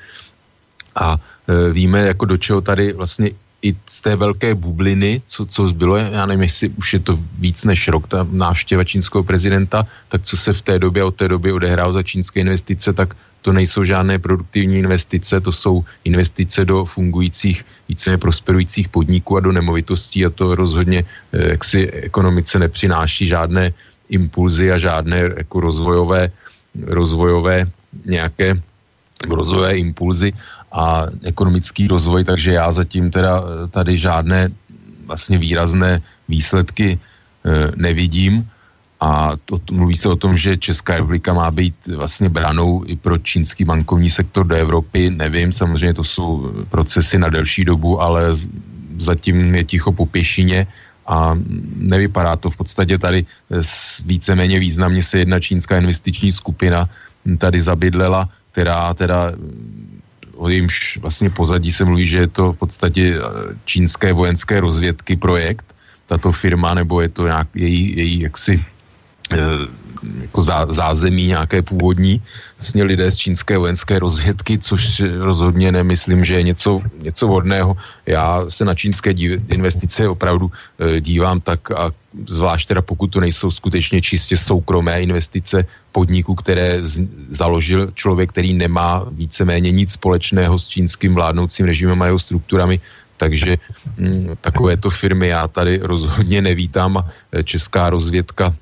A 0.96 1.18
e, 1.18 1.74
víme, 1.74 2.00
jako 2.00 2.26
do 2.26 2.38
čeho 2.38 2.62
tady 2.62 2.94
vlastně 2.94 3.32
i 3.64 3.76
z 3.88 4.02
té 4.02 4.16
velké 4.16 4.56
bubliny, 4.56 5.22
co, 5.28 5.46
co 5.46 5.62
bylo, 5.72 5.96
já 5.98 6.26
nevím, 6.26 6.44
jestli 6.44 6.70
už 6.70 6.94
je 6.94 7.00
to 7.00 7.20
víc 7.40 7.64
než 7.64 7.88
rok, 7.88 8.08
ta 8.08 8.28
návštěva 8.32 8.84
čínského 8.84 9.24
prezidenta, 9.24 9.88
tak 10.10 10.22
co 10.22 10.38
se 10.38 10.54
v 10.54 10.62
té 10.62 10.80
době, 10.80 11.04
od 11.04 11.16
té 11.16 11.28
doby 11.28 11.52
odehrálo 11.52 11.94
za 11.94 12.04
čínské 12.04 12.40
investice, 12.40 12.94
tak 12.94 13.16
to 13.42 13.54
nejsou 13.54 13.84
žádné 13.84 14.20
produktivní 14.20 14.80
investice, 14.80 15.40
to 15.40 15.52
jsou 15.52 15.84
investice 16.04 16.66
do 16.66 16.86
fungujících, 16.86 17.66
více 17.90 18.18
prosperujících 18.18 18.88
podniků 18.90 19.38
a 19.38 19.40
do 19.40 19.52
nemovitostí 19.52 20.26
a 20.26 20.30
to 20.30 20.56
rozhodně 20.56 21.04
eh, 21.34 21.52
jak 21.56 21.64
si 21.64 21.92
ekonomice 21.92 22.60
nepřináší 22.60 23.28
žádné 23.28 23.74
impulzy 24.10 24.72
a 24.72 24.78
žádné 24.78 25.48
jako 25.48 25.60
rozvojové, 25.60 26.32
rozvojové 26.76 27.68
nějaké 28.06 28.60
rozvojové 29.28 29.78
impulzy 29.78 30.34
a 30.74 31.08
ekonomický 31.24 31.88
rozvoj, 31.88 32.24
takže 32.24 32.52
já 32.52 32.72
zatím 32.72 33.12
teda 33.12 33.42
eh, 33.42 33.68
tady 33.68 33.98
žádné 33.98 34.50
vlastně 35.06 35.38
výrazné 35.38 36.02
výsledky 36.30 36.96
e, 36.96 37.00
nevidím 37.76 38.48
a 39.04 39.36
to, 39.46 39.60
mluví 39.72 39.98
se 39.98 40.08
o 40.10 40.16
tom, 40.16 40.38
že 40.38 40.58
Česká 40.58 40.96
republika 40.96 41.34
má 41.34 41.52
být 41.52 41.76
vlastně 41.88 42.30
branou 42.30 42.84
i 42.88 42.96
pro 42.96 43.18
čínský 43.18 43.68
bankovní 43.68 44.10
sektor 44.10 44.48
do 44.48 44.56
Evropy. 44.56 45.12
Nevím, 45.12 45.52
samozřejmě 45.52 45.94
to 45.94 46.04
jsou 46.04 46.52
procesy 46.72 47.20
na 47.20 47.30
delší 47.30 47.68
dobu, 47.68 48.02
ale 48.02 48.32
zatím 49.00 49.56
je 49.56 49.64
ticho 49.64 49.92
po 49.92 50.06
pěšině 50.06 50.68
a 51.08 51.36
nevypadá 51.76 52.36
to 52.40 52.50
v 52.50 52.58
podstatě 52.58 52.98
tady 52.98 53.26
eh, 53.28 53.62
víceméně 54.06 54.60
významně 54.60 55.04
se 55.04 55.20
jedna 55.20 55.40
čínská 55.40 55.78
investiční 55.78 56.32
skupina 56.32 56.90
tady 57.38 57.62
zabydlela, 57.62 58.30
která 58.52 58.94
teda 58.94 59.36
o 60.36 60.50
jejímž 60.50 60.98
vlastně 60.98 61.30
pozadí 61.30 61.72
se 61.72 61.86
mluví, 61.86 62.08
že 62.08 62.18
je 62.18 62.28
to 62.28 62.54
v 62.54 62.58
podstatě 62.58 63.04
eh, 63.16 63.22
čínské 63.66 64.14
vojenské 64.14 64.60
rozvědky 64.60 65.16
projekt, 65.16 65.66
tato 66.08 66.32
firma, 66.32 66.74
nebo 66.74 67.02
je 67.02 67.10
to 67.10 67.26
nějak 67.26 67.48
její, 67.56 67.98
její 67.98 68.20
jaksi 68.20 68.66
eh, 69.32 69.38
jako 70.22 70.42
zá, 70.42 70.66
zázemí 70.70 71.28
nějaké 71.28 71.62
původní, 71.62 72.22
vlastně 72.58 72.84
lidé 72.84 73.12
z 73.12 73.18
čínské 73.18 73.58
vojenské 73.58 74.00
rozvědky, 74.00 74.60
což 74.60 75.02
rozhodně 75.20 75.72
nemyslím, 75.72 76.26
že 76.26 76.34
je 76.36 76.44
něco, 76.44 76.82
něco 77.02 77.28
hodného. 77.28 77.78
Já 78.06 78.46
se 78.50 78.66
na 78.66 78.76
čínské 78.76 79.14
dív, 79.14 79.42
investice 79.48 80.08
opravdu 80.08 80.52
e, 80.80 81.02
dívám 81.02 81.42
tak 81.42 81.72
a 81.72 81.92
zvlášť 82.30 82.68
teda 82.68 82.82
pokud 82.82 83.08
to 83.08 83.20
nejsou 83.20 83.52
skutečně 83.52 84.02
čistě 84.02 84.38
soukromé 84.38 85.02
investice 85.02 85.66
podniků, 85.92 86.36
které 86.36 86.80
z, 86.86 87.02
založil 87.30 87.92
člověk, 87.96 88.30
který 88.30 88.54
nemá 88.54 89.06
víceméně 89.12 89.72
nic 89.72 89.92
společného 89.92 90.60
s 90.60 90.68
čínským 90.68 91.16
vládnoucím 91.16 91.66
režimem 91.66 92.02
a 92.02 92.06
jeho 92.06 92.20
strukturami, 92.20 92.80
takže 93.18 93.58
hm, 93.98 94.36
takovéto 94.42 94.90
firmy 94.90 95.28
já 95.28 95.48
tady 95.48 95.80
rozhodně 95.84 96.42
nevítám 96.42 96.98
a 96.98 97.10
e, 97.32 97.44
česká 97.44 97.90
rozvědka 97.90 98.56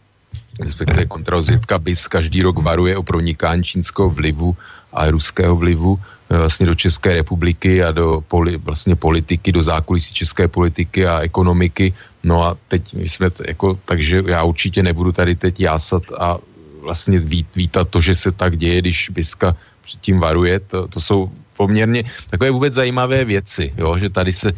respektive 0.62 1.06
kontrarozvědka 1.06 1.78
BIS 1.78 2.08
každý 2.08 2.42
rok 2.42 2.58
varuje 2.62 2.98
o 2.98 3.04
pronikání 3.04 3.64
čínského 3.64 4.10
vlivu 4.10 4.56
a 4.94 5.10
ruského 5.12 5.56
vlivu 5.56 6.00
vlastně 6.30 6.66
do 6.66 6.76
České 6.76 7.14
republiky 7.14 7.84
a 7.84 7.92
do 7.92 8.24
poli, 8.28 8.58
vlastně 8.58 8.96
politiky, 8.96 9.52
do 9.52 9.64
zákulisí 9.64 10.14
české 10.14 10.48
politiky 10.48 11.06
a 11.06 11.20
ekonomiky. 11.20 11.94
No 12.24 12.44
a 12.44 12.58
teď 12.68 12.94
my 12.94 13.10
jsme, 13.10 13.30
t, 13.30 13.44
jako, 13.48 13.80
takže 13.86 14.24
já 14.28 14.44
určitě 14.44 14.84
nebudu 14.84 15.12
tady 15.12 15.36
teď 15.36 15.60
jásat 15.60 16.04
a 16.20 16.38
vlastně 16.82 17.20
vít, 17.20 17.48
vítat 17.56 17.90
to, 17.90 18.02
že 18.02 18.16
se 18.16 18.32
tak 18.32 18.58
děje, 18.58 18.82
když 18.82 19.10
Biska 19.10 19.56
předtím 19.84 20.20
varuje. 20.20 20.60
To, 20.60 20.88
to 20.88 21.02
jsou 21.02 21.32
poměrně 21.58 22.04
takové 22.30 22.52
vůbec 22.52 22.74
zajímavé 22.74 23.26
věci, 23.26 23.74
jo, 23.78 23.98
že 23.98 24.10
tady 24.10 24.34
se 24.34 24.50
e, 24.50 24.56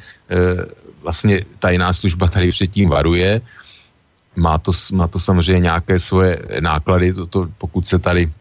vlastně 1.01 1.43
tajná 1.59 1.93
služba 1.93 2.27
tady 2.27 2.51
předtím 2.51 2.89
varuje, 2.89 3.41
má 4.35 4.57
to, 4.57 4.71
má 4.93 5.07
to 5.07 5.19
samozřejmě 5.19 5.59
nějaké 5.59 5.99
svoje 5.99 6.41
náklady, 6.59 7.13
to, 7.13 7.25
to, 7.25 7.39
pokud 7.57 7.87
se 7.87 7.99
tady 7.99 8.31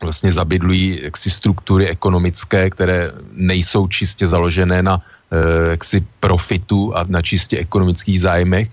vlastně 0.00 0.32
zabydlují 0.32 1.00
jaksi 1.02 1.30
struktury 1.30 1.88
ekonomické, 1.88 2.70
které 2.70 3.12
nejsou 3.32 3.88
čistě 3.88 4.26
založené 4.26 4.82
na 4.82 5.00
e, 5.30 5.70
jaksi 5.70 6.04
profitu 6.20 6.96
a 6.96 7.04
na 7.08 7.22
čistě 7.22 7.58
ekonomických 7.58 8.20
zájmech. 8.20 8.68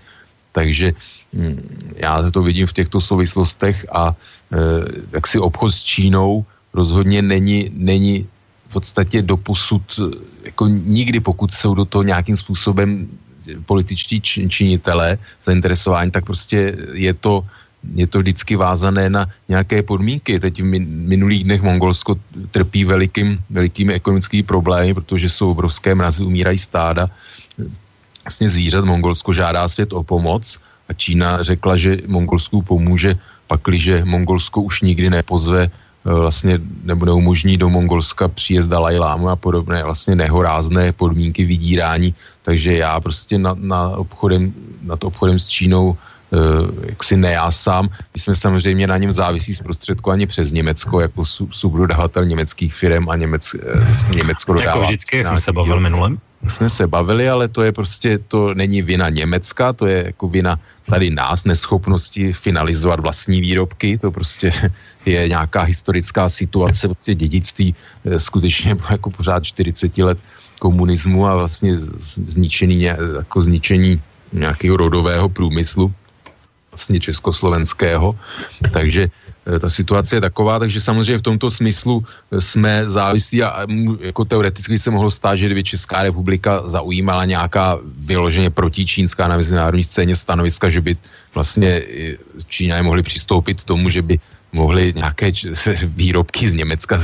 Takže 0.52 0.92
hm, 1.32 1.56
já 1.96 2.30
to 2.30 2.42
vidím 2.42 2.66
v 2.66 2.72
těchto 2.72 3.00
souvislostech 3.00 3.86
a 3.92 4.10
e, 4.10 4.56
jaksi 5.12 5.38
obchod 5.38 5.72
s 5.72 5.82
Čínou 5.84 6.44
rozhodně 6.74 7.22
není, 7.22 7.70
není 7.74 8.26
v 8.68 8.72
podstatě 8.72 9.22
doposud 9.22 9.82
jako 10.42 10.66
nikdy, 10.66 11.20
pokud 11.20 11.52
jsou 11.52 11.74
do 11.74 11.84
toho 11.84 12.02
nějakým 12.02 12.36
způsobem 12.36 13.08
političtí 13.66 14.20
činitelé 14.48 15.18
zainteresování, 15.42 16.10
tak 16.10 16.24
prostě 16.24 16.76
je 16.92 17.14
to, 17.14 17.46
je 17.94 18.06
to 18.06 18.18
vždycky 18.18 18.56
vázané 18.56 19.10
na 19.10 19.26
nějaké 19.48 19.82
podmínky. 19.82 20.40
Teď 20.40 20.62
v 20.62 20.64
minulých 20.88 21.44
dnech 21.44 21.62
Mongolsko 21.62 22.16
trpí 22.50 22.84
velikým, 22.84 23.38
velikými 23.50 23.94
ekonomickými 23.94 24.42
problémy, 24.42 24.94
protože 24.94 25.30
jsou 25.30 25.50
obrovské 25.50 25.94
mrazy, 25.94 26.22
umírají 26.22 26.58
stáda. 26.58 27.10
Vlastně 28.24 28.50
zvířat 28.50 28.84
Mongolsko 28.84 29.32
žádá 29.32 29.68
svět 29.68 29.92
o 29.92 30.02
pomoc 30.02 30.58
a 30.88 30.92
Čína 30.92 31.42
řekla, 31.42 31.76
že 31.76 31.98
Mongolsku 32.06 32.62
pomůže, 32.62 33.18
pakliže 33.46 34.04
Mongolsko 34.04 34.60
už 34.60 34.80
nikdy 34.82 35.10
nepozve 35.10 35.70
vlastně 36.14 36.60
nebo 36.84 37.06
neumožní 37.06 37.56
do 37.56 37.68
Mongolska 37.68 38.28
příjezd 38.28 38.70
Dalaj 38.70 38.98
Lámu 38.98 39.28
a 39.28 39.36
podobné 39.36 39.84
vlastně 39.84 40.16
nehorázné 40.16 40.92
podmínky 40.92 41.44
vydírání, 41.44 42.14
takže 42.42 42.72
já 42.76 43.00
prostě 43.00 43.38
na, 43.38 43.54
na 43.58 43.88
obchodem, 43.88 44.52
nad 44.82 45.04
obchodem 45.04 45.38
s 45.38 45.46
Čínou 45.46 45.88
uh, 45.88 45.96
jak 46.86 47.04
si 47.04 47.16
nejásám. 47.16 47.88
My 48.14 48.20
jsme 48.20 48.34
samozřejmě 48.34 48.86
na 48.86 48.96
něm 48.96 49.12
závisí 49.12 49.54
zprostředkovaně 49.54 50.26
přes 50.26 50.52
Německo, 50.52 51.00
jako 51.00 51.24
subdodavatel 51.50 52.24
německých 52.24 52.74
firm 52.74 53.10
a 53.10 53.16
Němec, 53.16 53.54
uh, 53.54 54.14
Německo 54.16 54.52
dodává. 54.52 54.70
Jako 54.70 54.86
vždycky, 54.86 55.16
jak 55.16 55.26
jsme 55.26 55.40
se 55.40 55.52
bavili 55.52 55.80
minulem? 55.80 56.18
Jsme 56.46 56.70
se 56.70 56.86
bavili, 56.86 57.28
ale 57.28 57.48
to 57.48 57.62
je 57.62 57.72
prostě, 57.72 58.18
to 58.18 58.54
není 58.54 58.82
vina 58.82 59.08
Německa, 59.08 59.72
to 59.72 59.86
je 59.86 60.04
jako 60.06 60.28
vina 60.28 60.60
tady 60.86 61.10
nás, 61.10 61.44
neschopnosti 61.44 62.32
finalizovat 62.32 63.00
vlastní 63.00 63.40
výrobky, 63.40 63.98
to 63.98 64.10
prostě 64.10 64.52
je 65.06 65.28
nějaká 65.28 65.62
historická 65.62 66.28
situace, 66.28 66.88
prostě 66.88 67.14
dědictví 67.14 67.74
eh, 68.04 68.20
skutečně 68.20 68.76
jako 68.90 69.10
pořád 69.10 69.44
40 69.44 69.98
let 69.98 70.18
komunismu 70.58 71.26
a 71.26 71.34
vlastně 71.34 71.78
zničený, 72.26 72.82
jako 72.82 73.42
zničení 73.42 74.02
nějakého 74.32 74.76
rodového 74.76 75.28
průmyslu, 75.28 75.92
vlastně 76.78 77.00
československého. 77.00 78.14
Takže 78.70 79.10
eh, 79.10 79.58
ta 79.58 79.66
situace 79.66 80.16
je 80.16 80.22
taková, 80.22 80.62
takže 80.62 80.78
samozřejmě 80.78 81.18
v 81.18 81.28
tomto 81.34 81.50
smyslu 81.50 82.06
eh, 82.06 82.38
jsme 82.38 82.86
závislí 82.86 83.42
a 83.42 83.66
jako 84.00 84.24
teoreticky 84.24 84.78
se 84.78 84.94
mohlo 84.94 85.10
stát, 85.10 85.36
že 85.36 85.50
kdyby 85.50 85.74
Česká 85.74 86.06
republika 86.06 86.62
zaujímala 86.70 87.26
nějaká 87.26 87.82
vyloženě 88.06 88.54
protičínská 88.54 89.26
na 89.26 89.36
mezinárodní 89.36 89.84
scéně 89.84 90.14
stanoviska, 90.14 90.70
že 90.70 90.80
by 90.80 90.96
vlastně 91.34 91.82
Číňané 92.46 92.82
mohli 92.86 93.02
přistoupit 93.02 93.66
k 93.66 93.68
tomu, 93.74 93.90
že 93.90 94.02
by 94.02 94.18
mohli 94.52 94.92
nějaké 94.96 95.32
výrobky 95.98 96.50
z 96.50 96.54
Německa, 96.54 96.98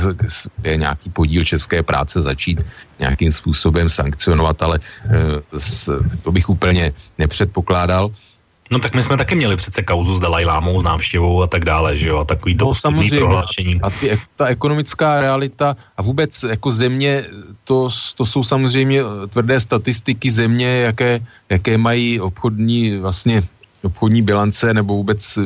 je 0.63 0.77
nějaký 0.77 1.09
podíl 1.09 1.43
české 1.43 1.83
práce 1.83 2.21
začít 2.21 2.63
nějakým 2.99 3.31
způsobem 3.31 3.89
sankcionovat, 3.89 4.61
ale 4.63 4.79
eh, 4.79 5.59
to 6.23 6.31
bych 6.31 6.49
úplně 6.49 6.93
nepředpokládal. 7.17 8.11
No 8.71 8.79
tak 8.79 8.95
my 8.95 9.03
jsme 9.03 9.17
taky 9.17 9.35
měli 9.35 9.55
přece 9.55 9.83
kauzu 9.83 10.15
s 10.15 10.19
Dalajlámou, 10.19 10.81
s 10.81 10.83
návštěvou 10.83 11.43
a 11.43 11.47
tak 11.47 11.65
dále, 11.65 11.97
že 11.97 12.09
jo, 12.09 12.17
a 12.17 12.25
takový 12.25 12.57
to 12.57 12.65
no, 12.65 12.75
samozřejmě, 12.75 13.17
prohlášení. 13.17 13.81
A 13.81 13.89
ty, 13.89 14.19
ta 14.35 14.45
ekonomická 14.45 15.21
realita 15.21 15.77
a 15.97 16.01
vůbec 16.01 16.43
jako 16.43 16.71
země, 16.71 17.25
to, 17.63 17.89
to 18.17 18.25
jsou 18.25 18.43
samozřejmě 18.43 19.01
tvrdé 19.29 19.59
statistiky 19.59 20.31
země, 20.31 20.67
jaké, 20.67 21.19
jaké 21.49 21.77
mají 21.77 22.19
obchodní 22.19 22.97
vlastně 22.97 23.43
obchodní 23.83 24.21
bilance 24.21 24.73
nebo 24.73 24.95
vůbec 24.97 25.39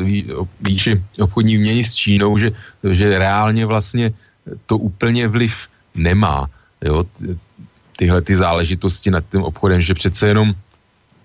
výši 0.62 1.04
obchodní 1.20 1.58
výměny 1.58 1.84
s 1.84 1.96
Čínou, 1.96 2.38
že, 2.38 2.52
že 2.92 3.20
reálně 3.20 3.66
vlastně 3.66 4.12
to 4.66 4.78
úplně 4.78 5.28
vliv 5.28 5.68
nemá. 5.96 6.48
Jo? 6.82 7.04
Tyhle 7.98 8.22
ty 8.22 8.36
záležitosti 8.36 9.12
nad 9.12 9.24
tím 9.32 9.44
obchodem, 9.44 9.82
že 9.82 9.94
přece 9.94 10.28
jenom 10.28 10.56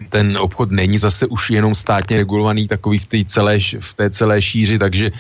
ten 0.09 0.39
obchod 0.41 0.71
není 0.71 0.99
zase 0.99 1.27
už 1.27 1.51
jenom 1.51 1.75
státně 1.75 2.17
regulovaný 2.17 2.69
takový 2.69 2.99
v 2.99 3.07
té 3.07 3.19
celé, 3.27 3.59
v 3.81 3.95
té 3.95 4.11
celé 4.11 4.43
šíři, 4.43 4.79
takže 4.79 5.07
e, 5.07 5.13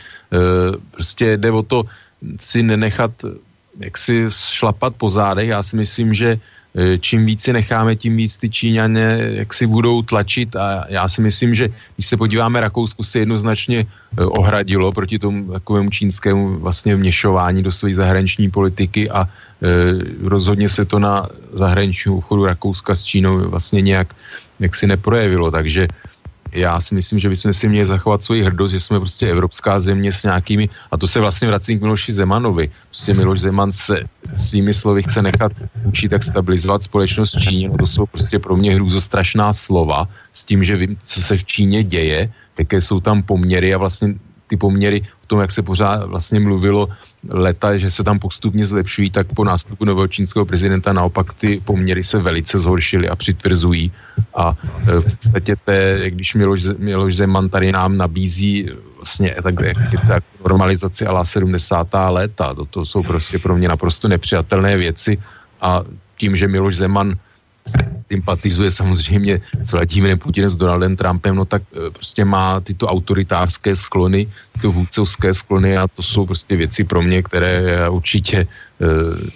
prostě 0.90 1.36
jde 1.36 1.50
o 1.50 1.62
to 1.62 1.84
si 2.40 2.62
nenechat 2.62 3.10
jak 3.74 3.98
si 3.98 4.26
šlapat 4.30 4.94
po 4.94 5.10
zádech. 5.10 5.48
Já 5.48 5.62
si 5.62 5.76
myslím, 5.76 6.14
že 6.14 6.38
Eh, 6.74 6.98
čím 6.98 7.26
víc 7.26 7.42
si 7.42 7.52
necháme, 7.52 7.96
tím 7.96 8.16
víc 8.16 8.36
ty 8.36 8.50
Číňané 8.50 9.38
jak 9.46 9.54
si 9.54 9.66
budou 9.66 10.02
tlačit 10.02 10.56
a 10.56 10.84
já 10.88 11.08
si 11.08 11.22
myslím, 11.22 11.54
že 11.54 11.70
když 11.94 12.06
se 12.06 12.16
podíváme, 12.16 12.60
Rakousko 12.60 13.04
se 13.04 13.18
jednoznačně 13.18 13.86
eh, 13.86 14.24
ohradilo 14.24 14.92
proti 14.92 15.18
tomu 15.18 15.54
takovému 15.54 15.90
čínskému 15.90 16.58
vlastně 16.58 16.96
vměšování 16.96 17.62
do 17.62 17.72
své 17.72 17.94
zahraniční 17.94 18.50
politiky 18.50 19.10
a 19.10 19.22
e, 19.22 19.28
rozhodně 20.26 20.68
se 20.68 20.84
to 20.84 20.98
na 20.98 21.30
zahraničním 21.52 22.14
obchodu 22.14 22.44
Rakouska 22.44 22.94
s 22.94 23.02
Čínou 23.06 23.38
vlastně 23.48 23.80
nějak 23.80 24.10
jak 24.60 24.74
si 24.74 24.86
neprojevilo, 24.86 25.50
takže 25.50 25.88
já 26.54 26.80
si 26.80 26.94
myslím, 26.94 27.18
že 27.18 27.28
bychom 27.28 27.52
si 27.52 27.68
měli 27.68 27.86
zachovat 27.86 28.24
svoji 28.24 28.42
hrdost, 28.42 28.70
že 28.70 28.80
jsme 28.80 29.00
prostě 29.00 29.30
evropská 29.30 29.80
země 29.80 30.12
s 30.12 30.22
nějakými, 30.22 30.68
a 30.90 30.96
to 30.96 31.08
se 31.08 31.20
vlastně 31.20 31.48
vrací 31.48 31.78
k 31.78 31.82
Miloši 31.82 32.12
Zemanovi. 32.12 32.70
Prostě 32.88 33.14
Miloš 33.14 33.40
Zeman 33.40 33.72
se 33.72 34.04
svými 34.36 34.74
slovy 34.74 35.02
chce 35.02 35.22
nechat 35.22 35.52
učit, 35.84 36.12
jak 36.12 36.22
stabilizovat 36.22 36.82
společnost 36.82 37.36
v 37.36 37.40
Číně. 37.40 37.68
No 37.68 37.76
to 37.76 37.86
jsou 37.86 38.06
prostě 38.06 38.38
pro 38.38 38.56
mě 38.56 38.74
hrůzostrašná 38.74 39.52
slova 39.52 40.08
s 40.32 40.44
tím, 40.44 40.64
že 40.64 40.76
vím, 40.76 40.96
co 41.02 41.22
se 41.22 41.38
v 41.38 41.44
Číně 41.44 41.82
děje, 41.82 42.30
jaké 42.58 42.80
jsou 42.80 43.00
tam 43.00 43.22
poměry 43.22 43.74
a 43.74 43.78
vlastně 43.78 44.14
ty 44.46 44.56
poměry 44.56 45.02
o 45.24 45.26
tom, 45.26 45.40
jak 45.40 45.50
se 45.50 45.62
pořád 45.62 46.04
vlastně 46.04 46.40
mluvilo 46.40 46.88
leta, 47.28 47.78
že 47.80 47.90
se 47.90 48.04
tam 48.04 48.20
postupně 48.20 48.66
zlepšují, 48.66 49.10
tak 49.10 49.32
po 49.32 49.44
nástupu 49.44 49.84
nového 49.84 50.08
čínského 50.08 50.44
prezidenta 50.44 50.92
naopak 50.92 51.32
ty 51.34 51.60
poměry 51.64 52.04
se 52.04 52.20
velice 52.20 52.60
zhoršily 52.60 53.08
a 53.08 53.16
přitvrzují. 53.16 53.92
A 54.36 54.52
e, 54.52 55.00
v 55.00 55.04
podstatě 55.16 55.56
té, 55.64 56.10
když 56.12 56.34
Miloš, 56.34 56.76
Miloš 56.78 57.16
Zeman 57.16 57.48
tady 57.48 57.72
nám 57.72 57.96
nabízí 57.96 58.68
vlastně 59.00 59.36
tak, 59.42 59.54
tak 60.08 60.24
normalizaci 60.44 61.06
ala 61.06 61.24
70. 61.24 61.88
léta, 62.08 62.54
to, 62.54 62.64
to 62.64 62.86
jsou 62.86 63.02
prostě 63.02 63.38
pro 63.38 63.56
mě 63.56 63.68
naprosto 63.68 64.08
nepřijatelné 64.08 64.76
věci 64.76 65.18
a 65.60 65.82
tím, 66.20 66.36
že 66.36 66.48
Miloš 66.48 66.76
Zeman 66.76 67.16
sympatizuje 68.12 68.70
samozřejmě 68.70 69.40
s 69.64 69.72
Vladimírem 69.72 70.18
Putinem, 70.18 70.50
s 70.50 70.56
Donaldem 70.56 70.96
Trumpem, 70.96 71.34
no 71.36 71.44
tak 71.44 71.62
e, 71.74 71.90
prostě 71.90 72.24
má 72.24 72.60
tyto 72.60 72.86
autoritářské 72.86 73.76
sklony, 73.76 74.28
tyto 74.52 74.72
vůdcovské 74.72 75.34
sklony 75.34 75.76
a 75.76 75.88
to 75.88 76.02
jsou 76.02 76.26
prostě 76.26 76.56
věci 76.56 76.84
pro 76.84 77.02
mě, 77.02 77.22
které 77.22 77.52
já 77.62 77.90
určitě 77.90 78.46
uh, 78.46 78.88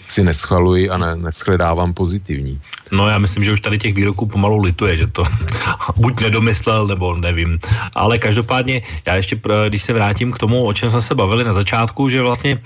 si 0.09 0.23
neschvaluji 0.23 0.91
a 0.91 0.97
ne, 0.99 1.17
neschledávám 1.17 1.95
pozitivní. 1.95 2.61
No 2.93 3.09
já 3.09 3.19
myslím, 3.19 3.45
že 3.45 3.53
už 3.53 3.61
tady 3.61 3.79
těch 3.79 3.95
výroků 3.95 4.27
pomalu 4.27 4.63
lituje, 4.63 4.97
že 4.97 5.07
to 5.07 5.25
buď 5.97 6.21
nedomyslel, 6.21 6.87
nebo 6.87 7.17
nevím. 7.17 7.59
Ale 7.95 8.19
každopádně, 8.19 8.83
já 9.07 9.15
ještě, 9.17 9.41
když 9.69 9.83
se 9.83 9.93
vrátím 9.93 10.33
k 10.33 10.39
tomu, 10.39 10.65
o 10.65 10.73
čem 10.73 10.91
jsme 10.91 11.03
se 11.03 11.15
bavili 11.15 11.45
na 11.45 11.53
začátku, 11.53 12.09
že 12.09 12.23
vlastně 12.23 12.63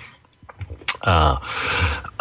uh, 1.07 1.39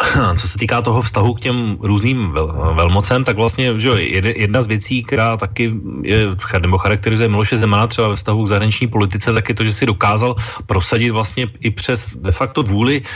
co 0.38 0.48
se 0.48 0.58
týká 0.58 0.82
toho 0.82 1.02
vztahu 1.02 1.34
k 1.34 1.40
těm 1.40 1.76
různým 1.80 2.30
vel, 2.30 2.74
velmocem, 2.74 3.24
tak 3.24 3.36
vlastně 3.36 3.80
že 3.80 3.90
jedna 4.36 4.62
z 4.62 4.66
věcí, 4.66 5.02
která 5.04 5.36
taky 5.36 5.72
je, 6.02 6.26
nebo 6.60 6.78
charakterizuje 6.78 7.28
Miloše 7.28 7.56
Zemana 7.56 7.86
třeba 7.86 8.08
ve 8.08 8.16
vztahu 8.16 8.44
k 8.44 8.48
zahraniční 8.48 8.86
politice, 8.88 9.32
tak 9.32 9.48
je 9.48 9.54
to, 9.54 9.64
že 9.64 9.72
si 9.72 9.86
dokázal 9.86 10.36
prosadit 10.66 11.10
vlastně 11.10 11.46
i 11.60 11.70
přes 11.70 12.14
de 12.16 12.32
facto 12.32 12.62
vůli 12.62 13.00
uh, 13.02 13.06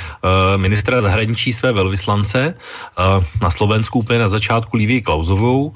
ministra 0.57 1.03
zahraničí 1.03 1.53
své 1.53 1.73
velvyslance 1.73 2.55
uh, 2.99 3.25
na 3.43 3.51
Slovensku 3.51 3.99
úplně 3.99 4.19
na 4.19 4.29
začátku 4.29 4.77
Lívii 4.77 5.03
Klauzovou. 5.03 5.65
Uh, 5.67 5.75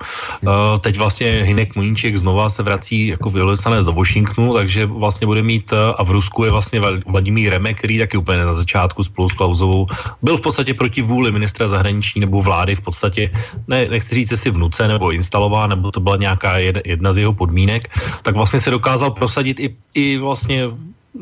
teď 0.81 0.99
vlastně 0.99 1.29
Hinek 1.29 1.77
Muníček 1.77 2.17
znova 2.17 2.49
se 2.49 2.63
vrací 2.63 3.07
jako 3.07 3.31
velvyslanec 3.31 3.85
do 3.85 3.93
Washingtonu, 3.93 4.55
takže 4.55 4.87
vlastně 4.87 5.27
bude 5.27 5.43
mít 5.43 5.73
uh, 5.73 5.79
a 5.99 6.03
v 6.05 6.11
Rusku 6.11 6.45
je 6.45 6.51
vlastně 6.51 6.81
Vladimír 7.07 7.51
Remek, 7.51 7.79
který 7.79 7.99
taky 7.99 8.17
úplně 8.17 8.45
na 8.45 8.53
začátku 8.53 9.05
spolu 9.05 9.29
s 9.29 9.33
Klauzovou 9.33 9.80
byl 10.23 10.37
v 10.37 10.41
podstatě 10.41 10.75
proti 10.75 11.03
vůli 11.03 11.33
ministra 11.33 11.69
zahraničí 11.69 12.21
nebo 12.21 12.43
vlády 12.43 12.77
v 12.77 12.81
podstatě, 12.81 13.31
ne, 13.69 13.89
nechci 13.89 14.15
říct, 14.15 14.41
si 14.41 14.51
vnuce 14.51 14.89
nebo 14.89 15.11
instalovala, 15.11 15.67
nebo 15.67 15.91
to 15.91 16.01
byla 16.01 16.17
nějaká 16.17 16.59
jedna 16.85 17.13
z 17.13 17.19
jeho 17.19 17.33
podmínek, 17.33 17.89
tak 18.23 18.35
vlastně 18.35 18.61
se 18.61 18.71
dokázal 18.71 19.11
prosadit 19.11 19.61
i, 19.61 19.77
i 19.95 20.19
vlastně 20.19 20.65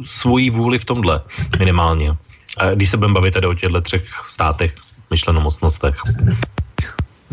svoji 0.05 0.51
vůli 0.51 0.79
v 0.79 0.85
tomhle 0.85 1.21
minimálně. 1.59 2.17
Když 2.75 2.91
se 2.91 2.97
budeme 2.97 3.15
bavit 3.15 3.35
tedy 3.35 3.47
o 3.47 3.55
těchto 3.55 3.81
třech 3.81 4.05
státech, 4.27 4.75
myšlenomocnostech. 5.11 5.95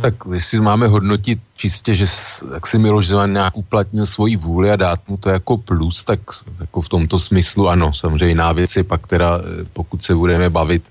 Tak 0.02 0.14
jestli 0.34 0.60
máme 0.60 0.88
hodnotit 0.88 1.40
čistě, 1.56 1.96
že 1.96 2.06
jak 2.54 2.68
si 2.68 2.78
Miloš 2.78 3.08
Zeman 3.08 3.34
nějak 3.34 3.58
uplatnil 3.58 4.06
svoji 4.06 4.36
vůli 4.36 4.72
a 4.72 4.76
dát 4.76 5.00
mu 5.08 5.18
to 5.18 5.30
jako 5.30 5.58
plus, 5.58 6.04
tak 6.04 6.20
jako 6.60 6.82
v 6.82 6.90
tomto 6.90 7.20
smyslu 7.20 7.70
ano. 7.70 7.94
Samozřejmě 7.94 8.28
jiná 8.28 8.52
věc 8.52 8.76
je 8.76 8.84
pak 8.84 9.08
teda, 9.08 9.40
eh, 9.40 9.66
pokud 9.74 10.04
se 10.04 10.16
budeme 10.16 10.50
bavit 10.50 10.84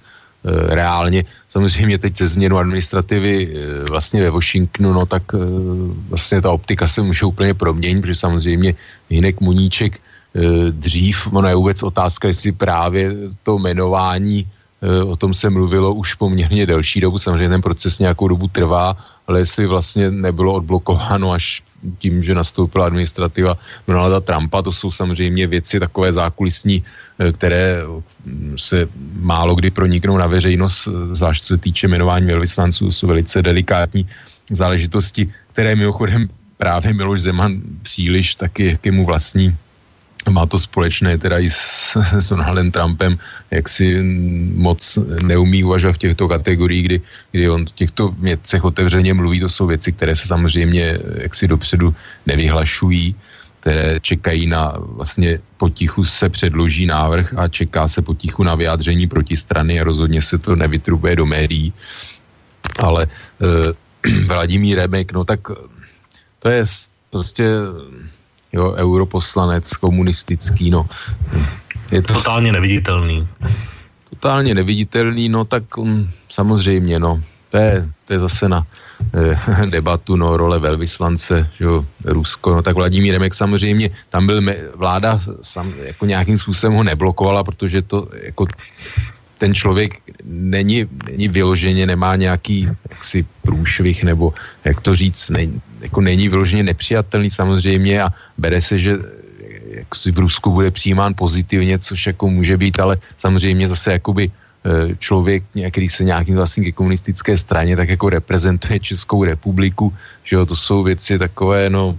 reálně, 0.68 1.24
samozřejmě 1.48 1.98
teď 1.98 2.16
se 2.16 2.26
změnu 2.26 2.58
administrativy 2.58 3.48
e, 3.48 3.90
vlastně 3.90 4.22
ve 4.22 4.30
Washingtonu, 4.30 4.92
no 4.92 5.06
tak 5.06 5.22
e, 5.34 5.38
vlastně 6.08 6.40
ta 6.40 6.52
optika 6.52 6.88
se 6.88 7.02
může 7.02 7.26
úplně 7.26 7.54
proměnit, 7.54 8.00
protože 8.00 8.14
samozřejmě 8.14 8.74
Hinek 9.10 9.40
Muníček 9.40 10.00
dřív, 10.70 11.30
ono 11.30 11.48
je 11.48 11.54
vůbec 11.54 11.82
otázka, 11.82 12.28
jestli 12.28 12.52
právě 12.52 13.14
to 13.46 13.58
jmenování 13.58 14.46
Eh, 14.84 15.02
o 15.02 15.16
tom 15.16 15.34
se 15.34 15.50
mluvilo 15.50 15.94
už 15.94 16.14
poměrně 16.14 16.66
delší 16.66 17.00
dobu, 17.00 17.18
samozřejmě 17.18 17.48
ten 17.48 17.62
proces 17.62 17.98
nějakou 17.98 18.28
dobu 18.28 18.48
trvá, 18.48 18.96
ale 19.26 19.40
jestli 19.40 19.66
vlastně 19.66 20.10
nebylo 20.10 20.52
odblokováno 20.52 21.32
až 21.32 21.62
tím, 21.98 22.24
že 22.24 22.34
nastoupila 22.34 22.86
administrativa 22.86 23.58
Donalda 23.88 24.20
Trumpa, 24.20 24.62
to 24.62 24.72
jsou 24.72 24.90
samozřejmě 24.90 25.46
věci 25.46 25.80
takové 25.80 26.12
zákulisní, 26.12 26.82
eh, 26.82 27.32
které 27.32 27.82
mm, 28.24 28.56
se 28.58 28.88
málo 29.20 29.54
kdy 29.54 29.70
proniknou 29.70 30.16
na 30.16 30.26
veřejnost, 30.26 30.88
eh, 30.88 31.14
zvlášť 31.14 31.42
se 31.44 31.54
týče 31.58 31.88
jmenování 31.88 32.26
velvyslanců, 32.26 32.92
jsou 32.92 33.06
velice 33.06 33.42
delikátní 33.42 34.08
záležitosti, 34.50 35.32
které 35.52 35.76
mimochodem 35.76 36.28
právě 36.56 36.92
Miloš 36.92 37.20
Zeman 37.20 37.60
příliš 37.82 38.34
taky, 38.34 38.66
jak 38.66 38.86
je 38.86 38.92
mu 38.92 39.04
vlastní, 39.04 39.54
má 40.30 40.46
to 40.46 40.58
společné 40.58 41.18
teda 41.18 41.38
i 41.38 41.50
s, 41.50 41.96
s 42.20 42.28
Donaldem 42.28 42.70
Trumpem, 42.70 43.18
jak 43.50 43.68
si 43.68 44.02
moc 44.54 44.98
neumí 45.22 45.64
uvažovat 45.64 45.96
v 45.96 45.98
těchto 45.98 46.28
kategoriích, 46.28 46.84
kdy, 46.84 47.00
kdy 47.32 47.50
on 47.50 47.66
v 47.66 47.72
těchto 47.72 48.08
věcech 48.08 48.64
otevřeně 48.64 49.14
mluví, 49.14 49.40
to 49.40 49.48
jsou 49.48 49.66
věci, 49.66 49.92
které 49.92 50.16
se 50.16 50.28
samozřejmě 50.28 50.98
jaksi 51.16 51.48
dopředu 51.48 51.94
nevyhlašují, 52.26 53.14
které 53.60 54.00
čekají 54.00 54.46
na 54.46 54.76
vlastně 54.76 55.40
potichu 55.56 56.04
se 56.04 56.28
předloží 56.28 56.86
návrh 56.86 57.34
a 57.36 57.48
čeká 57.48 57.88
se 57.88 58.02
potichu 58.02 58.44
na 58.44 58.54
vyjádření 58.54 59.06
protistrany 59.06 59.80
a 59.80 59.84
rozhodně 59.84 60.22
se 60.22 60.38
to 60.38 60.56
nevytrubuje 60.56 61.16
do 61.16 61.26
médií. 61.26 61.72
Ale 62.78 63.06
eh, 63.08 63.72
Vladimír 64.26 64.76
Remek, 64.76 65.12
no 65.12 65.24
tak 65.24 65.40
to 66.38 66.48
je 66.48 66.64
prostě 67.10 67.44
jo, 68.54 68.72
europoslanec 68.78 69.66
komunistický, 69.76 70.70
no. 70.70 70.86
Je 71.92 72.02
to 72.02 72.12
totálně 72.12 72.52
neviditelný. 72.52 73.28
Totálně 74.10 74.54
neviditelný, 74.54 75.28
no 75.28 75.44
tak 75.44 75.78
um, 75.78 76.10
samozřejmě, 76.30 76.98
no. 76.98 77.20
To 77.50 77.56
je, 77.58 77.88
to 78.04 78.12
je 78.12 78.18
zase 78.18 78.48
na 78.48 78.66
eh, 79.14 79.66
debatu, 79.74 80.16
no, 80.16 80.36
role 80.36 80.58
velvyslance, 80.58 81.50
jo, 81.60 81.84
Rusko, 82.04 82.54
no 82.54 82.62
tak 82.62 82.76
Vladimír 82.76 83.12
Remek 83.12 83.34
samozřejmě, 83.34 83.90
tam 84.10 84.26
byl, 84.26 84.40
me, 84.40 84.56
vláda 84.74 85.20
sam, 85.42 85.74
jako 85.82 86.06
nějakým 86.06 86.38
způsobem 86.38 86.76
ho 86.76 86.82
neblokovala, 86.82 87.44
protože 87.44 87.82
to, 87.82 88.08
jako 88.22 88.46
ten 89.38 89.54
člověk 89.54 90.00
není, 90.24 90.86
není 91.10 91.28
vyloženě, 91.28 91.86
nemá 91.86 92.16
nějaký 92.16 92.68
jaksi 92.90 93.26
průšvih, 93.42 94.04
nebo 94.04 94.34
jak 94.64 94.80
to 94.80 94.96
říct, 94.96 95.30
ne, 95.30 95.48
jako 95.80 96.00
není 96.00 96.28
vyloženě 96.28 96.62
nepřijatelný 96.62 97.30
samozřejmě 97.30 98.02
a 98.02 98.08
bere 98.38 98.60
se, 98.60 98.78
že 98.78 98.98
jak 99.74 99.94
si 99.94 100.10
v 100.12 100.18
Rusku 100.18 100.52
bude 100.52 100.70
přijímán 100.70 101.14
pozitivně, 101.18 101.78
což 101.78 102.06
jako 102.06 102.30
může 102.30 102.56
být, 102.56 102.80
ale 102.80 102.96
samozřejmě 103.18 103.68
zase 103.68 103.92
jakoby 103.92 104.30
e, 104.30 104.96
člověk, 104.96 105.42
který 105.70 105.88
se 105.88 106.04
nějakým 106.04 106.36
vlastně 106.36 106.64
ke 106.64 106.72
komunistické 106.72 107.36
straně, 107.36 107.76
tak 107.76 107.88
jako 107.88 108.08
reprezentuje 108.08 108.80
Českou 108.80 109.24
republiku, 109.24 109.92
že 110.24 110.36
jo, 110.36 110.46
to 110.46 110.56
jsou 110.56 110.82
věci 110.82 111.18
takové, 111.18 111.70
no, 111.70 111.98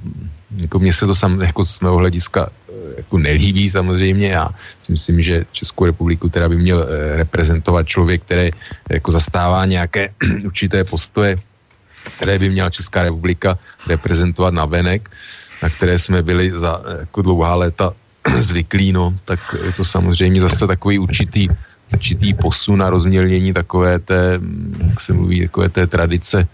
jako 0.58 0.80
mně 0.80 0.94
se 0.94 1.06
to 1.06 1.16
sam, 1.16 1.42
jako 1.42 1.66
z 1.66 1.80
mého 1.80 1.98
hlediska 1.98 2.50
jako 2.98 3.18
nelíbí 3.18 3.70
samozřejmě. 3.70 4.28
Já 4.28 4.50
si 4.84 4.92
myslím, 4.92 5.22
že 5.22 5.46
Českou 5.52 5.86
republiku 5.86 6.30
teda 6.30 6.50
by 6.50 6.58
měl 6.58 6.80
eh, 6.84 7.18
reprezentovat 7.18 7.88
člověk, 7.88 8.24
který 8.24 8.52
jako 8.90 9.12
zastává 9.12 9.66
nějaké 9.66 10.10
určité 10.46 10.84
postoje, 10.84 11.38
které 12.18 12.40
by 12.40 12.50
měla 12.50 12.70
Česká 12.70 13.04
republika 13.04 13.58
reprezentovat 13.88 14.54
na 14.54 14.66
venek, 14.66 15.10
na 15.64 15.70
které 15.70 16.00
jsme 16.00 16.22
byli 16.22 16.52
za 16.56 16.82
eh, 16.86 17.00
jako 17.00 17.22
dlouhá 17.22 17.56
léta 17.56 17.94
zvyklí, 18.40 18.92
no, 18.92 19.14
tak 19.26 19.40
je 19.66 19.72
to 19.72 19.84
samozřejmě 19.86 20.42
zase 20.42 20.68
takový 20.68 21.00
určitý, 21.00 21.48
určitý 21.94 22.34
posun 22.34 22.84
a 22.84 22.90
rozmělnění 22.90 23.54
takové 23.54 24.00
té, 24.00 24.38
hm, 24.38 24.90
jak 24.90 25.02
se 25.02 25.14
mluví, 25.14 25.42
takové 25.42 25.70
té 25.70 25.88
tradice 25.88 26.48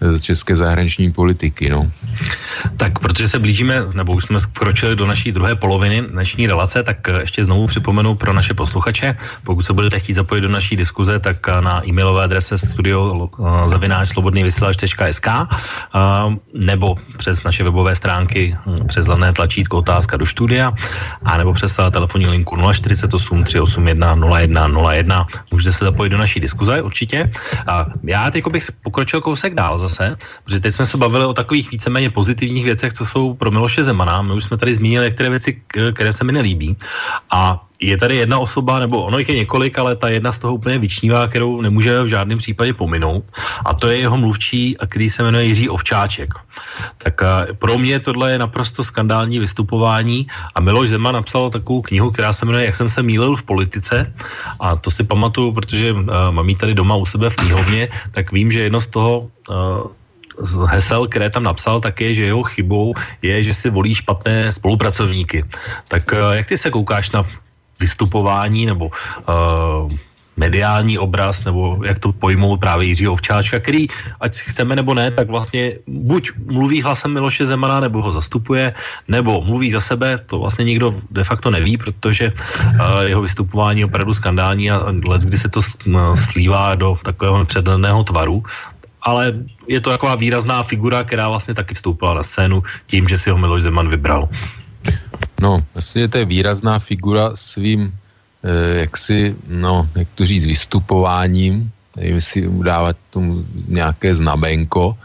z 0.00 0.22
české 0.22 0.56
zahraniční 0.56 1.12
politiky. 1.12 1.70
No. 1.70 1.90
Tak 2.76 2.98
protože 2.98 3.28
se 3.28 3.38
blížíme, 3.38 3.82
nebo 3.92 4.12
už 4.14 4.24
jsme 4.24 4.38
vkročili 4.38 4.96
do 4.96 5.06
naší 5.06 5.32
druhé 5.32 5.54
poloviny 5.56 6.02
dnešní 6.02 6.46
relace, 6.46 6.82
tak 6.82 7.08
eh, 7.08 7.20
ještě 7.20 7.44
znovu 7.44 7.66
připomenu 7.66 8.14
pro 8.14 8.32
naše 8.32 8.54
posluchače, 8.54 9.16
pokud 9.44 9.62
se 9.62 9.72
budete 9.72 10.00
chtít 10.00 10.14
zapojit 10.14 10.40
do 10.40 10.48
naší 10.48 10.76
diskuze, 10.76 11.18
tak 11.18 11.48
eh, 11.48 11.60
na 11.60 11.86
e-mailové 11.86 12.24
adrese 12.24 12.58
studio 12.58 13.28
eh, 13.38 13.68
zavináč 13.68 14.08
slobodný 14.08 14.42
vysílač.sk 14.42 15.28
nebo 16.54 16.96
přes 17.16 17.42
naše 17.42 17.64
webové 17.64 17.96
stránky 17.96 18.56
hm, 18.66 18.76
přes 18.88 19.06
hlavné 19.06 19.32
tlačítko 19.32 19.78
otázka 19.78 20.16
do 20.16 20.26
studia 20.26 20.72
a 21.24 21.36
nebo 21.36 21.52
přes 21.52 21.76
telefonní 21.90 22.26
linku 22.26 22.56
048 22.72 23.44
381 23.44 24.14
01 24.38 24.68
01. 24.92 25.26
Můžete 25.52 25.72
se 25.72 25.84
zapojit 25.84 26.10
do 26.10 26.18
naší 26.18 26.40
diskuze 26.40 26.82
určitě. 26.82 27.30
A 27.66 27.86
já 28.02 28.30
teď 28.30 28.46
bych 28.46 28.72
pokročil 28.82 29.20
kousek 29.20 29.54
dál 29.54 29.78
zase, 29.88 30.16
protože 30.44 30.60
teď 30.60 30.74
jsme 30.74 30.86
se 30.86 30.96
bavili 30.96 31.24
o 31.24 31.34
takových 31.34 31.70
víceméně 31.70 32.10
pozitivních 32.10 32.64
věcech, 32.64 32.92
co 32.92 33.04
jsou 33.06 33.34
pro 33.34 33.50
Miloše 33.50 33.82
Zemana. 33.82 34.22
My 34.22 34.32
už 34.32 34.44
jsme 34.44 34.56
tady 34.56 34.74
zmínili 34.74 35.04
některé 35.04 35.30
věci, 35.30 35.62
které 35.94 36.12
se 36.12 36.24
mi 36.24 36.32
nelíbí. 36.32 36.76
A 37.30 37.65
je 37.80 37.96
tady 37.96 38.16
jedna 38.16 38.38
osoba, 38.38 38.78
nebo 38.78 39.02
ono 39.02 39.18
jich 39.18 39.28
je 39.28 39.34
několik, 39.34 39.78
ale 39.78 39.96
ta 39.96 40.08
jedna 40.08 40.32
z 40.32 40.38
toho 40.38 40.54
úplně 40.54 40.78
vyčnívá, 40.78 41.28
kterou 41.28 41.60
nemůže 41.60 42.02
v 42.02 42.06
žádném 42.06 42.38
případě 42.38 42.72
pominout. 42.72 43.24
A 43.64 43.74
to 43.74 43.88
je 43.88 43.98
jeho 43.98 44.16
mluvčí, 44.16 44.76
který 44.88 45.10
se 45.10 45.22
jmenuje 45.22 45.44
Jiří 45.44 45.68
Ovčáček. 45.68 46.34
Tak 46.98 47.20
pro 47.58 47.78
mě 47.78 48.00
tohle 48.00 48.32
je 48.32 48.38
naprosto 48.38 48.84
skandální 48.84 49.38
vystupování 49.38 50.26
a 50.54 50.60
Miloš 50.60 50.88
Zeman 50.88 51.14
napsal 51.14 51.50
takovou 51.50 51.82
knihu, 51.82 52.10
která 52.10 52.32
se 52.32 52.46
jmenuje 52.46 52.64
Jak 52.64 52.76
jsem 52.76 52.88
se 52.88 53.02
mýlil 53.02 53.36
v 53.36 53.42
politice. 53.42 54.12
A 54.60 54.76
to 54.76 54.90
si 54.90 55.04
pamatuju, 55.04 55.52
protože 55.52 55.94
mám 56.30 56.48
ji 56.48 56.56
tady 56.56 56.74
doma 56.74 56.96
u 56.96 57.06
sebe 57.06 57.30
v 57.30 57.36
knihovně, 57.36 57.88
tak 58.10 58.32
vím, 58.32 58.52
že 58.52 58.60
jedno 58.60 58.80
z 58.80 58.86
toho 58.86 59.30
hesel, 60.68 61.06
které 61.08 61.30
tam 61.30 61.42
napsal, 61.42 61.80
tak 61.80 62.00
je, 62.00 62.14
že 62.14 62.24
jeho 62.24 62.42
chybou 62.42 62.94
je, 63.22 63.42
že 63.42 63.54
si 63.54 63.70
volí 63.70 63.94
špatné 63.94 64.52
spolupracovníky. 64.52 65.44
Tak 65.88 66.14
jak 66.32 66.46
ty 66.46 66.58
se 66.58 66.70
koukáš 66.70 67.10
na 67.10 67.24
vystupování 67.80 68.66
nebo 68.66 68.90
uh, 68.90 69.92
mediální 70.36 70.98
obraz, 70.98 71.44
nebo 71.44 71.80
jak 71.84 71.98
to 71.98 72.12
pojmou 72.12 72.56
právě 72.56 72.88
Jiří 72.88 73.08
Ovčáčka, 73.08 73.60
který, 73.60 73.88
ať 74.20 74.36
chceme 74.52 74.76
nebo 74.76 74.94
ne, 74.94 75.10
tak 75.10 75.28
vlastně 75.28 75.72
buď 75.86 76.30
mluví 76.46 76.82
hlasem 76.82 77.12
Miloše 77.12 77.46
Zemana, 77.46 77.80
nebo 77.80 78.02
ho 78.02 78.12
zastupuje, 78.12 78.74
nebo 79.08 79.40
mluví 79.40 79.70
za 79.70 79.80
sebe, 79.80 80.18
to 80.26 80.38
vlastně 80.38 80.64
nikdo 80.64 80.94
de 81.10 81.24
facto 81.24 81.50
neví, 81.50 81.76
protože 81.76 82.32
uh, 82.32 83.00
jeho 83.08 83.22
vystupování 83.22 83.80
je 83.80 83.86
opravdu 83.86 84.14
skandální 84.14 84.70
a 84.70 84.92
let, 85.08 85.22
kdy 85.22 85.38
se 85.38 85.48
to 85.48 85.60
slívá 86.14 86.74
do 86.74 86.98
takového 87.04 87.44
předleného 87.44 88.04
tvaru, 88.04 88.44
ale 89.02 89.32
je 89.68 89.80
to 89.80 89.90
taková 89.90 90.14
výrazná 90.14 90.62
figura, 90.62 91.04
která 91.04 91.28
vlastně 91.28 91.54
taky 91.54 91.74
vstoupila 91.74 92.14
na 92.14 92.22
scénu 92.22 92.62
tím, 92.86 93.08
že 93.08 93.18
si 93.18 93.30
ho 93.30 93.38
Miloš 93.38 93.62
Zeman 93.62 93.88
vybral. 93.88 94.28
No, 95.40 95.64
vlastně 95.74 96.08
to 96.08 96.18
je 96.18 96.24
výrazná 96.24 96.78
figura 96.78 97.32
svým, 97.34 97.92
eh, 98.44 98.80
jaksi, 98.80 99.36
no, 99.48 99.88
jak 99.94 100.08
to 100.14 100.26
říct, 100.26 100.44
vystupováním, 100.44 101.70
nevím, 101.96 102.16
jestli 102.16 102.48
udávat 102.48 102.96
tomu 103.10 103.44
nějaké 103.68 104.14
znamenko, 104.14 104.96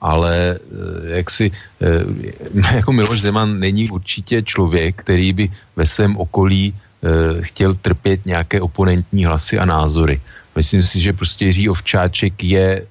ale 0.00 0.58
eh, 0.58 1.16
jak 1.18 1.30
si, 1.30 1.50
eh, 1.50 2.74
jako 2.76 2.92
Miloš 2.92 3.20
Zeman 3.20 3.58
není 3.58 3.90
určitě 3.90 4.42
člověk, 4.42 5.02
který 5.02 5.32
by 5.32 5.44
ve 5.76 5.86
svém 5.86 6.16
okolí 6.16 6.74
eh, 6.74 7.42
chtěl 7.42 7.74
trpět 7.74 8.26
nějaké 8.26 8.60
oponentní 8.60 9.24
hlasy 9.24 9.58
a 9.58 9.64
názory. 9.64 10.20
Myslím 10.56 10.82
si, 10.82 11.00
že 11.00 11.12
prostě 11.12 11.44
Jiří 11.44 11.68
Ovčáček 11.68 12.34
je 12.44 12.86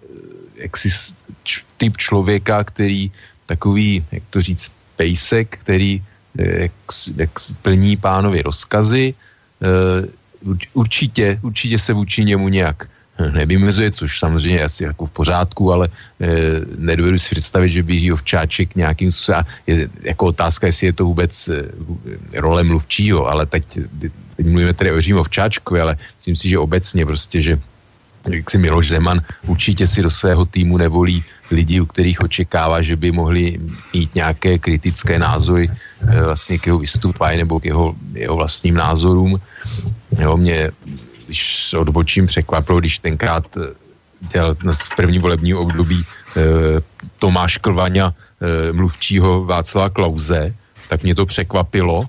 jaksi 0.55 0.89
typ 1.77 1.97
člověka, 1.97 2.63
který 2.63 3.11
takový, 3.45 4.05
jak 4.11 4.23
to 4.29 4.41
říct, 4.41 4.71
pejsek, 4.95 5.57
který 5.61 6.03
jak, 6.37 6.71
jak 7.15 7.29
plní 7.61 7.97
pánovi 7.97 8.41
rozkazy. 8.41 9.13
Eh, 9.61 10.07
určitě, 10.73 11.39
určitě 11.41 11.79
se 11.79 11.93
vůči 11.93 12.25
němu 12.25 12.47
nějak 12.47 12.87
nevymezuje, 13.19 13.91
což 13.91 14.19
samozřejmě 14.19 14.63
asi 14.63 14.83
jako 14.83 15.05
v 15.05 15.11
pořádku, 15.11 15.73
ale 15.73 15.89
e, 16.21 16.27
nedovedu 16.77 17.19
si 17.19 17.35
představit, 17.35 17.69
že 17.69 17.83
by 17.83 18.11
Ovčáček 18.11 18.75
nějakým 18.75 19.11
způsobem, 19.11 19.45
je 19.67 19.89
jako 20.03 20.25
otázka, 20.25 20.67
jestli 20.67 20.87
je 20.87 20.93
to 20.93 21.05
vůbec 21.05 21.47
e, 21.47 21.65
role 22.33 22.63
mluvčího, 22.63 23.25
ale 23.27 23.45
teď, 23.45 23.63
teď 23.99 24.45
mluvíme 24.45 24.73
tedy 24.73 24.91
o 24.91 24.95
Jiřím 24.95 25.17
Ovčáčkovi, 25.17 25.81
ale 25.81 25.97
myslím 26.15 26.35
si, 26.35 26.49
že 26.49 26.59
obecně 26.59 27.05
prostě, 27.05 27.41
že 27.41 27.59
jak 28.27 28.51
si 28.51 28.57
Miloš 28.57 28.89
Zeman 28.89 29.21
určitě 29.47 29.87
si 29.87 30.01
do 30.01 30.09
svého 30.09 30.45
týmu 30.45 30.77
nevolí 30.77 31.23
lidi, 31.51 31.79
u 31.79 31.85
kterých 31.85 32.21
očekává, 32.21 32.81
že 32.81 32.95
by 32.95 33.11
mohli 33.11 33.59
mít 33.93 34.15
nějaké 34.15 34.59
kritické 34.59 35.19
názory 35.19 35.71
e, 35.71 36.23
vlastně 36.23 36.59
k 36.59 36.65
jeho 36.65 36.79
vystupání 36.79 37.37
nebo 37.37 37.59
k 37.59 37.65
jeho, 37.65 37.95
jeho 38.13 38.35
vlastním 38.35 38.75
názorům. 38.75 39.39
Jo, 40.19 40.37
mě 40.37 40.71
když 41.27 41.73
odbočím, 41.77 42.27
překvapilo, 42.27 42.79
když 42.79 42.99
tenkrát 42.99 43.45
eh, 43.57 43.75
dělal 44.31 44.55
v 44.55 44.95
první 44.95 45.19
volební 45.19 45.53
období 45.53 46.03
eh, 46.03 46.41
Tomáš 47.19 47.57
Klvaňa 47.57 48.13
eh, 48.13 48.73
mluvčího 48.73 49.45
Václava 49.45 49.89
Klauze, 49.89 50.55
tak 50.89 51.03
mě 51.03 51.15
to 51.15 51.25
překvapilo 51.25 52.07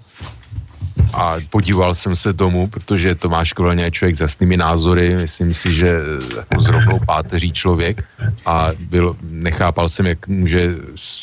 a 1.12 1.36
podíval 1.50 1.94
jsem 1.94 2.16
se 2.16 2.32
tomu, 2.32 2.68
protože 2.68 3.14
Tomáš 3.14 3.52
Klvaňa 3.52 3.84
je 3.84 3.90
člověk 3.90 4.16
s 4.16 4.20
jasnými 4.20 4.56
názory, 4.56 5.16
myslím 5.16 5.54
si, 5.54 5.74
že 5.74 5.98
jako 6.36 6.60
zrovnou 6.62 7.00
páteří 7.06 7.52
člověk 7.52 8.04
a 8.46 8.70
byl, 8.80 9.16
nechápal 9.22 9.88
jsem, 9.88 10.06
jak 10.06 10.28
může 10.28 10.74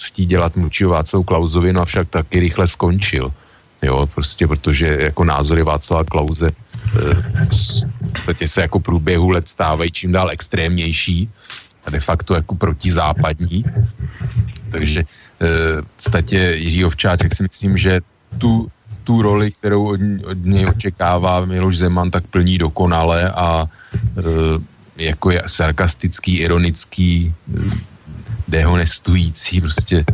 chtít 0.05 0.26
dělat 0.26 0.55
mluvčího 0.55 0.89
Václavu 0.89 1.23
Klauzovi, 1.23 1.73
no 1.73 1.86
však 1.86 2.09
taky 2.09 2.39
rychle 2.39 2.67
skončil. 2.67 3.34
Jo, 3.82 4.09
prostě 4.15 4.47
protože 4.47 4.97
jako 4.99 5.23
názory 5.23 5.63
Václava 5.63 6.03
Klauze 6.03 6.51
podstatě 8.26 8.47
se 8.47 8.61
jako 8.61 8.80
průběhu 8.80 9.30
let 9.30 9.49
stávají 9.49 9.91
čím 9.91 10.11
dál 10.11 10.30
extrémnější 10.32 11.30
a 11.86 11.89
de 11.89 11.99
facto 11.99 12.34
jako 12.34 12.55
protizápadní. 12.55 13.65
Takže 14.71 15.03
v 15.39 15.95
podstatě 15.95 16.38
Jiří 16.55 16.86
Ovčáček 16.86 17.36
si 17.36 17.43
myslím, 17.43 17.78
že 17.78 18.01
tu, 18.38 18.67
tu 19.05 19.21
roli, 19.21 19.51
kterou 19.51 19.93
od, 19.93 19.99
od 20.25 20.37
něj 20.43 20.65
očekává 20.65 21.45
Miloš 21.45 21.77
Zeman, 21.77 22.11
tak 22.11 22.25
plní 22.27 22.57
dokonale 22.57 23.31
a 23.31 23.69
jako 24.97 25.31
je 25.31 25.43
sarkastický, 25.45 26.37
ironický, 26.37 27.33
dehonestující 28.47 29.61
prostě. 29.61 30.05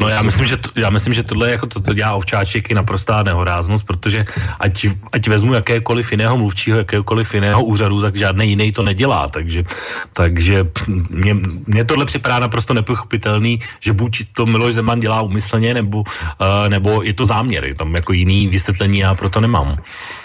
No 0.00 0.08
já 0.08 0.22
myslím, 0.22 0.46
že 0.46 0.56
to, 0.56 0.68
já 0.76 0.90
myslím, 0.90 1.14
že 1.14 1.22
tohle 1.22 1.50
jako 1.50 1.66
to, 1.66 1.80
to 1.80 1.94
dělá 1.94 2.14
Ovčáček 2.14 2.70
je 2.70 2.76
naprostá 2.76 3.22
nehoráznost, 3.22 3.86
protože 3.86 4.24
ať, 4.60 4.86
ať 5.12 5.28
vezmu 5.28 5.54
jakékoliv 5.54 6.10
jiného 6.10 6.36
mluvčího, 6.36 6.78
jakékoliv 6.78 7.34
jiného 7.34 7.64
úřadu, 7.64 8.02
tak 8.02 8.16
žádný 8.16 8.48
jiný 8.48 8.72
to 8.72 8.82
nedělá, 8.82 9.28
takže, 9.28 9.64
takže 10.12 10.68
mě, 11.10 11.34
mě 11.66 11.84
tohle 11.84 12.06
připadá 12.06 12.38
naprosto 12.38 12.74
nepochopitelný, 12.74 13.60
že 13.80 13.92
buď 13.92 14.24
to 14.32 14.46
Miloš 14.46 14.74
Zeman 14.74 15.00
dělá 15.00 15.22
umyslně, 15.22 15.74
nebo, 15.74 15.98
uh, 15.98 16.68
nebo 16.68 17.02
je 17.02 17.12
to 17.12 17.26
záměr, 17.26 17.64
je 17.64 17.74
tam 17.74 17.94
jako 17.94 18.12
jiný 18.12 18.48
vysvětlení 18.48 18.98
já 18.98 19.14
proto 19.14 19.40
nemám. 19.40 19.76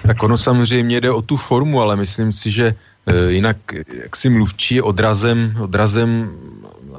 Tak 0.08 0.24
ono 0.24 0.38
samozřejmě 0.38 1.02
jde 1.02 1.12
o 1.12 1.22
tu 1.22 1.38
formu, 1.38 1.82
ale 1.82 1.96
myslím 1.96 2.32
si, 2.32 2.52
že 2.52 2.76
uh, 2.76 3.30
jinak, 3.30 3.58
jak 4.04 4.16
si 4.16 4.30
mluvčí 4.30 4.76
je 4.76 4.84
odrazem, 4.84 5.56
odrazem 5.60 6.30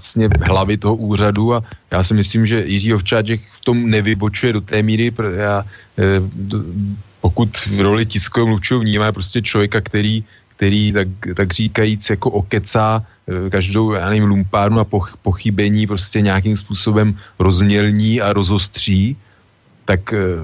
vlastně 0.03 0.27
hlavy 0.43 0.77
toho 0.83 0.97
úřadu 0.99 1.55
a 1.55 1.63
já 1.91 2.03
si 2.03 2.15
myslím, 2.15 2.43
že 2.47 2.67
Jiří 2.67 2.95
Ovčáček 2.95 3.41
v 3.53 3.61
tom 3.63 3.87
nevybočuje 3.87 4.53
do 4.53 4.61
té 4.61 4.83
míry, 4.83 5.15
já, 5.15 5.63
eh, 5.99 6.19
pokud 7.23 7.49
v 7.71 7.81
roli 7.81 8.03
tiskového 8.07 8.59
mluvčího 8.59 8.83
vnímá 8.83 9.15
prostě 9.15 9.39
člověka, 9.39 9.79
který, 9.81 10.27
který 10.59 10.93
tak, 10.93 11.09
tak 11.39 11.49
říkajíc 11.55 12.03
jako 12.19 12.43
okecá 12.43 12.99
eh, 12.99 13.51
každou, 13.51 13.95
já 13.95 14.11
nevím, 14.11 14.43
lumpárnu 14.43 14.83
a 14.83 14.87
pochybení 15.23 15.87
prostě 15.87 16.19
nějakým 16.19 16.59
způsobem 16.59 17.15
rozmělní 17.39 18.19
a 18.19 18.35
rozostří, 18.35 19.15
tak 19.87 20.11
eh, 20.11 20.43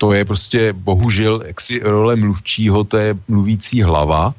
to 0.00 0.16
je 0.16 0.24
prostě 0.24 0.72
bohužel 0.72 1.44
jaksi 1.44 1.84
role 1.84 2.16
mluvčího, 2.16 2.88
to 2.88 2.96
je 2.96 3.12
mluvící 3.28 3.84
hlava, 3.84 4.32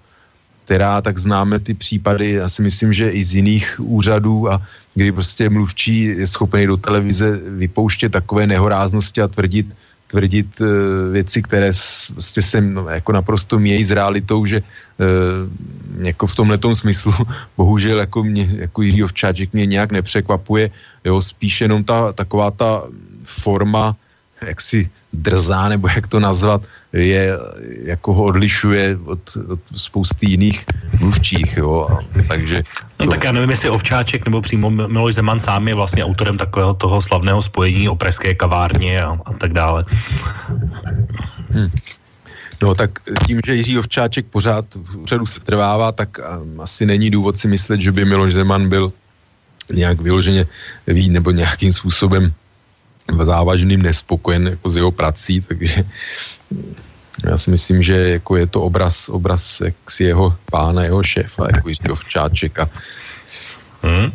která 0.69 1.01
tak 1.01 1.17
známe 1.17 1.57
ty 1.59 1.73
případy, 1.73 2.45
já 2.45 2.45
si 2.45 2.61
myslím, 2.61 2.93
že 2.93 3.09
i 3.09 3.25
z 3.25 3.41
jiných 3.41 3.81
úřadů 3.81 4.53
a 4.53 4.61
kdy 4.93 5.11
prostě 5.11 5.49
mluvčí 5.49 6.13
je 6.13 6.27
schopný 6.29 6.69
do 6.69 6.77
televize 6.77 7.41
vypouštět 7.57 8.13
takové 8.13 8.45
nehoráznosti 8.45 9.17
a 9.17 9.27
tvrdit, 9.27 9.65
tvrdit 10.13 10.61
uh, 10.61 10.67
věci, 11.09 11.41
které 11.41 11.73
prostě 12.13 12.41
se 12.41 12.61
no, 12.61 12.85
jako 12.85 13.11
naprosto 13.17 13.57
mějí 13.57 13.81
s 13.81 13.97
realitou, 13.97 14.45
že 14.45 14.61
uh, 14.61 16.05
jako 16.05 16.29
v 16.29 16.35
tomhle 16.37 16.57
smyslu 16.61 17.17
bohužel 17.57 18.05
jako, 18.05 18.21
mě, 18.21 18.69
jako 18.69 18.85
Jiří 18.85 19.03
Ovčáček 19.09 19.49
mě 19.57 19.65
nějak 19.65 19.89
nepřekvapuje, 19.89 20.69
jo, 21.01 21.17
spíš 21.17 21.65
jenom 21.65 21.81
ta 21.81 22.13
taková 22.13 22.53
ta 22.53 22.85
forma 23.25 23.97
jaksi 24.45 24.85
drzá, 25.13 25.69
nebo 25.69 25.87
jak 25.87 26.07
to 26.07 26.19
nazvat, 26.19 26.61
je, 26.93 27.33
jako 27.83 28.13
ho 28.13 28.23
odlišuje 28.23 28.97
od, 29.05 29.19
od 29.47 29.59
spousty 29.75 30.29
jiných 30.29 30.65
mluvčích, 30.99 31.57
jo, 31.57 31.87
a, 31.91 31.97
takže... 32.27 32.63
No 32.99 33.05
to... 33.05 33.11
tak 33.11 33.23
já 33.23 33.31
nevím, 33.31 33.49
jestli 33.49 33.69
Ovčáček 33.69 34.25
nebo 34.25 34.41
přímo 34.41 34.69
Miloš 34.69 35.15
Zeman 35.15 35.39
sám 35.39 35.67
je 35.67 35.75
vlastně 35.75 36.05
autorem 36.05 36.37
takového 36.37 36.73
toho 36.73 37.01
slavného 37.01 37.41
spojení 37.41 37.89
o 37.89 37.95
pražské 37.95 38.35
kavárně 38.35 39.03
a, 39.03 39.17
a 39.25 39.33
tak 39.33 39.53
dále. 39.53 39.85
Hmm. 41.49 41.71
No 42.61 42.75
tak 42.75 42.99
tím, 43.27 43.39
že 43.45 43.55
Jiří 43.55 43.79
Ovčáček 43.79 44.25
pořád 44.25 44.65
v 44.75 44.95
úřadu 44.97 45.25
se 45.25 45.39
trvává, 45.39 45.91
tak 45.91 46.19
asi 46.59 46.85
není 46.85 47.09
důvod 47.09 47.37
si 47.37 47.47
myslet, 47.47 47.81
že 47.81 47.91
by 47.91 48.05
Miloš 48.05 48.33
Zeman 48.33 48.69
byl 48.69 48.93
nějak 49.73 50.01
vyloženě 50.01 50.45
ví, 50.87 51.09
nebo 51.09 51.31
nějakým 51.31 51.73
způsobem 51.73 52.33
závažným 53.17 53.81
nespokojen 53.81 54.47
jako 54.47 54.69
s 54.69 54.75
jeho 54.75 54.91
prací, 54.91 55.41
takže 55.41 55.83
já 57.25 57.37
si 57.37 57.51
myslím, 57.51 57.83
že 57.83 58.09
jako 58.09 58.37
je 58.37 58.47
to 58.47 58.61
obraz, 58.61 59.09
obraz 59.09 59.61
jak 59.61 59.75
si 59.89 60.03
jeho 60.03 60.35
pána, 60.51 60.83
jeho 60.83 61.03
šéfa, 61.03 61.47
jako 61.55 61.69
Jiřího 61.69 61.95
Včáčeka, 61.95 62.69
Hmm. 63.83 64.11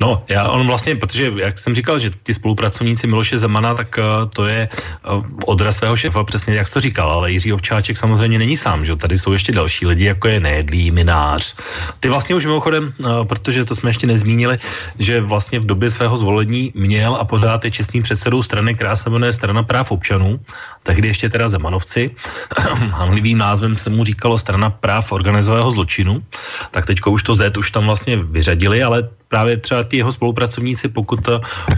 No, 0.00 0.24
já 0.28 0.48
on 0.48 0.66
vlastně, 0.66 0.96
protože 0.96 1.32
jak 1.36 1.58
jsem 1.58 1.74
říkal, 1.74 1.98
že 1.98 2.10
ty 2.22 2.34
spolupracovníci 2.34 3.06
Miloše 3.06 3.38
Zemana, 3.38 3.74
tak 3.74 3.98
uh, 3.98 4.28
to 4.30 4.46
je 4.46 4.68
uh, 4.68 5.24
odraz 5.46 5.76
svého 5.76 5.96
šéfa, 5.96 6.24
přesně 6.24 6.54
jak 6.54 6.68
jsi 6.68 6.74
to 6.74 6.80
říkal, 6.80 7.10
ale 7.10 7.32
Jiří 7.32 7.52
Ovčáček 7.52 7.96
samozřejmě 7.96 8.38
není 8.38 8.56
sám, 8.56 8.84
že 8.84 8.96
tady 8.96 9.18
jsou 9.18 9.32
ještě 9.32 9.52
další 9.52 9.86
lidi, 9.86 10.04
jako 10.04 10.28
je 10.28 10.40
Nédlý, 10.40 10.90
Minář. 10.90 11.56
Ty 12.00 12.08
vlastně 12.08 12.34
už 12.34 12.46
mimochodem, 12.46 12.92
uh, 12.98 13.24
protože 13.24 13.64
to 13.64 13.74
jsme 13.74 13.90
ještě 13.90 14.06
nezmínili, 14.06 14.58
že 14.98 15.20
vlastně 15.20 15.60
v 15.60 15.66
době 15.66 15.90
svého 15.90 16.16
zvolení 16.16 16.72
měl 16.74 17.14
a 17.14 17.24
pořád 17.24 17.64
je 17.64 17.70
čestným 17.70 18.02
předsedou 18.02 18.42
strany, 18.42 18.74
která 18.74 18.96
se 18.96 19.10
jmenuje 19.10 19.32
Strana 19.32 19.62
práv 19.62 19.90
občanů, 19.90 20.40
tehdy 20.82 21.08
ještě 21.08 21.28
teda 21.28 21.48
Zemanovci, 21.48 22.10
hanlivým 22.90 23.38
názvem 23.38 23.76
se 23.76 23.90
mu 23.90 24.04
říkalo 24.04 24.38
Strana 24.38 24.70
práv 24.70 25.12
organizovaného 25.12 25.70
zločinu, 25.70 26.22
tak 26.70 26.86
teďko 26.86 27.10
už 27.10 27.22
to 27.22 27.34
Z 27.34 27.56
už 27.56 27.70
tam 27.70 27.86
vlastně 27.86 28.16
vyřadili, 28.16 28.82
ale 28.82 28.95
ale 28.96 29.08
právě 29.28 29.56
třeba 29.56 29.82
ti 29.82 29.96
jeho 29.96 30.12
spolupracovníci, 30.12 30.88
pokud 30.88 31.20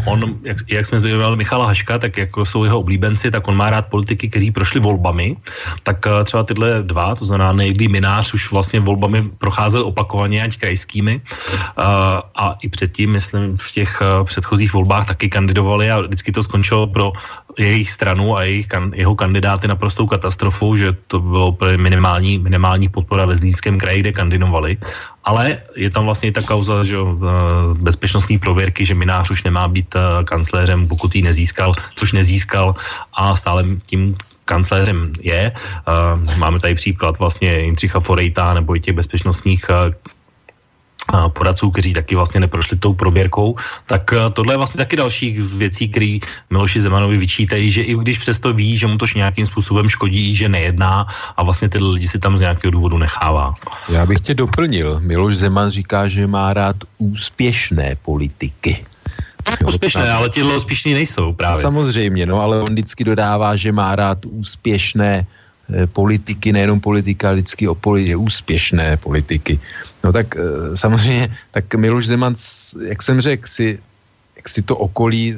on, 0.06 0.38
jak, 0.42 0.56
jak 0.68 0.86
jsme 0.86 0.98
zmiňovali 0.98 1.36
Michala 1.36 1.66
Haška, 1.66 1.98
tak 1.98 2.18
jako 2.18 2.46
jsou 2.46 2.64
jeho 2.64 2.80
oblíbenci, 2.80 3.30
tak 3.30 3.48
on 3.48 3.56
má 3.56 3.70
rád 3.70 3.86
politiky, 3.90 4.28
kteří 4.28 4.50
prošli 4.50 4.80
volbami, 4.80 5.36
tak 5.82 6.06
eh, 6.06 6.24
třeba 6.24 6.42
tyhle 6.42 6.82
dva, 6.82 7.14
to 7.14 7.24
znamená 7.24 7.52
Nejdý 7.52 7.88
Minář 7.88 8.34
už 8.34 8.52
vlastně 8.52 8.80
volbami 8.80 9.30
procházel 9.38 9.82
opakovaně, 9.82 10.42
ať 10.42 10.56
krajskými 10.58 11.20
a, 11.76 11.82
eh, 11.82 12.22
a 12.36 12.56
i 12.62 12.68
předtím, 12.68 13.12
myslím, 13.12 13.56
v 13.58 13.72
těch 13.72 13.90
eh, 14.02 14.24
předchozích 14.24 14.72
volbách 14.72 15.06
taky 15.06 15.26
kandidovali 15.28 15.90
a 15.90 16.00
vždycky 16.00 16.32
to 16.32 16.42
skončilo 16.42 16.86
pro 16.86 17.12
jejich 17.58 17.90
stranu 17.90 18.36
a 18.36 18.42
jejich, 18.42 18.66
jeho 18.94 19.14
kandidáty 19.14 19.68
naprostou 19.68 20.06
katastrofou, 20.06 20.76
že 20.76 20.92
to 21.06 21.20
bylo 21.20 21.58
minimální, 21.76 22.38
minimální 22.38 22.88
podpora 22.88 23.26
ve 23.26 23.36
Zlínském 23.36 23.78
kraji, 23.78 24.00
kde 24.00 24.12
kandidovali. 24.12 24.78
Ale 25.24 25.58
je 25.76 25.90
tam 25.90 26.04
vlastně 26.04 26.32
ta 26.32 26.42
kauza, 26.42 26.84
že 26.84 26.96
bezpečnostní 27.74 28.38
prověrky, 28.38 28.86
že 28.86 28.94
Minář 28.94 29.30
už 29.30 29.42
nemá 29.42 29.68
být 29.68 29.94
kancléřem, 30.24 30.88
pokud 30.88 31.14
ji 31.14 31.22
nezískal, 31.22 31.74
což 31.94 32.12
nezískal 32.12 32.74
a 33.12 33.36
stále 33.36 33.64
tím 33.86 34.14
kancléřem 34.44 35.12
je. 35.20 35.52
Máme 36.36 36.60
tady 36.60 36.74
příklad 36.74 37.18
vlastně 37.18 37.58
Jindřicha 37.58 38.00
Forejta 38.00 38.54
nebo 38.54 38.76
i 38.76 38.80
těch 38.80 38.96
bezpečnostních 38.96 39.64
poradců, 41.28 41.70
kteří 41.70 41.92
taky 41.92 42.14
vlastně 42.14 42.40
neprošli 42.40 42.76
tou 42.76 42.94
proběrkou, 42.94 43.56
tak 43.86 44.12
eh, 44.12 44.30
tohle 44.32 44.54
je 44.54 44.56
vlastně 44.56 44.78
taky 44.78 44.96
další 44.96 45.40
z 45.40 45.54
věcí, 45.54 45.88
které 45.88 46.18
Miloši 46.50 46.80
Zemanovi 46.80 47.16
vyčítají, 47.16 47.70
že 47.70 47.82
i 47.82 47.94
když 47.94 48.18
přesto 48.18 48.52
ví, 48.52 48.76
že 48.76 48.86
mu 48.86 48.98
to 48.98 49.06
nějakým 49.16 49.46
způsobem 49.46 49.88
škodí, 49.88 50.36
že 50.36 50.48
nejedná 50.48 51.06
a 51.36 51.42
vlastně 51.42 51.68
ty 51.68 51.78
lidi 51.78 52.08
si 52.08 52.18
tam 52.18 52.38
z 52.38 52.40
nějakého 52.40 52.70
důvodu 52.70 52.98
nechává. 52.98 53.54
Já 53.88 54.06
bych 54.06 54.20
tě 54.20 54.34
doplnil. 54.34 55.00
Miloš 55.00 55.36
Zeman 55.36 55.70
říká, 55.70 56.08
že 56.08 56.26
má 56.26 56.52
rád 56.52 56.76
úspěšné 56.98 57.96
politiky. 58.04 58.84
Tak 59.42 59.64
úspěšné, 59.68 60.10
ale 60.12 60.30
tyhle 60.30 60.56
úspěšní 60.56 60.94
nejsou 60.94 61.32
právě. 61.32 61.62
Samozřejmě, 61.62 62.26
no, 62.26 62.40
ale 62.40 62.60
on 62.60 62.68
vždycky 62.68 63.04
dodává, 63.04 63.56
že 63.56 63.72
má 63.72 63.96
rád 63.96 64.18
úspěšné 64.26 65.26
politiky, 65.92 66.52
nejenom 66.52 66.80
politika, 66.80 67.30
lidský 67.30 67.68
o 67.68 67.74
politiky, 67.74 68.16
úspěšné 68.16 68.96
politiky. 68.96 69.60
No 70.04 70.12
tak 70.12 70.36
samozřejmě, 70.74 71.28
tak 71.50 71.74
Miloš 71.74 72.06
Zeman, 72.06 72.36
jak 72.86 73.02
jsem 73.02 73.20
řekl, 73.20 73.46
si 73.48 73.78
jak 74.38 74.48
si 74.48 74.62
to 74.62 74.76
okolí 74.76 75.34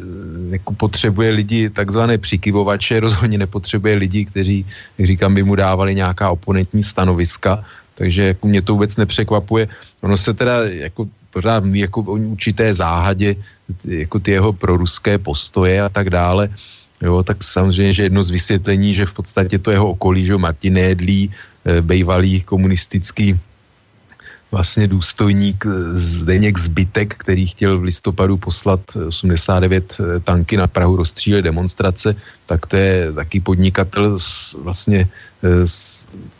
jako 0.50 0.72
potřebuje 0.74 1.30
lidi 1.30 1.70
takzvané 1.70 2.18
přikyvovače, 2.18 3.00
rozhodně 3.00 3.38
nepotřebuje 3.38 3.94
lidi, 3.96 4.24
kteří, 4.24 4.66
jak 4.98 5.06
říkám, 5.06 5.34
by 5.34 5.42
mu 5.42 5.54
dávali 5.56 5.94
nějaká 5.94 6.30
oponentní 6.30 6.82
stanoviska, 6.82 7.64
takže 7.94 8.36
jako 8.36 8.44
mě 8.48 8.62
to 8.62 8.72
vůbec 8.72 8.96
nepřekvapuje. 8.96 9.68
Ono 10.00 10.16
se 10.16 10.34
teda 10.34 10.68
jako 10.68 11.08
pořád 11.32 11.64
jako 11.72 12.00
o 12.00 12.12
určité 12.12 12.74
záhadě, 12.74 13.36
jako 13.84 14.18
ty 14.20 14.30
jeho 14.30 14.52
proruské 14.52 15.18
postoje 15.18 15.80
a 15.80 15.88
tak 15.88 16.10
dále. 16.10 16.52
Jo, 17.00 17.22
tak 17.22 17.44
samozřejmě, 17.44 17.92
že 17.92 18.02
jedno 18.02 18.22
z 18.22 18.30
vysvětlení, 18.30 18.94
že 18.94 19.06
v 19.06 19.12
podstatě 19.12 19.58
to 19.58 19.70
jeho 19.70 19.90
okolí, 19.90 20.26
že 20.26 20.36
Martin 20.36 20.74
Nédlí, 20.74 21.30
eh, 21.64 21.80
bývalý 21.80 22.40
komunistický 22.44 23.40
vlastně 24.52 24.86
důstojník 24.86 25.64
eh, 25.66 25.96
Zdeněk 25.96 26.58
Zbytek, 26.58 27.14
který 27.24 27.46
chtěl 27.46 27.78
v 27.78 27.88
listopadu 27.88 28.36
poslat 28.36 28.80
89 29.08 29.96
eh, 29.96 30.20
tanky 30.20 30.56
na 30.56 30.66
Prahu 30.66 30.96
rozstřílet 30.96 31.44
demonstrace, 31.44 32.16
tak 32.46 32.66
to 32.66 32.76
je 32.76 33.12
taky 33.12 33.40
podnikatel 33.40 34.18
vlastně 34.60 35.08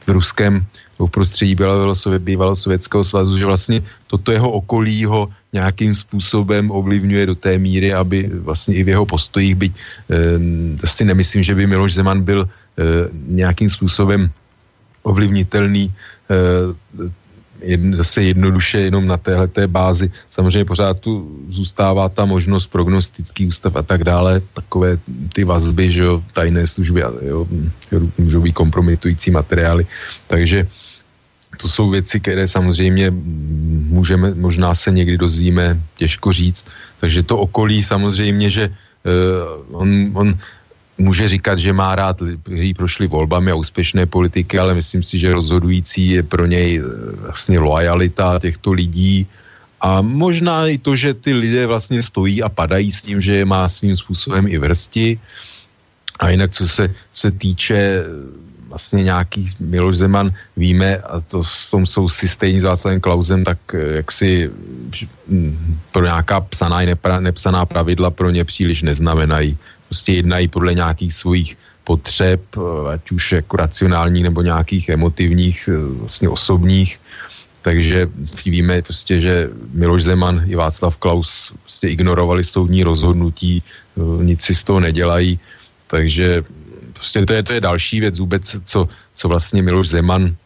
v 0.07 0.09
ruském 0.09 0.61
v 1.01 1.11
prostředí 1.11 1.55
bývalého, 1.55 1.95
bývalého 2.19 2.57
Sovětského 2.57 3.05
svazu, 3.05 3.39
že 3.39 3.47
vlastně 3.47 3.83
toto 4.07 4.33
jeho 4.33 4.51
okolí 4.53 5.05
ho 5.05 5.33
nějakým 5.53 5.95
způsobem 5.95 6.71
ovlivňuje 6.71 7.27
do 7.27 7.35
té 7.35 7.59
míry, 7.59 7.95
aby 7.95 8.31
vlastně 8.33 8.75
i 8.75 8.83
v 8.85 8.89
jeho 8.89 9.07
postojích, 9.07 9.55
byť 9.55 9.73
e, 9.73 10.87
si 10.87 11.05
nemyslím, 11.05 11.43
že 11.43 11.55
by 11.55 11.67
Miloš 11.67 11.95
Zeman 11.95 12.23
byl 12.23 12.47
e, 12.47 12.49
nějakým 13.27 13.71
způsobem 13.71 14.31
ovlivnitelný 15.03 15.91
e, 15.91 15.95
jedn, 17.63 17.95
zase 17.97 18.23
jednoduše 18.23 18.79
jenom 18.81 19.07
na 19.07 19.17
téhleté 19.17 19.67
bázi. 19.67 20.11
Samozřejmě 20.31 20.65
pořád 20.65 21.01
tu 21.01 21.29
zůstává 21.49 22.09
ta 22.09 22.25
možnost 22.25 22.67
prognostický 22.67 23.47
ústav 23.47 23.77
a 23.77 23.83
tak 23.83 24.05
dále, 24.05 24.41
takové 24.55 24.99
ty 25.33 25.45
vazby, 25.45 25.93
že 25.93 26.03
jo, 26.03 26.23
tajné 26.33 26.67
služby, 26.67 27.01
jo, 27.01 27.47
můžou 28.19 28.41
být 28.41 28.53
kompromitující 28.53 29.31
materiály, 29.31 29.87
takže 30.27 30.67
to 31.57 31.69
jsou 31.69 31.91
věci, 31.91 32.21
které 32.21 32.49
samozřejmě 32.49 33.11
můžeme, 33.91 34.35
možná 34.35 34.75
se 34.75 34.91
někdy 34.91 35.19
dozvíme, 35.19 35.81
těžko 35.97 36.33
říct. 36.33 36.67
Takže 37.01 37.23
to 37.23 37.39
okolí 37.39 37.83
samozřejmě, 37.83 38.51
že 38.51 38.65
uh, 38.71 39.81
on, 39.81 40.11
on 40.15 40.39
může 41.01 41.29
říkat, 41.29 41.59
že 41.59 41.73
má 41.73 41.95
rád, 41.95 42.21
kteří 42.43 42.75
prošli 42.75 43.07
volbami 43.07 43.51
a 43.51 43.61
úspěšné 43.61 44.07
politiky, 44.07 44.59
ale 44.59 44.75
myslím 44.75 45.03
si, 45.03 45.19
že 45.19 45.33
rozhodující 45.33 46.11
je 46.11 46.23
pro 46.23 46.47
něj 46.47 46.77
eh, 46.77 46.83
vlastně 47.25 47.59
lojalita 47.59 48.39
těchto 48.39 48.73
lidí 48.73 49.27
a 49.81 50.05
možná 50.05 50.69
i 50.69 50.79
to, 50.79 50.97
že 50.97 51.15
ty 51.15 51.33
lidé 51.33 51.67
vlastně 51.67 52.03
stojí 52.03 52.43
a 52.43 52.49
padají 52.49 52.93
s 52.93 53.03
tím, 53.03 53.21
že 53.21 53.41
je 53.41 53.45
má 53.45 53.69
svým 53.69 53.97
způsobem 53.97 54.45
i 54.49 54.59
vrsti. 54.59 55.21
A 56.21 56.31
jinak, 56.31 56.53
co 56.53 56.69
se, 56.69 56.85
co 57.13 57.21
se 57.21 57.31
týče 57.31 58.05
vlastně 58.71 59.03
nějaký 59.03 59.51
Miloš 59.61 59.97
Zeman 59.97 60.31
víme, 60.57 60.97
a 60.97 61.21
to 61.21 61.43
v 61.43 61.71
tom 61.71 61.87
jsou 61.87 62.09
si 62.09 62.29
stejní 62.29 62.61
s 62.61 62.65
Václavem 62.65 63.01
Klausem, 63.01 63.45
tak 63.45 63.59
eh, 63.75 63.97
jak 64.01 64.09
si 64.13 64.51
hm, 65.29 65.79
pro 65.93 66.05
nějaká 66.07 66.41
psaná 66.41 66.83
i 66.83 66.95
nepsaná 67.21 67.67
pravidla 67.67 68.11
pro 68.11 68.31
ně 68.31 68.45
příliš 68.47 68.83
neznamenají. 68.83 69.59
Prostě 69.91 70.13
jednají 70.23 70.49
podle 70.49 70.75
nějakých 70.75 71.13
svých 71.15 71.51
potřeb, 71.85 72.41
eh, 72.57 72.95
ať 72.95 73.11
už 73.11 73.25
jako 73.43 73.57
racionálních 73.57 74.25
nebo 74.31 74.43
nějakých 74.43 74.89
emotivních, 74.89 75.69
eh, 75.69 75.75
vlastně 76.07 76.31
osobních. 76.31 77.03
Takže 77.63 78.09
víme 78.47 78.81
prostě, 78.83 79.21
že 79.21 79.53
Miloš 79.77 80.09
Zeman 80.09 80.49
i 80.49 80.57
Václav 80.57 80.97
Klaus 80.97 81.53
prostě 81.61 81.93
ignorovali 81.93 82.41
soudní 82.41 82.81
rozhodnutí, 82.81 83.61
nic 84.01 84.41
si 84.41 84.55
z 84.57 84.65
toho 84.65 84.81
nedělají, 84.81 85.37
takže 85.93 86.41
prostě 87.01 87.25
to 87.25 87.33
je, 87.33 87.43
to 87.43 87.53
je 87.53 87.61
další 87.61 88.01
věc 88.01 88.19
vůbec, 88.19 88.45
co, 88.65 88.89
co 89.15 89.25
vlastně 89.29 89.65
Miloš 89.65 89.89
Zeman 89.89 90.37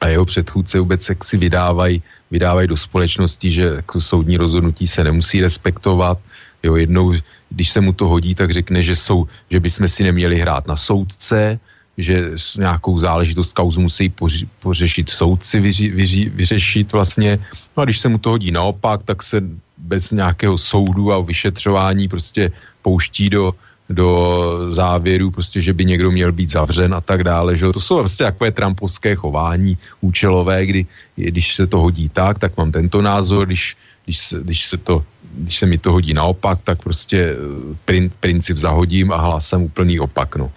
a 0.00 0.08
jeho 0.10 0.24
předchůdce 0.26 0.74
vůbec 0.82 1.08
jak 1.08 1.24
si 1.24 1.36
vydávají, 1.38 2.02
vydávají 2.30 2.68
do 2.68 2.76
společnosti, 2.76 3.46
že 3.50 3.64
jako 3.86 4.00
soudní 4.00 4.36
rozhodnutí 4.36 4.90
se 4.90 5.06
nemusí 5.06 5.38
respektovat. 5.38 6.18
Jo, 6.62 6.74
jednou, 6.74 7.14
když 7.50 7.70
se 7.70 7.80
mu 7.80 7.94
to 7.94 8.10
hodí, 8.10 8.34
tak 8.34 8.50
řekne, 8.50 8.82
že, 8.82 8.98
jsou, 8.98 9.30
že 9.50 9.62
bychom 9.62 9.86
si 9.86 10.02
neměli 10.02 10.42
hrát 10.42 10.66
na 10.66 10.74
soudce, 10.74 11.62
že 11.98 12.34
nějakou 12.58 12.98
záležitost 12.98 13.54
kauzu 13.54 13.86
musí 13.86 14.10
poři, 14.10 14.50
pořešit 14.58 15.10
soudci, 15.10 15.60
vyři, 15.62 15.86
vyři, 15.94 16.22
vyřešit 16.34 16.92
vlastně. 16.92 17.38
No 17.76 17.82
a 17.82 17.84
když 17.86 17.98
se 18.02 18.08
mu 18.10 18.18
to 18.18 18.30
hodí 18.34 18.50
naopak, 18.50 19.06
tak 19.06 19.22
se 19.22 19.42
bez 19.78 20.10
nějakého 20.10 20.58
soudu 20.58 21.14
a 21.14 21.22
vyšetřování 21.22 22.10
prostě 22.10 22.50
pouští 22.82 23.30
do, 23.30 23.54
do 23.88 24.68
závěru, 24.68 25.30
prostě, 25.30 25.60
že 25.60 25.72
by 25.72 25.84
někdo 25.84 26.10
měl 26.10 26.32
být 26.32 26.50
zavřen 26.50 26.94
a 26.94 27.00
tak 27.00 27.24
dále. 27.24 27.56
Že? 27.56 27.72
To 27.72 27.80
jsou 27.80 27.98
prostě 27.98 28.24
takové 28.24 28.50
trampovské 28.52 29.14
chování 29.14 29.78
účelové, 30.00 30.66
kdy 30.66 30.86
když 31.16 31.54
se 31.54 31.66
to 31.66 31.78
hodí 31.80 32.08
tak, 32.08 32.38
tak 32.38 32.56
mám 32.56 32.72
tento 32.72 33.02
názor, 33.02 33.46
když, 33.46 33.76
když, 34.04 34.18
se, 34.18 34.40
když, 34.40 34.66
se, 34.66 34.76
to, 34.76 35.04
když 35.34 35.58
se 35.58 35.66
mi 35.66 35.78
to 35.78 35.92
hodí 35.92 36.14
naopak, 36.14 36.58
tak 36.64 36.82
prostě 36.82 37.18
eh, 37.32 37.36
prin, 37.84 38.10
princip 38.20 38.58
zahodím 38.58 39.12
a 39.12 39.16
hlásím 39.16 39.72
úplný 39.72 40.00
opak. 40.00 40.36
No. 40.36 40.52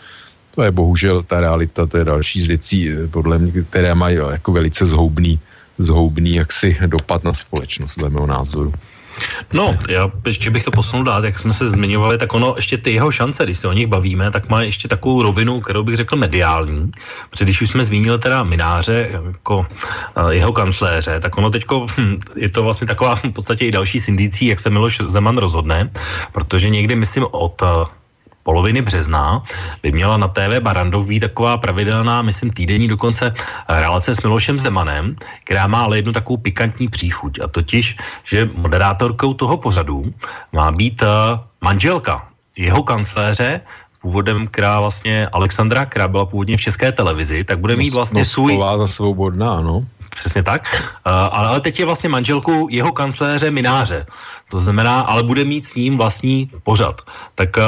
To 0.56 0.64
je 0.64 0.72
bohužel 0.72 1.24
ta 1.24 1.40
realita, 1.40 1.88
to 1.88 1.98
je 1.98 2.06
další 2.06 2.42
z 2.42 2.48
věcí, 2.48 2.80
eh, 2.92 3.08
podle 3.08 3.40
mě, 3.40 3.52
které 3.64 3.96
mají 3.96 4.16
jako 4.16 4.52
velice 4.52 4.86
zhoubný, 4.86 5.40
zhoubný 5.78 6.36
jaksi 6.36 6.78
dopad 6.88 7.24
na 7.24 7.34
společnost, 7.34 7.96
dle 7.96 8.10
mého 8.10 8.28
názoru. 8.28 8.74
No, 9.54 9.78
já 9.90 10.12
ještě 10.26 10.50
bych 10.50 10.64
to 10.64 10.72
posunul 10.72 11.06
dát, 11.06 11.24
jak 11.24 11.40
jsme 11.40 11.54
se 11.54 11.68
zmiňovali, 11.70 12.18
tak 12.18 12.34
ono 12.34 12.54
ještě 12.58 12.78
ty 12.78 12.94
jeho 12.94 13.12
šance, 13.12 13.44
když 13.44 13.58
se 13.58 13.68
o 13.68 13.74
nich 13.74 13.88
bavíme, 13.88 14.32
tak 14.32 14.50
má 14.50 14.62
ještě 14.62 14.88
takovou 14.88 15.22
rovinu, 15.22 15.62
kterou 15.62 15.84
bych 15.84 15.98
řekl 15.98 16.16
mediální, 16.16 16.92
protože 17.30 17.46
když 17.46 17.62
už 17.62 17.70
jsme 17.70 17.86
zmínili 17.86 18.20
teda 18.20 18.44
Mináře 18.44 19.10
jako 19.26 19.66
uh, 20.18 20.30
jeho 20.30 20.54
kancléře, 20.54 21.20
tak 21.20 21.38
ono 21.38 21.50
teďko 21.50 21.88
hm, 21.98 22.20
je 22.36 22.50
to 22.50 22.64
vlastně 22.64 22.88
taková 22.88 23.16
v 23.16 23.30
podstatě 23.30 23.66
i 23.66 23.72
další 23.72 24.00
syndicí, 24.00 24.46
jak 24.46 24.60
se 24.60 24.70
Miloš 24.70 25.02
Zeman 25.08 25.38
rozhodne, 25.38 25.92
protože 26.32 26.70
někdy, 26.70 26.96
myslím, 26.96 27.26
od 27.32 27.62
uh, 27.62 27.68
poloviny 28.44 28.82
března 28.82 29.44
by 29.84 29.92
měla 29.92 30.18
na 30.18 30.28
TV 30.28 30.60
Barandov 30.60 31.08
být 31.08 31.20
taková 31.20 31.58
pravidelná, 31.58 32.22
myslím 32.22 32.52
týdenní 32.52 32.88
dokonce 32.88 33.34
relace 33.70 34.16
s 34.16 34.22
Milošem 34.22 34.60
Zemanem, 34.60 35.16
která 35.44 35.68
má 35.68 35.84
ale 35.84 35.98
jednu 35.98 36.14
takovou 36.14 36.38
pikantní 36.38 36.88
příchuť 36.88 37.40
a 37.40 37.48
totiž, 37.48 37.98
že 38.24 38.50
moderátorkou 38.56 39.34
toho 39.34 39.58
pořadu 39.58 40.14
má 40.54 40.72
být 40.72 41.02
uh, 41.02 41.08
manželka 41.62 42.28
jeho 42.58 42.84
kancléře, 42.84 43.62
původem, 44.02 44.48
která 44.48 44.80
vlastně 44.80 45.28
Alexandra, 45.28 45.86
která 45.86 46.08
byla 46.08 46.26
původně 46.26 46.58
v 46.58 46.62
české 46.62 46.92
televizi, 46.92 47.44
tak 47.44 47.60
bude 47.60 47.76
mít 47.76 47.94
vlastně 47.94 48.26
svůj... 48.26 48.58
za 48.78 48.88
svobodná, 48.88 49.62
ano. 49.62 49.86
Přesně 50.16 50.44
tak. 50.44 50.62
Uh, 51.06 51.12
ale 51.32 51.62
teď 51.62 51.80
je 51.80 51.86
vlastně 51.86 52.10
manželkou 52.10 52.70
jeho 52.70 52.92
kancléře 52.92 53.52
Mináře. 53.52 54.06
To 54.50 54.60
znamená, 54.60 55.00
ale 55.00 55.24
bude 55.24 55.46
mít 55.46 55.66
s 55.66 55.76
ním 55.76 55.98
vlastní 55.98 56.52
pořad. 56.64 57.02
Tak 57.36 57.58
uh, 57.58 57.64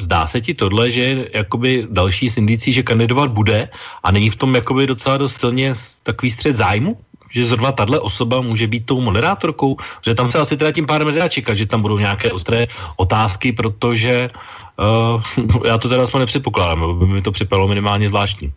zdá 0.00 0.26
se 0.26 0.40
ti 0.40 0.54
tohle, 0.54 0.90
že 0.90 1.28
jakoby 1.34 1.86
další 1.90 2.30
syndicí, 2.30 2.72
že 2.72 2.82
kandidovat 2.82 3.30
bude 3.30 3.68
a 4.02 4.10
není 4.10 4.30
v 4.30 4.36
tom 4.36 4.54
jakoby 4.54 4.86
docela 4.86 5.16
dost 5.16 5.36
silně 5.36 5.74
takový 6.02 6.30
střed 6.30 6.56
zájmu? 6.56 6.98
že 7.32 7.48
zrovna 7.48 7.72
tahle 7.72 8.00
osoba 8.00 8.40
může 8.40 8.66
být 8.68 8.86
tou 8.86 9.00
moderátorkou, 9.00 9.76
že 10.04 10.14
tam 10.14 10.28
se 10.28 10.38
asi 10.38 10.56
teda 10.56 10.72
tím 10.72 10.86
pádem 10.86 11.08
nedá 11.08 11.28
čekat, 11.28 11.54
že 11.54 11.66
tam 11.66 11.82
budou 11.82 11.98
nějaké 11.98 12.28
ostré 12.32 12.68
otázky, 12.96 13.52
protože 13.52 14.30
uh, 14.76 15.64
já 15.66 15.78
to 15.78 15.88
teda 15.88 16.02
aspoň 16.02 16.28
nepředpokládám, 16.28 16.98
by 16.98 17.06
mi 17.06 17.22
to 17.22 17.32
připadalo 17.32 17.68
minimálně 17.68 18.08
zvláštní. 18.08 18.52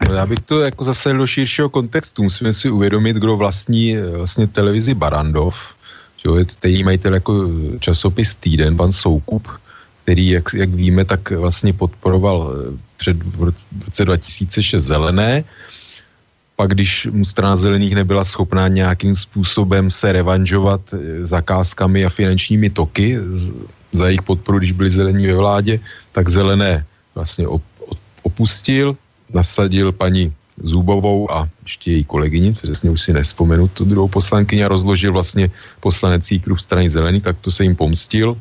No 0.00 0.14
já 0.14 0.26
bych 0.26 0.40
to 0.40 0.60
jako 0.60 0.84
zase 0.84 1.12
do 1.12 1.26
širšího 1.26 1.68
kontextu. 1.68 2.22
Musíme 2.22 2.52
si 2.52 2.70
uvědomit, 2.70 3.16
kdo 3.16 3.36
vlastní 3.36 3.96
eh, 3.96 4.16
vlastně 4.16 4.46
televizi 4.46 4.94
Barandov, 4.94 5.76
Jo, 6.26 6.42
stejný 6.50 6.84
majitel 6.84 7.14
jako 7.14 7.50
časopis 7.80 8.34
Týden, 8.34 8.76
pan 8.76 8.92
Soukup, 8.92 9.48
který, 10.02 10.28
jak, 10.28 10.54
jak 10.54 10.70
víme, 10.70 11.04
tak 11.04 11.30
vlastně 11.30 11.72
podporoval 11.72 12.50
eh, 12.50 12.78
před 12.96 13.22
v 13.22 13.52
roce 13.86 14.04
2006 14.04 14.84
zelené. 14.84 15.44
Pak, 16.56 16.70
když 16.70 17.06
mu 17.12 17.24
strana 17.24 17.56
zelených 17.56 17.94
nebyla 17.94 18.24
schopná 18.24 18.68
nějakým 18.68 19.14
způsobem 19.14 19.90
se 19.90 20.12
revanžovat 20.12 20.80
eh, 20.92 21.26
zakázkami 21.26 22.04
a 22.04 22.10
finančními 22.10 22.70
toky 22.70 23.18
za 23.92 24.06
jejich 24.06 24.22
podporu, 24.22 24.58
když 24.58 24.72
byli 24.72 24.90
zelení 24.90 25.26
ve 25.26 25.34
vládě, 25.34 25.80
tak 26.12 26.28
zelené 26.28 26.86
vlastně 27.14 27.46
opustil, 28.22 28.96
nasadil 29.32 29.92
paní 29.92 30.32
Zubovou 30.62 31.32
a 31.32 31.48
ještě 31.62 31.90
její 31.90 32.04
kolegyni, 32.04 32.52
přesně 32.52 32.90
už 32.90 33.02
si 33.02 33.12
nespomenu 33.12 33.68
tu 33.68 33.84
druhou 33.84 34.08
poslankyni 34.08 34.64
a 34.64 34.68
rozložil 34.68 35.12
vlastně 35.12 35.50
poslanecí 35.80 36.40
klub 36.40 36.60
strany 36.60 36.90
zelený, 36.90 37.20
tak 37.20 37.36
to 37.40 37.50
se 37.50 37.64
jim 37.64 37.76
pomstil. 37.76 38.36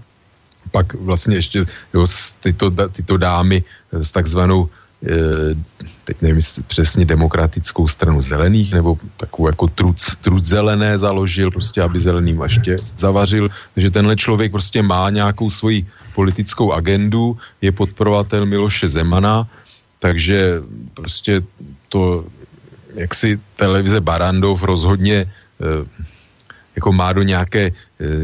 Pak 0.72 0.94
vlastně 0.94 1.36
ještě 1.36 1.66
jo, 1.94 2.06
tyto, 2.40 2.72
tyto 2.72 3.18
dámy 3.18 3.64
s 3.92 4.12
takzvanou 4.12 4.70
teď 6.06 6.18
nevím, 6.22 6.42
přesně 6.68 7.06
demokratickou 7.06 7.88
stranu 7.88 8.22
zelených, 8.22 8.74
nebo 8.74 8.98
takovou 9.18 9.48
jako 9.48 9.68
truc, 9.68 10.16
truc 10.22 10.46
zelené 10.46 10.98
založil, 10.98 11.52
prostě 11.52 11.82
aby 11.82 12.00
zeleným 12.00 12.42
ještě 12.42 12.78
zavařil. 12.98 13.50
Takže 13.74 13.92
tenhle 13.92 14.16
člověk 14.16 14.52
prostě 14.52 14.82
má 14.82 15.10
nějakou 15.10 15.50
svoji 15.50 15.86
politickou 16.16 16.72
agendu, 16.72 17.38
je 17.62 17.72
podporovatel 17.72 18.46
Miloše 18.46 18.88
Zemana, 18.88 19.48
takže 20.06 20.62
prostě 20.94 21.42
to, 21.90 22.30
jak 22.94 23.10
si 23.18 23.42
televize 23.58 23.98
Barandov 23.98 24.62
rozhodně 24.62 25.26
jako 26.76 26.92
má 26.94 27.10
do 27.10 27.26
nějaké 27.26 27.74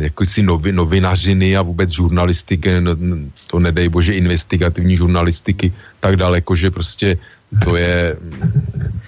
jako 0.05 0.21
si 0.25 0.45
novi, 0.45 0.69
novinařiny 0.69 1.57
a 1.57 1.65
vůbec 1.65 1.89
žurnalistiky, 1.89 2.69
to 3.47 3.57
nedej 3.57 3.89
bože 3.89 4.13
investigativní 4.13 4.93
žurnalistiky 4.93 5.73
tak 5.99 6.21
daleko, 6.21 6.53
že 6.53 6.69
prostě 6.69 7.17
to 7.63 7.75
je, 7.75 8.15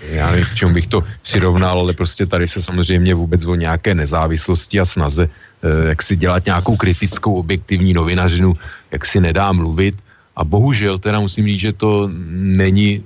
já 0.10 0.32
nevím, 0.32 0.46
k 0.46 0.56
čemu 0.56 0.74
bych 0.74 0.88
to 0.88 1.04
přirovnal, 1.22 1.80
ale 1.80 1.94
prostě 1.94 2.26
tady 2.26 2.48
se 2.48 2.60
samozřejmě 2.62 3.14
vůbec 3.16 3.46
o 3.46 3.56
nějaké 3.56 3.96
nezávislosti 3.96 4.80
a 4.80 4.86
snaze, 4.86 5.30
eh, 5.30 5.88
jak 5.96 6.00
si 6.04 6.16
dělat 6.16 6.46
nějakou 6.46 6.76
kritickou 6.76 7.40
objektivní 7.40 7.94
novinařinu, 7.94 8.58
jak 8.92 9.06
si 9.06 9.22
nedá 9.22 9.52
mluvit. 9.52 9.96
A 10.36 10.44
bohužel 10.44 10.98
teda 10.98 11.20
musím 11.20 11.46
říct, 11.48 11.60
že 11.60 11.74
to 11.74 12.10
není 12.34 13.04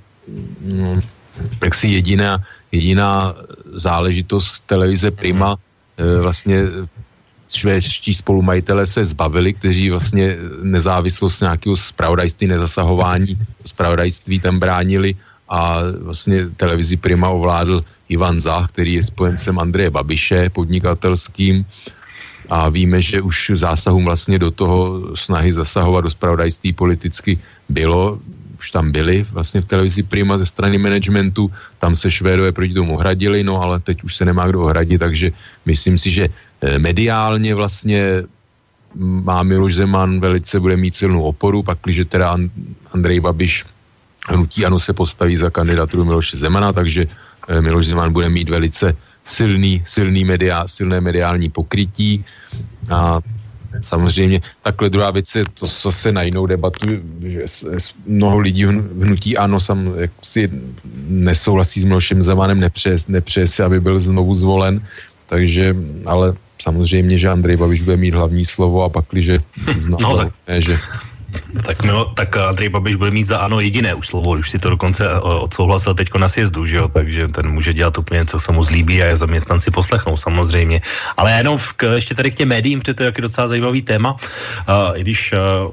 no, 0.64 1.00
jak 1.62 1.74
si 1.74 1.88
jediná, 1.88 2.38
jediná 2.72 3.34
záležitost 3.72 4.64
televize 4.66 5.10
Prima, 5.10 5.56
eh, 5.96 6.20
vlastně 6.20 6.64
švédští 7.48 8.14
spolumajitele 8.14 8.86
se 8.86 9.04
zbavili, 9.04 9.52
kteří 9.54 9.90
vlastně 9.90 10.36
nezávislost 10.62 11.40
nějakého 11.40 11.76
spravodajství, 11.76 12.46
nezasahování 12.46 13.38
spravodajství 13.64 14.40
tam 14.40 14.58
bránili. 14.58 15.16
A 15.48 15.80
vlastně 16.04 16.52
televizi 16.60 16.96
Prima 16.96 17.32
ovládl 17.32 17.84
Ivan 18.08 18.40
Zach, 18.40 18.68
který 18.68 19.00
je 19.00 19.02
spojencem 19.02 19.58
Andreje 19.58 19.90
Babiše, 19.90 20.52
podnikatelským 20.52 21.64
a 22.48 22.68
víme, 22.68 23.00
že 23.00 23.22
už 23.22 23.52
zásahům 23.54 24.04
vlastně 24.04 24.38
do 24.38 24.50
toho 24.50 25.02
snahy 25.16 25.52
zasahovat 25.52 26.00
do 26.00 26.10
spravodajství 26.10 26.72
politicky 26.72 27.38
bylo, 27.68 28.18
už 28.58 28.70
tam 28.70 28.90
byli 28.90 29.26
vlastně 29.30 29.60
v 29.60 29.70
televizi 29.70 30.02
Prima 30.02 30.38
ze 30.38 30.46
strany 30.46 30.78
managementu, 30.78 31.52
tam 31.78 31.94
se 31.94 32.10
Švédové 32.10 32.52
proti 32.52 32.74
tomu 32.74 32.94
ohradili, 32.94 33.44
no 33.44 33.62
ale 33.62 33.80
teď 33.80 34.04
už 34.04 34.16
se 34.16 34.24
nemá 34.24 34.46
kdo 34.46 34.62
ohradit, 34.62 34.98
takže 34.98 35.30
myslím 35.66 35.98
si, 35.98 36.10
že 36.10 36.24
eh, 36.28 36.78
mediálně 36.78 37.54
vlastně 37.54 38.24
má 38.98 39.42
Miloš 39.42 39.74
Zeman 39.74 40.20
velice 40.20 40.60
bude 40.60 40.76
mít 40.76 40.94
silnou 40.94 41.22
oporu, 41.22 41.62
pakliže 41.62 42.04
teda 42.04 42.36
Andrej 42.92 43.20
Babiš 43.20 43.64
hnutí 44.28 44.66
ano 44.66 44.80
se 44.80 44.92
postaví 44.92 45.36
za 45.36 45.50
kandidaturu 45.50 46.04
Miloše 46.04 46.38
Zemana, 46.38 46.72
takže 46.72 47.06
eh, 47.48 47.60
Miloš 47.60 47.86
Zeman 47.86 48.12
bude 48.12 48.28
mít 48.28 48.48
velice 48.48 48.96
silný, 49.28 49.82
silný 49.84 50.24
media, 50.24 50.68
silné 50.68 51.00
mediální 51.00 51.48
pokrytí 51.48 52.24
a 52.90 53.20
samozřejmě 53.82 54.40
takhle 54.62 54.90
druhá 54.90 55.10
věc 55.10 55.34
je 55.34 55.44
to 55.54 55.66
zase 55.66 56.12
na 56.12 56.22
jinou 56.22 56.46
debatu, 56.46 56.88
že 57.20 57.44
mnoho 58.06 58.38
lidí 58.38 58.64
hnutí 58.64 59.36
ano 59.36 59.60
sam 59.60 59.92
si 60.22 60.50
nesouhlasí 61.08 61.80
s 61.80 61.84
Milošem 61.84 62.22
Zemanem, 62.22 62.60
nepřeje, 62.60 62.96
nepřeje 63.08 63.46
si, 63.46 63.62
aby 63.62 63.80
byl 63.80 64.00
znovu 64.00 64.34
zvolen, 64.34 64.80
takže, 65.28 65.76
ale 66.06 66.32
samozřejmě, 66.62 67.18
že 67.18 67.28
Andrej 67.28 67.56
Babiš 67.56 67.80
bude 67.80 67.96
mít 67.96 68.14
hlavní 68.14 68.44
slovo 68.44 68.82
a 68.82 68.88
pak, 68.88 69.04
že 69.12 69.38
no, 69.88 70.16
tak. 70.16 70.32
Ne, 70.48 70.62
že 70.62 70.78
tak, 71.66 71.84
Milo, 71.84 72.04
tak 72.04 72.36
Andrej 72.36 72.68
Babiš 72.68 72.96
bude 72.96 73.10
mít 73.10 73.26
za 73.28 73.38
ano 73.38 73.60
jediné 73.60 73.94
už 73.94 74.06
slovo, 74.06 74.30
už 74.38 74.50
si 74.50 74.58
to 74.58 74.70
dokonce 74.70 75.06
eh, 75.06 75.20
odsouhlasil 75.20 75.94
teď 75.94 76.08
na 76.18 76.28
sjezdu, 76.28 76.66
že 76.66 76.76
jo? 76.76 76.88
takže 76.88 77.28
ten 77.28 77.50
může 77.50 77.72
dělat 77.72 77.98
úplně, 77.98 78.26
co 78.26 78.40
se 78.40 78.52
mu 78.52 78.62
zlíbí 78.62 79.02
a 79.02 79.06
je 79.06 79.16
zaměstnanci 79.16 79.70
poslechnou 79.70 80.16
samozřejmě. 80.16 80.80
Ale 81.16 81.32
jenom 81.32 81.58
v, 81.58 81.74
ještě 81.94 82.14
tady 82.14 82.30
k 82.30 82.34
těm 82.34 82.48
médiím, 82.48 82.80
protože 82.80 82.94
to 82.94 83.02
je 83.02 83.12
docela 83.18 83.48
zajímavý 83.48 83.82
téma, 83.82 84.12
uh, 84.12 84.98
i 84.98 85.00
když 85.00 85.32
uh, 85.32 85.72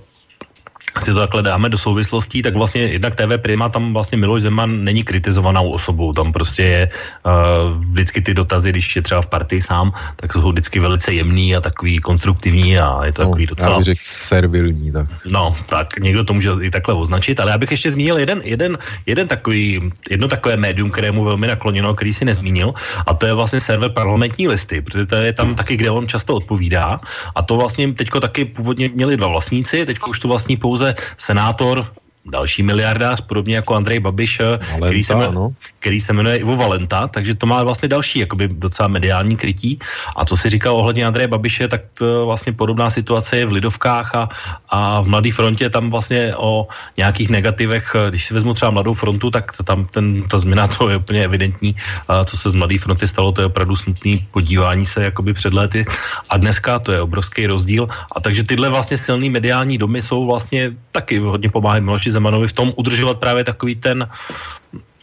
si 1.03 1.13
to 1.13 1.19
takhle 1.19 1.41
dáme 1.41 1.69
do 1.69 1.77
souvislostí, 1.77 2.41
tak 2.41 2.55
vlastně 2.55 2.81
jednak 2.81 3.15
TV 3.15 3.37
Prima, 3.41 3.69
tam 3.69 3.93
vlastně 3.93 4.17
Miloš 4.17 4.41
Zeman 4.41 4.83
není 4.83 5.03
kritizovanou 5.03 5.69
osobou, 5.69 6.13
tam 6.13 6.33
prostě 6.33 6.63
je 6.63 6.89
uh, 7.25 7.83
vždycky 7.91 8.21
ty 8.21 8.33
dotazy, 8.33 8.69
když 8.69 8.95
je 8.95 9.01
třeba 9.01 9.21
v 9.21 9.27
partii 9.27 9.61
sám, 9.61 9.93
tak 10.15 10.33
jsou 10.33 10.51
vždycky 10.51 10.79
velice 10.79 11.13
jemný 11.13 11.55
a 11.55 11.61
takový 11.61 11.99
konstruktivní 11.99 12.79
a 12.79 13.05
je 13.05 13.11
to 13.11 13.21
no, 13.21 13.29
takový 13.29 13.45
docela... 13.47 13.71
Já 13.71 13.77
bych 13.77 13.85
řekl 13.85 14.01
servilní, 14.03 14.91
tak. 14.91 15.07
No, 15.25 15.55
tak 15.69 15.99
někdo 15.99 16.23
to 16.23 16.33
může 16.33 16.51
i 16.61 16.71
takhle 16.71 16.93
označit, 16.93 17.39
ale 17.39 17.51
já 17.51 17.57
bych 17.57 17.71
ještě 17.71 17.91
zmínil 17.91 18.17
jeden, 18.17 18.41
jeden, 18.43 18.77
jeden 19.05 19.27
takový, 19.27 19.91
jedno 20.09 20.27
takové 20.27 20.57
médium, 20.57 20.91
kterému 20.91 21.23
velmi 21.23 21.47
nakloněno, 21.47 21.93
který 21.93 22.13
si 22.13 22.25
nezmínil, 22.25 22.73
a 23.07 23.13
to 23.13 23.25
je 23.25 23.33
vlastně 23.33 23.59
server 23.59 23.89
parlamentní 23.89 24.47
listy, 24.47 24.81
protože 24.81 25.05
to 25.05 25.15
je 25.15 25.33
tam 25.33 25.55
taky, 25.55 25.77
kde 25.77 25.89
on 25.89 26.07
často 26.07 26.35
odpovídá 26.35 26.99
a 27.35 27.39
to 27.41 27.57
vlastně 27.57 27.93
teďko 27.93 28.19
taky 28.19 28.45
původně 28.45 28.89
měli 28.93 29.17
dva 29.17 29.27
vlastníci, 29.27 29.85
teďko 29.85 30.09
už 30.09 30.19
to 30.19 30.27
vlastní 30.27 30.57
pouze 30.57 30.84
pouze 30.93 30.95
senátor 31.17 31.85
další 32.25 32.63
miliardář, 32.63 33.21
podobně 33.21 33.55
jako 33.55 33.75
Andrej 33.75 33.99
Babiš, 33.99 34.39
Valenta, 34.39 34.85
který, 34.85 35.03
se 35.03 35.13
jmenuje, 35.13 35.35
no. 35.35 35.49
který 35.79 35.99
se 36.01 36.13
jmenuje 36.13 36.35
Ivo 36.37 36.55
Valenta, 36.55 37.07
takže 37.07 37.35
to 37.35 37.45
má 37.45 37.63
vlastně 37.63 37.89
další 37.89 38.19
jakoby 38.19 38.47
docela 38.47 38.87
mediální 38.87 39.37
krytí. 39.37 39.79
A 40.15 40.25
co 40.25 40.37
si 40.37 40.49
říkal 40.49 40.75
ohledně 40.75 41.05
Andreje 41.05 41.27
Babiše, 41.27 41.67
tak 41.67 41.81
to 41.93 42.25
vlastně 42.25 42.53
podobná 42.53 42.89
situace 42.89 43.37
je 43.37 43.45
v 43.45 43.51
Lidovkách 43.51 44.15
a, 44.15 44.29
a 44.69 45.01
v 45.01 45.07
Mladé 45.07 45.31
frontě 45.31 45.69
tam 45.69 45.91
vlastně 45.91 46.33
o 46.37 46.67
nějakých 46.97 47.29
negativech, 47.29 47.95
když 48.09 48.25
si 48.25 48.33
vezmu 48.33 48.53
třeba 48.53 48.71
Mladou 48.71 48.93
frontu, 48.93 49.31
tak 49.31 49.51
tam 49.63 49.85
ten, 49.85 50.23
ta 50.23 50.37
změna 50.37 50.67
to 50.77 50.89
je 50.89 50.97
úplně 50.97 51.23
evidentní, 51.23 51.75
a 52.07 52.25
co 52.25 52.37
se 52.37 52.49
z 52.49 52.53
Mladé 52.53 52.79
fronty 52.79 53.07
stalo, 53.07 53.31
to 53.31 53.41
je 53.41 53.47
opravdu 53.47 53.75
smutný 53.75 54.27
podívání 54.31 54.85
se 54.85 55.03
jakoby 55.03 55.33
před 55.33 55.53
lety 55.53 55.85
a 56.29 56.37
dneska 56.37 56.79
to 56.79 56.91
je 56.91 57.01
obrovský 57.01 57.47
rozdíl. 57.47 57.87
A 58.15 58.19
takže 58.19 58.43
tyhle 58.43 58.69
vlastně 58.69 58.97
silný 58.97 59.29
mediální 59.29 59.77
domy 59.77 60.01
jsou 60.01 60.25
vlastně 60.25 60.73
taky 60.91 61.19
hodně 61.19 61.49
pomáhají 61.49 61.83
Miloši 61.83 62.14
Zemanovi 62.15 62.47
v 62.47 62.53
tom 62.53 62.73
udržovat 62.79 63.19
právě 63.19 63.43
takový 63.43 63.75
ten 63.75 64.07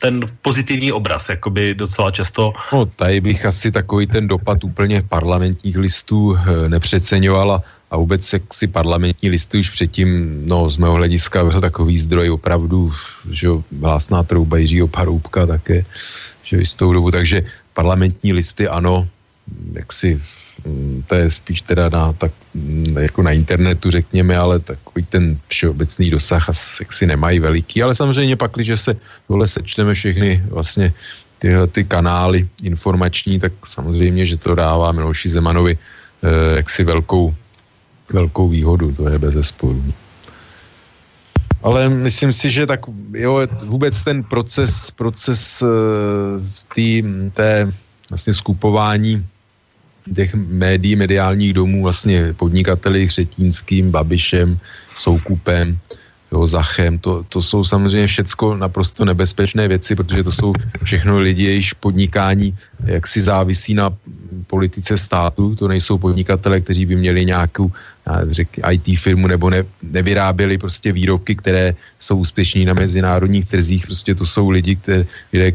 ten 0.03 0.27
pozitivní 0.43 0.91
obraz, 0.93 1.29
jakoby 1.29 1.79
docela 1.79 2.11
často. 2.11 2.53
No, 2.73 2.87
tady 2.87 3.21
bych 3.21 3.47
asi 3.47 3.71
takový 3.71 4.07
ten 4.11 4.27
dopad 4.29 4.65
úplně 4.65 5.03
parlamentních 5.07 5.79
listů 5.79 6.35
eh, 6.35 6.69
nepřeceňoval 6.69 7.53
a, 7.53 7.59
a 7.91 7.97
vůbec 7.97 8.33
jak 8.33 8.43
si 8.51 8.67
parlamentní 8.67 9.31
listy 9.31 9.63
už 9.63 9.71
předtím, 9.71 10.43
no 10.49 10.71
z 10.71 10.77
mého 10.77 10.99
hlediska 10.99 11.45
byl 11.45 11.61
takový 11.61 11.99
zdroj 11.99 12.31
opravdu, 12.31 12.91
že 13.31 13.49
hlásná 13.81 14.23
trouba 14.27 14.59
Jiřího 14.59 14.89
Paroubka 14.89 15.47
také, 15.47 15.87
že 16.43 16.57
jistou 16.57 16.93
dobu, 16.93 17.11
takže 17.11 17.47
parlamentní 17.75 18.33
listy 18.33 18.69
ano, 18.69 19.07
jak 19.73 19.93
si 19.93 20.19
to 21.07 21.15
je 21.15 21.31
spíš 21.31 21.61
teda 21.61 21.89
na, 21.89 22.13
tak, 22.13 22.33
mm, 22.55 22.97
jako 22.99 23.23
na 23.23 23.31
internetu, 23.31 23.91
řekněme, 23.91 24.37
ale 24.37 24.59
takový 24.59 25.05
ten 25.05 25.39
všeobecný 25.49 26.11
dosah 26.11 26.49
asi 26.49 26.87
si 26.91 27.07
nemají 27.07 27.39
veliký, 27.39 27.83
ale 27.83 27.95
samozřejmě 27.95 28.37
pak, 28.37 28.51
když 28.55 28.81
se 28.81 28.97
tohle 29.29 29.49
sečteme 29.49 29.95
všechny 29.95 30.43
vlastně 30.49 30.93
tyhle 31.39 31.67
ty 31.67 31.85
kanály 31.85 32.49
informační, 32.63 33.41
tak 33.41 33.53
samozřejmě, 33.67 34.27
že 34.27 34.37
to 34.37 34.55
dává 34.55 34.93
Miloši 34.93 35.29
Zemanovi 35.29 35.79
eh, 35.79 36.57
jaksi 36.57 36.85
velkou, 36.85 37.35
velkou 38.13 38.49
výhodu, 38.49 38.93
to 38.95 39.09
je 39.09 39.19
bez 39.19 39.35
zesporu. 39.35 39.83
Ale 41.63 41.89
myslím 41.89 42.33
si, 42.33 42.51
že 42.51 42.67
tak 42.67 42.81
jo, 43.15 43.47
vůbec 43.65 44.03
ten 44.03 44.23
proces, 44.23 44.91
proces 44.91 45.63
uh, 45.63 45.69
tý, 46.75 47.03
té 47.33 47.73
vlastně 48.11 48.35
skupování 48.35 49.27
těch 50.15 50.35
médií, 50.35 50.97
mediálních 50.97 51.53
domů, 51.53 51.83
vlastně 51.83 52.35
podnikateli 52.37 53.07
Třetínským, 53.07 53.91
Babišem, 53.91 54.59
Soukupem, 54.99 55.79
jo, 56.33 56.49
Zachem, 56.49 56.99
to, 56.99 57.25
to 57.29 57.43
jsou 57.43 57.65
samozřejmě 57.65 58.07
všecko 58.07 58.57
naprosto 58.57 59.05
nebezpečné 59.05 59.69
věci, 59.69 59.95
protože 59.95 60.23
to 60.25 60.33
jsou 60.33 60.53
všechno 60.83 61.19
lidi, 61.19 61.45
jejichž 61.45 61.73
podnikání 61.73 62.57
jaksi 62.85 63.21
závisí 63.21 63.75
na 63.75 63.91
politice 64.47 64.97
státu, 64.97 65.55
to 65.55 65.69
nejsou 65.69 65.99
podnikatele, 65.99 66.61
kteří 66.61 66.87
by 66.87 66.97
měli 66.97 67.25
nějakou 67.25 67.71
řek, 68.31 68.49
IT 68.71 68.99
firmu 68.99 69.27
nebo 69.27 69.51
ne, 69.51 69.65
nevyráběli 69.83 70.59
prostě 70.59 70.93
výrobky, 70.93 71.37
které 71.37 71.75
jsou 72.01 72.17
úspěšní 72.17 72.65
na 72.65 72.75
mezinárodních 72.75 73.47
trzích, 73.47 73.87
prostě 73.87 74.15
to 74.15 74.27
jsou 74.27 74.51
lidi, 74.51 74.77
které, 74.77 75.05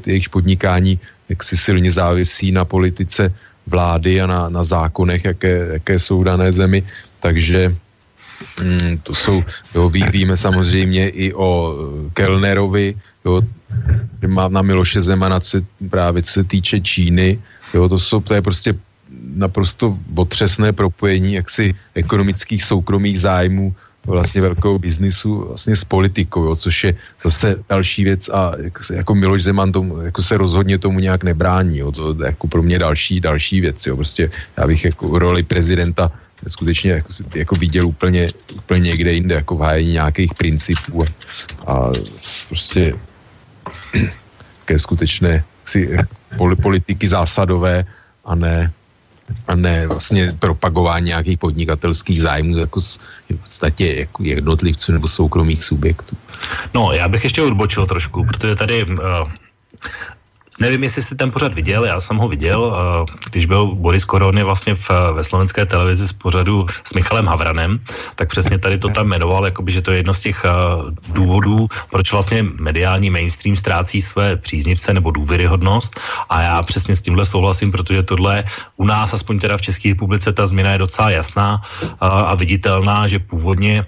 jejichž 0.06 0.28
podnikání 0.28 1.00
jaksi 1.30 1.58
silně 1.58 1.92
závisí 1.92 2.52
na 2.52 2.66
politice 2.66 3.34
vlády 3.68 4.22
a 4.22 4.28
na, 4.28 4.50
na 4.50 4.64
zákonech, 4.64 5.26
jaké, 5.26 5.54
jaké 5.74 6.00
jsou 6.00 6.24
dané 6.24 6.52
zemi. 6.52 6.84
Takže 7.20 7.76
mm, 8.64 8.98
to 9.04 9.16
jsou, 9.16 9.44
jo, 9.76 9.90
ví, 9.90 10.06
víme 10.12 10.38
samozřejmě 10.38 11.10
i 11.10 11.34
o 11.34 11.76
Kellnerovi, 12.14 12.96
jo, 13.26 13.42
má 14.28 14.48
na 14.48 14.62
Miloše 14.62 15.02
Zemana, 15.02 15.40
co 15.40 15.50
se, 15.50 15.66
právě 15.90 16.24
co 16.24 16.32
se 16.34 16.44
týče 16.44 16.82
Číny, 16.82 17.40
jo, 17.74 17.90
to, 17.90 18.00
jsou, 18.00 18.22
to 18.22 18.34
je 18.34 18.42
prostě 18.42 18.76
naprosto 19.36 19.98
otřesné 20.16 20.74
propojení 20.74 21.34
jaksi 21.34 21.76
ekonomických 21.96 22.64
soukromých 22.64 23.20
zájmů 23.20 23.76
vlastně 24.08 24.42
velkou 24.42 24.80
biznisu 24.80 25.46
vlastně 25.48 25.76
s 25.76 25.84
politikou, 25.84 26.44
jo, 26.44 26.56
což 26.56 26.84
je 26.84 26.96
zase 27.22 27.56
další 27.70 28.04
věc 28.04 28.30
a 28.30 28.52
jako 28.94 29.16
Miloš 29.16 29.44
Zeman 29.44 29.72
tomu, 29.72 30.02
jako 30.02 30.24
se 30.24 30.38
rozhodně 30.38 30.78
tomu 30.78 31.00
nějak 31.00 31.24
nebrání, 31.24 31.78
jo, 31.78 31.92
to 31.92 32.16
jako 32.24 32.48
pro 32.48 32.62
mě 32.64 32.80
další, 32.80 33.20
další 33.20 33.62
věc, 33.62 33.86
jo, 33.86 33.96
prostě 33.96 34.32
já 34.58 34.68
bych 34.68 34.86
jako 34.86 35.20
roli 35.20 35.44
prezidenta 35.44 36.12
skutečně 36.48 36.92
jako, 36.92 37.10
jako 37.36 37.56
viděl 37.56 37.88
úplně, 37.88 38.30
úplně 38.56 38.82
někde 38.82 39.14
jinde, 39.14 39.36
jako 39.36 39.56
v 39.56 39.62
hájení 39.62 39.92
nějakých 39.92 40.34
principů 40.34 41.04
a, 41.04 41.08
a 41.68 41.92
prostě 42.48 42.94
ke 44.66 44.80
skutečné 44.80 45.44
si, 45.66 45.98
politiky 46.62 47.08
zásadové 47.08 47.86
a 48.26 48.36
ne 48.36 48.72
a 49.48 49.56
ne 49.56 49.88
vlastně 49.88 50.36
propagování 50.40 51.06
nějakých 51.06 51.38
podnikatelských 51.38 52.22
zájmů 52.22 52.58
jako 52.58 52.82
z, 52.82 53.00
v 53.30 53.38
podstatě 53.44 53.94
jako 53.94 54.24
jednotlivců 54.24 54.92
nebo 54.92 55.08
soukromých 55.08 55.64
subjektů. 55.64 56.18
No, 56.74 56.92
já 56.92 57.08
bych 57.08 57.24
ještě 57.24 57.42
odbočil 57.42 57.86
trošku, 57.88 58.26
protože 58.26 58.56
tady 58.56 58.84
uh, 58.84 58.96
Nevím, 60.60 60.84
jestli 60.84 61.02
jste 61.02 61.16
ten 61.16 61.32
pořad 61.32 61.54
viděl, 61.54 61.86
já 61.86 62.00
jsem 62.00 62.18
ho 62.18 62.28
viděl, 62.28 62.76
když 63.32 63.46
byl 63.46 63.66
Boris 63.76 64.06
Korony 64.06 64.44
vlastně 64.44 64.76
v, 64.76 64.90
ve 65.14 65.24
slovenské 65.24 65.66
televizi 65.66 66.08
z 66.08 66.14
pořadu 66.14 66.66
s 66.84 66.94
Michalem 66.94 67.28
Havranem, 67.28 67.80
tak 68.16 68.30
přesně 68.30 68.58
tady 68.58 68.78
to 68.78 68.90
tam 68.90 69.08
jmenoval, 69.08 69.46
jakoby, 69.46 69.72
že 69.72 69.82
to 69.82 69.92
je 69.92 69.98
jedno 69.98 70.14
z 70.14 70.22
těch 70.22 70.46
důvodů, 71.08 71.68
proč 71.90 72.12
vlastně 72.12 72.44
mediální 72.44 73.10
mainstream 73.10 73.56
ztrácí 73.56 74.02
své 74.02 74.36
příznivce 74.36 74.94
nebo 74.94 75.12
důvěryhodnost. 75.12 76.00
A 76.30 76.42
já 76.42 76.64
přesně 76.64 76.96
s 76.96 77.02
tímhle 77.02 77.26
souhlasím, 77.26 77.72
protože 77.72 78.04
tohle 78.04 78.44
u 78.78 78.86
nás, 78.86 79.14
aspoň 79.14 79.40
teda 79.40 79.58
v 79.58 79.62
České 79.62 79.90
republice, 79.90 80.34
ta 80.34 80.46
změna 80.46 80.72
je 80.72 80.78
docela 80.78 81.10
jasná 81.10 81.62
a 82.02 82.36
viditelná, 82.36 83.08
že 83.08 83.20
původně 83.20 83.86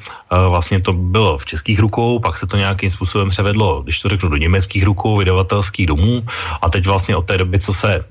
vlastně 0.50 0.82
to 0.82 0.94
bylo 0.94 1.38
v 1.38 1.46
českých 1.46 1.80
rukou, 1.80 2.20
pak 2.20 2.38
se 2.38 2.48
to 2.48 2.58
nějakým 2.58 2.90
způsobem 2.90 3.30
převedlo, 3.30 3.82
když 3.84 4.00
to 4.00 4.10
řeknu, 4.10 4.30
do 4.30 4.38
německých 4.38 4.84
rukou, 4.84 5.18
vydavatelských 5.18 5.88
domů 5.88 6.24
a 6.62 6.70
teď 6.70 6.88
vlastně 6.88 7.16
od 7.16 7.26
té 7.26 7.38
doby, 7.38 7.60
co 7.60 7.74
se 7.74 8.06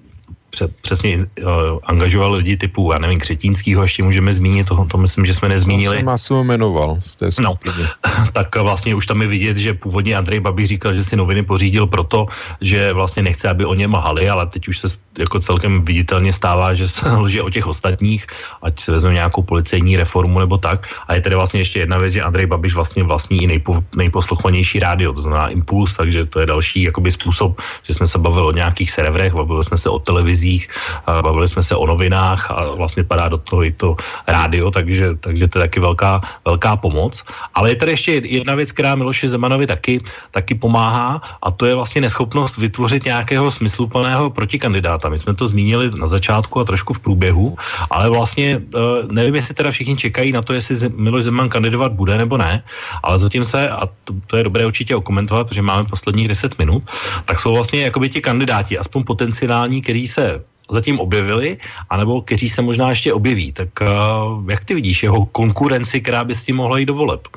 přesně 0.80 1.16
uh, 1.18 1.52
angažoval 1.84 2.32
lidi 2.32 2.56
typu, 2.56 2.92
já 2.92 2.98
nevím, 2.98 3.20
Křetínskýho 3.20 3.82
ještě 3.82 4.02
můžeme 4.02 4.32
zmínit, 4.32 4.66
to, 4.66 4.86
to 4.90 4.98
myslím, 4.98 5.26
že 5.26 5.34
jsme 5.34 5.48
nezmínili. 5.48 6.02
To 6.02 6.18
jsem 6.18 6.36
jmenoval 6.36 6.98
v 7.00 7.16
té 7.16 7.28
no, 7.40 7.58
tak 8.32 8.56
vlastně 8.56 8.94
už 8.94 9.06
tam 9.06 9.22
je 9.22 9.28
vidět, 9.28 9.56
že 9.56 9.74
původně 9.74 10.16
Andrej 10.16 10.40
Babiš 10.40 10.68
říkal, 10.68 10.94
že 10.94 11.04
si 11.04 11.16
noviny 11.16 11.42
pořídil 11.42 11.86
proto, 11.86 12.26
že 12.60 12.92
vlastně 12.92 13.22
nechce, 13.22 13.48
aby 13.48 13.64
o 13.64 13.74
ně 13.74 13.88
mahali, 13.88 14.28
ale 14.30 14.46
teď 14.46 14.68
už 14.68 14.78
se 14.78 14.88
jako 15.18 15.40
celkem 15.40 15.84
viditelně 15.84 16.32
stává, 16.32 16.74
že 16.74 16.88
se 16.88 17.10
lže 17.16 17.42
o 17.42 17.50
těch 17.50 17.66
ostatních, 17.66 18.26
ať 18.62 18.80
se 18.80 18.92
vezme 18.92 19.12
nějakou 19.12 19.42
policejní 19.42 19.96
reformu 19.96 20.38
nebo 20.38 20.58
tak. 20.58 20.88
A 21.08 21.14
je 21.14 21.20
tady 21.20 21.34
vlastně 21.34 21.60
ještě 21.60 21.78
jedna 21.78 21.98
věc, 21.98 22.12
že 22.12 22.22
Andrej 22.22 22.46
Babiš 22.46 22.74
vlastně 22.74 23.02
vlastní 23.04 23.42
i 23.42 23.46
nejpo, 23.46 23.84
nejposlouchanější 23.96 24.78
rádio, 24.78 25.12
to 25.12 25.20
znamená 25.20 25.48
Impuls, 25.48 25.96
takže 25.96 26.26
to 26.26 26.40
je 26.40 26.46
další 26.46 26.82
jakoby 26.82 27.12
způsob, 27.12 27.60
že 27.82 27.94
jsme 27.94 28.06
se 28.06 28.18
bavili 28.18 28.46
o 28.46 28.52
nějakých 28.52 28.90
serverech, 28.90 29.34
bavili 29.34 29.64
jsme 29.64 29.76
se 29.76 29.90
o 29.90 29.98
televizích, 29.98 30.37
televizích, 30.38 30.68
bavili 31.06 31.48
jsme 31.48 31.62
se 31.62 31.74
o 31.74 31.86
novinách 31.86 32.50
a 32.50 32.74
vlastně 32.78 33.04
padá 33.04 33.28
do 33.28 33.38
toho 33.38 33.64
i 33.64 33.72
to 33.72 33.96
rádio, 34.26 34.70
takže, 34.70 35.18
takže 35.20 35.48
to 35.48 35.58
je 35.58 35.62
taky 35.66 35.80
velká, 35.80 36.20
velká 36.44 36.76
pomoc. 36.76 37.24
Ale 37.54 37.70
je 37.70 37.76
tady 37.76 37.90
ještě 37.92 38.12
jedna 38.24 38.54
věc, 38.54 38.72
která 38.72 38.94
Miloši 38.94 39.28
Zemanovi 39.28 39.66
taky, 39.66 40.00
taky 40.30 40.54
pomáhá 40.54 41.20
a 41.42 41.50
to 41.50 41.66
je 41.66 41.74
vlastně 41.74 42.00
neschopnost 42.00 42.56
vytvořit 42.58 43.04
nějakého 43.04 43.50
smysluplného 43.50 44.30
protikandidáta. 44.30 45.08
My 45.08 45.18
jsme 45.18 45.34
to 45.34 45.46
zmínili 45.46 45.90
na 45.98 46.06
začátku 46.06 46.60
a 46.60 46.64
trošku 46.64 46.94
v 46.94 47.00
průběhu, 47.00 47.56
ale 47.90 48.10
vlastně 48.10 48.60
eh, 48.62 48.78
nevím, 49.10 49.34
jestli 49.34 49.54
teda 49.54 49.70
všichni 49.70 49.96
čekají 49.96 50.32
na 50.32 50.42
to, 50.42 50.52
jestli 50.52 50.76
Miloš 50.94 51.24
Zeman 51.24 51.48
kandidovat 51.48 51.92
bude 51.92 52.18
nebo 52.18 52.38
ne, 52.38 52.62
ale 53.02 53.18
zatím 53.18 53.44
se, 53.44 53.68
a 53.68 53.88
to, 54.04 54.14
to 54.26 54.36
je 54.36 54.44
dobré 54.44 54.66
určitě 54.66 54.96
okomentovat, 54.96 55.48
protože 55.48 55.62
máme 55.62 55.88
posledních 55.88 56.28
10 56.28 56.58
minut, 56.58 56.82
tak 57.24 57.40
jsou 57.40 57.54
vlastně 57.54 57.90
jakoby 57.90 58.08
ti 58.08 58.20
kandidáti, 58.20 58.78
aspoň 58.78 59.04
potenciální, 59.04 59.82
který 59.82 60.04
se 60.08 60.27
zatím 60.70 61.00
objevili, 61.00 61.56
anebo 61.90 62.22
kteří 62.22 62.48
se 62.48 62.62
možná 62.62 62.90
ještě 62.90 63.12
objeví. 63.12 63.52
Tak 63.52 63.68
uh, 63.80 64.50
jak 64.50 64.64
ty 64.64 64.74
vidíš 64.74 65.02
jeho 65.02 65.26
konkurenci, 65.26 66.00
která 66.00 66.24
by 66.24 66.34
s 66.34 66.44
tím 66.44 66.56
mohla 66.56 66.78
jít 66.78 66.86
do 66.86 66.94
voleb? 66.94 67.28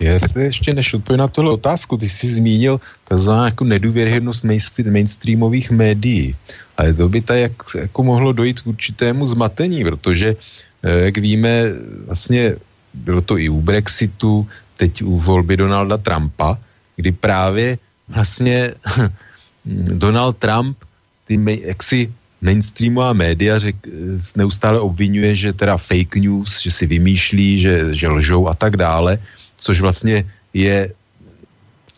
Jestli 0.00 0.44
ještě 0.44 0.74
než 0.74 0.94
odpovím 0.94 1.18
na 1.18 1.28
tuhle 1.28 1.50
otázku, 1.50 1.96
ty 1.96 2.08
jsi 2.08 2.28
zmínil 2.28 2.80
takzvanou 3.08 3.44
jako 3.44 3.64
nedůvěryhodnost 3.64 4.44
mainstreamových 4.84 5.70
médií. 5.70 6.36
Ale 6.76 6.92
to 6.92 7.08
by 7.08 7.20
tak 7.20 7.38
jak, 7.38 7.52
jako 7.74 8.04
mohlo 8.04 8.32
dojít 8.32 8.60
k 8.60 8.66
určitému 8.66 9.26
zmatení, 9.26 9.84
protože, 9.84 10.36
eh, 10.82 11.00
jak 11.08 11.16
víme, 11.18 11.72
vlastně 12.06 12.56
bylo 12.94 13.20
to 13.20 13.38
i 13.38 13.48
u 13.48 13.60
Brexitu, 13.62 14.48
teď 14.76 15.02
u 15.02 15.20
volby 15.20 15.56
Donalda 15.56 15.96
Trumpa, 15.96 16.58
kdy 16.96 17.12
právě 17.12 17.78
vlastně 18.08 18.74
Donald 19.96 20.36
Trump 20.36 20.76
ty 21.24 21.40
jaksi 21.64 22.12
mainstreamová 22.40 23.12
média 23.12 23.58
řek, 23.58 23.76
neustále 24.36 24.80
obvinuje, 24.80 25.36
že 25.36 25.52
teda 25.52 25.76
fake 25.76 26.16
news, 26.16 26.60
že 26.60 26.70
si 26.70 26.86
vymýšlí, 26.86 27.60
že, 27.60 27.94
že 27.94 28.08
lžou 28.08 28.48
a 28.48 28.54
tak 28.54 28.76
dále, 28.76 29.18
což 29.56 29.80
vlastně 29.80 30.24
je 30.54 30.92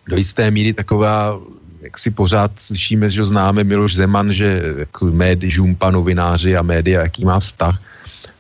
do 0.09 0.16
jisté 0.16 0.51
míry 0.51 0.72
taková, 0.72 1.39
jak 1.82 1.99
si 1.99 2.11
pořád 2.11 2.51
slyšíme, 2.57 3.11
že 3.11 3.26
známe 3.26 3.64
Miloš 3.64 3.95
Zeman, 3.95 4.32
že 4.32 4.62
jako 4.78 5.07
médi, 5.07 5.51
žumpa, 5.51 5.91
novináři 5.91 6.57
a 6.57 6.62
média, 6.62 7.03
jaký 7.03 7.24
má 7.24 7.41
vztah. 7.41 7.76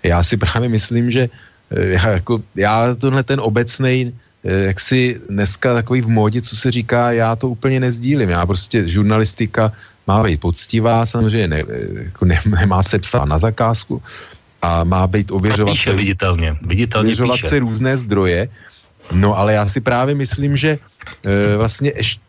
Já 0.02 0.22
si 0.22 0.36
právě 0.36 0.68
myslím, 0.68 1.10
že 1.10 1.28
eh, 1.70 1.86
já, 1.86 2.08
jako, 2.08 2.42
já 2.56 2.94
tenhle 2.94 3.22
ten 3.22 3.40
obecný 3.40 4.14
eh, 4.44 4.72
jak 4.72 4.80
si 4.80 5.20
dneska 5.28 5.74
takový 5.74 6.00
v 6.00 6.08
módě, 6.08 6.42
co 6.42 6.56
se 6.56 6.70
říká, 6.70 7.12
já 7.12 7.36
to 7.36 7.48
úplně 7.48 7.80
nezdílím. 7.80 8.30
Já 8.30 8.46
prostě 8.46 8.88
žurnalistika 8.88 9.72
má 10.08 10.24
být 10.24 10.40
poctivá, 10.40 11.06
samozřejmě 11.06 11.48
ne, 11.48 11.60
jako 12.08 12.24
ne, 12.24 12.40
nemá 12.48 12.82
se 12.82 12.98
psát 12.98 13.28
na 13.28 13.38
zakázku 13.38 14.02
a 14.64 14.84
má 14.84 15.06
být 15.06 15.30
ověřovat 15.30 15.72
píše 15.76 15.90
se, 15.90 15.96
viditelně, 15.96 16.56
viditelně 16.64 17.06
ověřovat 17.12 17.36
píše. 17.36 17.48
se 17.48 17.56
různé 17.58 17.92
zdroje. 17.96 18.48
No 19.12 19.36
ale 19.36 19.54
já 19.54 19.68
si 19.68 19.80
právě 19.80 20.14
myslím, 20.16 20.56
že 20.56 20.78
e, 21.24 21.56
vlastně 21.56 21.92
ještě 21.96 22.24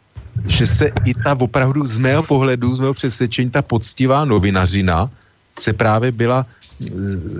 že 0.48 0.68
se 0.68 0.86
i 1.04 1.12
ta 1.14 1.36
opravdu 1.36 1.84
z 1.84 1.98
mého 1.98 2.24
pohledu, 2.24 2.76
z 2.76 2.80
mého 2.80 2.94
přesvědčení, 2.94 3.50
ta 3.52 3.62
poctivá 3.62 4.24
novinařina 4.24 5.12
se 5.60 5.74
právě 5.74 6.12
byla, 6.12 6.46
e, 6.48 6.88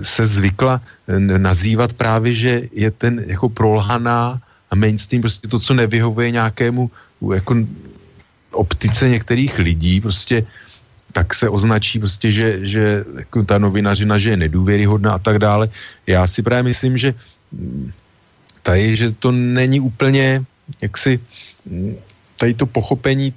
se 0.04 0.26
zvykla 0.26 0.80
e, 1.08 1.38
nazývat 1.38 1.92
právě, 1.96 2.34
že 2.34 2.52
je 2.72 2.90
ten 2.90 3.24
jako 3.26 3.48
prolhaná 3.48 4.36
a 4.70 4.72
mainstream, 4.76 5.24
prostě 5.24 5.48
to, 5.48 5.58
co 5.58 5.72
nevyhovuje 5.74 6.30
nějakému 6.30 6.90
jako 7.32 7.52
optice 8.60 9.08
některých 9.08 9.58
lidí 9.58 10.00
prostě 10.04 10.44
tak 11.12 11.34
se 11.34 11.48
označí 11.48 11.98
prostě, 11.98 12.30
že, 12.30 12.48
že 12.62 13.04
jako 13.26 13.42
ta 13.42 13.58
novinařina, 13.58 14.18
že 14.18 14.30
je 14.30 14.46
nedůvěryhodná 14.46 15.18
a 15.18 15.22
tak 15.22 15.42
dále. 15.42 15.66
Já 16.06 16.26
si 16.26 16.42
právě 16.42 16.70
myslím, 16.70 16.98
že 16.98 17.14
mm, 17.52 17.90
tady, 18.62 18.96
že 18.96 19.06
to 19.18 19.32
není 19.32 19.80
úplně 19.80 20.44
jaksi 20.78 21.18
mm, 21.66 21.96
tady 22.40 22.54
to 22.54 22.66
pochopení 22.66 23.30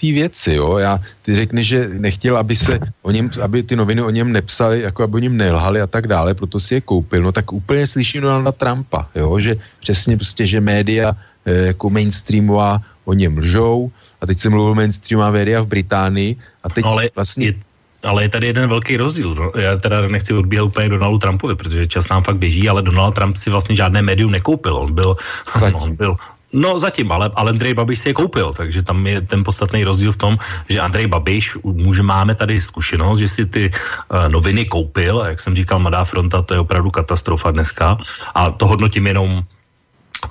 té 0.00 0.08
věci, 0.14 0.56
jo. 0.56 0.78
Já, 0.78 1.02
ty 1.22 1.34
řekneš, 1.34 1.66
že 1.66 1.80
nechtěl, 2.00 2.38
aby 2.38 2.56
se 2.56 2.80
o 3.02 3.10
něm, 3.10 3.30
aby 3.42 3.62
ty 3.62 3.76
noviny 3.76 4.02
o 4.02 4.10
něm 4.10 4.32
nepsali, 4.32 4.80
jako 4.80 5.02
aby 5.02 5.14
o 5.14 5.24
něm 5.26 5.36
nelhali 5.36 5.80
a 5.80 5.86
tak 5.86 6.06
dále, 6.06 6.32
proto 6.34 6.56
si 6.60 6.80
je 6.80 6.80
koupil. 6.80 7.22
No 7.22 7.32
tak 7.32 7.52
úplně 7.52 7.84
slyším 7.86 8.22
Donalda 8.22 8.52
Trumpa, 8.52 9.10
jo, 9.14 9.38
že 9.38 9.56
přesně 9.84 10.16
prostě, 10.16 10.46
že 10.46 10.64
média 10.64 11.12
e, 11.44 11.76
jako 11.76 11.90
mainstreamová 11.90 12.80
o 13.08 13.12
něm 13.16 13.38
lžou, 13.38 13.90
a 14.20 14.26
teď 14.26 14.36
jsem 14.38 14.52
mluvil 14.52 14.74
mainstreamová 14.74 15.30
média 15.30 15.64
v 15.64 15.66
Británii 15.66 16.36
a 16.62 16.68
teď 16.68 16.84
no, 16.84 16.90
ale 16.90 17.10
vlastně... 17.16 17.46
Je, 17.46 17.54
ale 18.04 18.22
je 18.22 18.28
tady 18.28 18.46
jeden 18.46 18.68
velký 18.68 18.96
rozdíl. 18.96 19.34
No, 19.34 19.50
já 19.56 19.76
teda 19.76 20.06
nechci 20.06 20.34
odbíhat 20.34 20.70
úplně 20.70 20.88
Donaldu 20.88 21.18
Trumpovi, 21.18 21.54
protože 21.54 21.86
čas 21.86 22.08
nám 22.08 22.22
fakt 22.22 22.36
běží, 22.36 22.68
ale 22.68 22.82
Donald 22.82 23.14
Trump 23.14 23.36
si 23.36 23.50
vlastně 23.50 23.76
žádné 23.76 24.02
médium 24.02 24.30
nekoupil. 24.30 24.76
On 24.76 24.92
byl, 24.92 25.16
Zatím. 25.56 25.82
on 25.82 25.96
byl 25.96 26.16
No 26.52 26.80
zatím, 26.80 27.12
ale, 27.12 27.28
ale 27.36 27.52
Andrej 27.52 27.74
Babiš 27.76 27.98
si 27.98 28.08
je 28.08 28.14
koupil, 28.16 28.56
takže 28.56 28.80
tam 28.80 29.04
je 29.04 29.20
ten 29.20 29.44
podstatný 29.44 29.84
rozdíl 29.84 30.12
v 30.12 30.16
tom, 30.16 30.38
že 30.68 30.80
Andrej 30.80 31.06
Babiš, 31.06 31.60
může, 31.60 32.00
máme 32.00 32.32
tady 32.34 32.56
zkušenost, 32.60 33.18
že 33.18 33.28
si 33.28 33.44
ty 33.46 33.68
uh, 33.68 34.32
noviny 34.32 34.64
koupil, 34.64 35.20
a 35.20 35.28
jak 35.28 35.40
jsem 35.44 35.52
říkal, 35.52 35.76
Mladá 35.78 36.04
fronta, 36.08 36.40
to 36.42 36.56
je 36.56 36.60
opravdu 36.60 36.90
katastrofa 36.90 37.52
dneska 37.52 37.98
a 38.34 38.50
to 38.50 38.64
hodnotím 38.64 39.06
jenom 39.06 39.44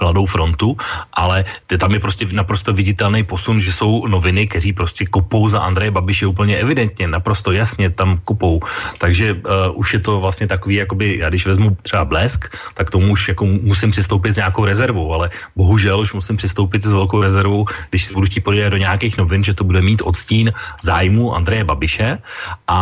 mladou 0.02 0.26
frontu, 0.26 0.78
ale 1.14 1.46
tam 1.78 1.92
je 1.94 2.00
prostě 2.00 2.28
naprosto 2.32 2.74
viditelný 2.74 3.24
posun, 3.24 3.60
že 3.60 3.72
jsou 3.72 4.08
noviny, 4.08 4.48
kteří 4.48 4.74
prostě 4.74 5.06
kopou 5.06 5.50
za 5.50 5.60
Andreje 5.60 5.92
Babiše 5.92 6.28
úplně 6.28 6.58
evidentně, 6.58 7.08
naprosto 7.08 7.52
jasně 7.52 7.90
tam 7.90 8.18
kopou. 8.24 8.60
Takže 8.98 9.34
uh, 9.34 9.40
už 9.74 9.94
je 9.94 10.00
to 10.00 10.20
vlastně 10.20 10.48
takový, 10.48 10.76
jakoby, 10.76 11.18
já 11.18 11.30
když 11.30 11.46
vezmu 11.46 11.78
třeba 11.82 12.06
blesk, 12.06 12.56
tak 12.74 12.92
tomu 12.92 13.12
už 13.12 13.28
jako 13.28 13.46
musím 13.46 13.92
přistoupit 13.92 14.34
s 14.34 14.36
nějakou 14.36 14.66
rezervou, 14.66 15.14
ale 15.14 15.30
bohužel 15.56 16.00
už 16.00 16.14
musím 16.14 16.38
přistoupit 16.38 16.84
s 16.84 16.94
velkou 16.94 17.22
rezervou, 17.22 17.66
když 17.90 18.06
si 18.06 18.14
budu 18.14 18.28
chtít 18.28 18.42
podívat 18.42 18.70
do 18.70 18.78
nějakých 18.78 19.18
novin, 19.18 19.44
že 19.44 19.54
to 19.54 19.64
bude 19.64 19.82
mít 19.82 20.02
odstín 20.06 20.54
zájmu 20.84 21.36
Andreje 21.36 21.64
Babiše 21.64 22.18
a 22.68 22.80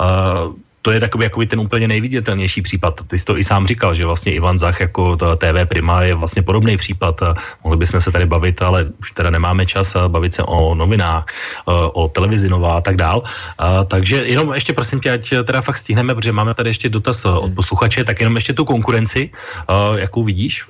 uh, 0.00 0.54
to 0.86 0.94
je 0.94 1.02
takový 1.02 1.24
jakoby 1.24 1.46
ten 1.46 1.60
úplně 1.60 1.88
nejviditelnější 1.88 2.62
případ. 2.62 3.00
Ty 3.10 3.18
jsi 3.18 3.24
to 3.24 3.38
i 3.38 3.44
sám 3.44 3.66
říkal, 3.66 3.90
že 3.94 4.06
vlastně 4.06 4.38
Ivan 4.38 4.58
Zach 4.58 4.80
jako 4.80 5.18
TV 5.18 5.66
Prima 5.66 6.02
je 6.02 6.14
vlastně 6.14 6.46
podobný 6.46 6.76
případ. 6.78 7.34
Mohli 7.64 7.78
bychom 7.78 8.00
se 8.00 8.14
tady 8.14 8.26
bavit, 8.26 8.62
ale 8.62 8.86
už 9.02 9.10
teda 9.10 9.34
nemáme 9.34 9.66
čas 9.66 9.98
bavit 10.06 10.34
se 10.38 10.46
o 10.46 10.78
novinách, 10.78 11.26
o 11.66 12.06
televizi 12.06 12.46
nová 12.46 12.78
a 12.78 12.80
tak 12.80 13.02
dál. 13.02 13.26
Takže 13.90 14.30
jenom 14.30 14.54
ještě 14.54 14.72
prosím 14.78 15.02
tě, 15.02 15.10
ať 15.10 15.42
teda 15.42 15.58
fakt 15.58 15.82
stihneme, 15.82 16.14
protože 16.14 16.30
máme 16.30 16.54
tady 16.54 16.70
ještě 16.70 16.86
dotaz 16.86 17.24
od 17.26 17.50
posluchače, 17.58 18.06
tak 18.06 18.22
jenom 18.22 18.38
ještě 18.38 18.54
tu 18.54 18.62
konkurenci, 18.62 19.30
jakou 19.98 20.22
vidíš? 20.22 20.62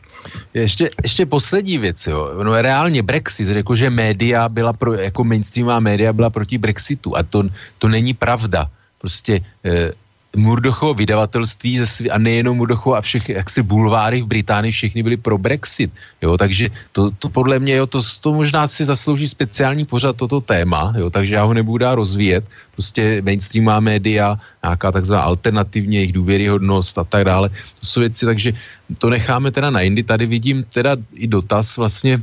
Ještě, 0.56 0.90
ještě 1.04 1.28
poslední 1.28 1.76
věc, 1.78 2.06
jo. 2.06 2.40
No 2.40 2.56
reálně 2.56 3.04
Brexit 3.04 3.52
řekl, 3.52 3.76
že 3.76 3.92
média 3.92 4.48
byla 4.48 4.72
pro, 4.72 4.96
jako 4.96 5.28
mainstreamová 5.28 5.80
média 5.80 6.08
byla 6.12 6.32
proti 6.32 6.56
Brexitu 6.56 7.12
a 7.12 7.20
to, 7.20 7.52
to 7.78 7.88
není 7.88 8.16
pravda. 8.16 8.72
Prostě 8.96 9.44
eh, 9.60 9.92
Murdochovo 10.36 10.94
vydavatelství 10.94 11.80
a 12.12 12.18
nejenom 12.18 12.56
Murdochovo 12.56 12.96
a 12.96 13.00
všech 13.00 13.28
jaksi 13.28 13.62
bulváry 13.62 14.22
v 14.22 14.26
Británii 14.26 14.72
všechny 14.72 15.02
byly 15.02 15.16
pro 15.16 15.38
Brexit. 15.38 15.90
Jo, 16.22 16.36
takže 16.36 16.68
to, 16.92 17.10
to 17.10 17.28
podle 17.28 17.58
mě, 17.58 17.74
jo, 17.74 17.86
to, 17.86 18.02
to 18.20 18.32
možná 18.32 18.68
si 18.68 18.84
zaslouží 18.84 19.28
speciální 19.28 19.84
pořad 19.84 20.16
toto 20.16 20.40
téma, 20.40 20.92
jo, 20.96 21.10
takže 21.10 21.34
já 21.34 21.44
ho 21.44 21.54
nebudu 21.54 21.78
dát 21.78 21.94
rozvíjet. 21.94 22.44
Prostě 22.72 23.22
mainstreamová 23.24 23.80
média, 23.80 24.36
nějaká 24.62 24.92
takzvaná 24.92 25.22
alternativně 25.22 25.98
jejich 25.98 26.12
důvěryhodnost 26.12 26.98
a 26.98 27.04
tak 27.04 27.24
dále. 27.24 27.48
To 27.80 27.86
jsou 27.86 28.00
věci, 28.00 28.26
takže 28.26 28.52
to 28.98 29.10
necháme 29.10 29.50
teda 29.50 29.70
na 29.70 29.80
jindy. 29.80 30.02
Tady 30.02 30.26
vidím 30.26 30.64
teda 30.68 30.96
i 31.14 31.26
dotaz 31.26 31.76
vlastně 31.76 32.20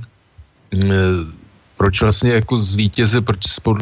mm, 0.72 1.43
proč 1.78 2.02
vlastně 2.02 2.32
jako 2.32 2.58
zvítěze, 2.58 3.22
proč, 3.22 3.40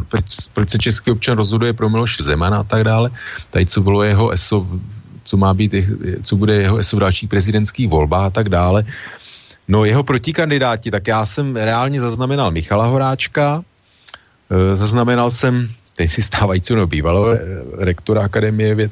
proč, 0.09 0.23
proč 0.53 0.69
se 0.69 0.77
český 0.77 1.11
občan 1.11 1.37
rozhoduje 1.37 1.73
pro 1.73 1.89
Miloše 1.89 2.23
Zemana 2.23 2.59
a 2.59 2.63
tak 2.63 2.83
dále. 2.83 3.11
Tady 3.49 3.65
co 3.65 3.81
bylo 3.81 4.03
jeho 4.03 4.29
ESO, 4.29 4.67
co 5.23 5.37
má 5.37 5.53
být, 5.53 5.75
co 6.23 6.35
bude 6.35 6.53
jeho 6.55 6.77
ESO 6.77 6.97
v 6.97 6.99
dalších 6.99 7.29
prezidentských 7.29 7.87
volbách 7.87 8.25
a 8.25 8.29
tak 8.29 8.49
dále. 8.49 8.83
No 9.67 9.85
jeho 9.85 10.03
protikandidáti, 10.03 10.91
tak 10.91 11.07
já 11.07 11.25
jsem 11.25 11.55
reálně 11.55 12.01
zaznamenal 12.01 12.51
Michala 12.51 12.85
Horáčka, 12.85 13.63
e, 14.49 14.77
zaznamenal 14.77 15.31
jsem 15.31 15.69
teď 15.95 16.11
si 16.11 16.23
stávajícího 16.23 16.87
bývalého 16.87 17.37
rektora 17.77 18.25
Akademie 18.25 18.75
věd, 18.75 18.91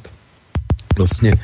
vlastně 0.99 1.31
e, 1.31 1.37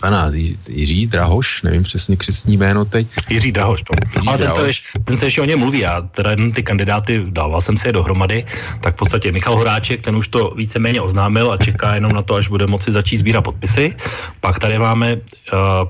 pana 0.00 0.30
Jiří 0.68 1.06
Drahoš, 1.06 1.62
nevím 1.62 1.82
přesně 1.82 2.16
křesní 2.16 2.56
jméno 2.56 2.84
teď. 2.84 3.06
Jiří 3.30 3.52
Drahoš, 3.52 3.82
to. 3.82 3.92
Jiří 4.14 4.28
Ale 4.28 4.38
ten, 4.38 4.52
to 4.52 4.64
ješ, 4.64 4.82
ten 5.04 5.16
se 5.16 5.26
ještě 5.26 5.40
o 5.40 5.44
něm 5.44 5.58
mluví, 5.58 5.78
já 5.78 6.00
teda 6.00 6.30
jen 6.30 6.52
ty 6.52 6.62
kandidáty, 6.62 7.22
dával 7.30 7.60
jsem 7.60 7.76
si 7.78 7.88
je 7.88 7.92
dohromady, 7.92 8.44
tak 8.80 8.94
v 8.94 8.98
podstatě 8.98 9.32
Michal 9.32 9.56
Horáček, 9.56 10.02
ten 10.02 10.16
už 10.16 10.28
to 10.28 10.50
víceméně 10.56 11.00
oznámil 11.00 11.52
a 11.52 11.56
čeká 11.56 11.94
jenom 11.94 12.12
na 12.12 12.22
to, 12.22 12.34
až 12.34 12.48
bude 12.48 12.66
moci 12.66 12.92
začít 12.92 13.18
sbírat 13.18 13.42
podpisy. 13.42 13.94
Pak 14.40 14.58
tady 14.58 14.78
máme 14.78 15.14
uh, 15.14 15.20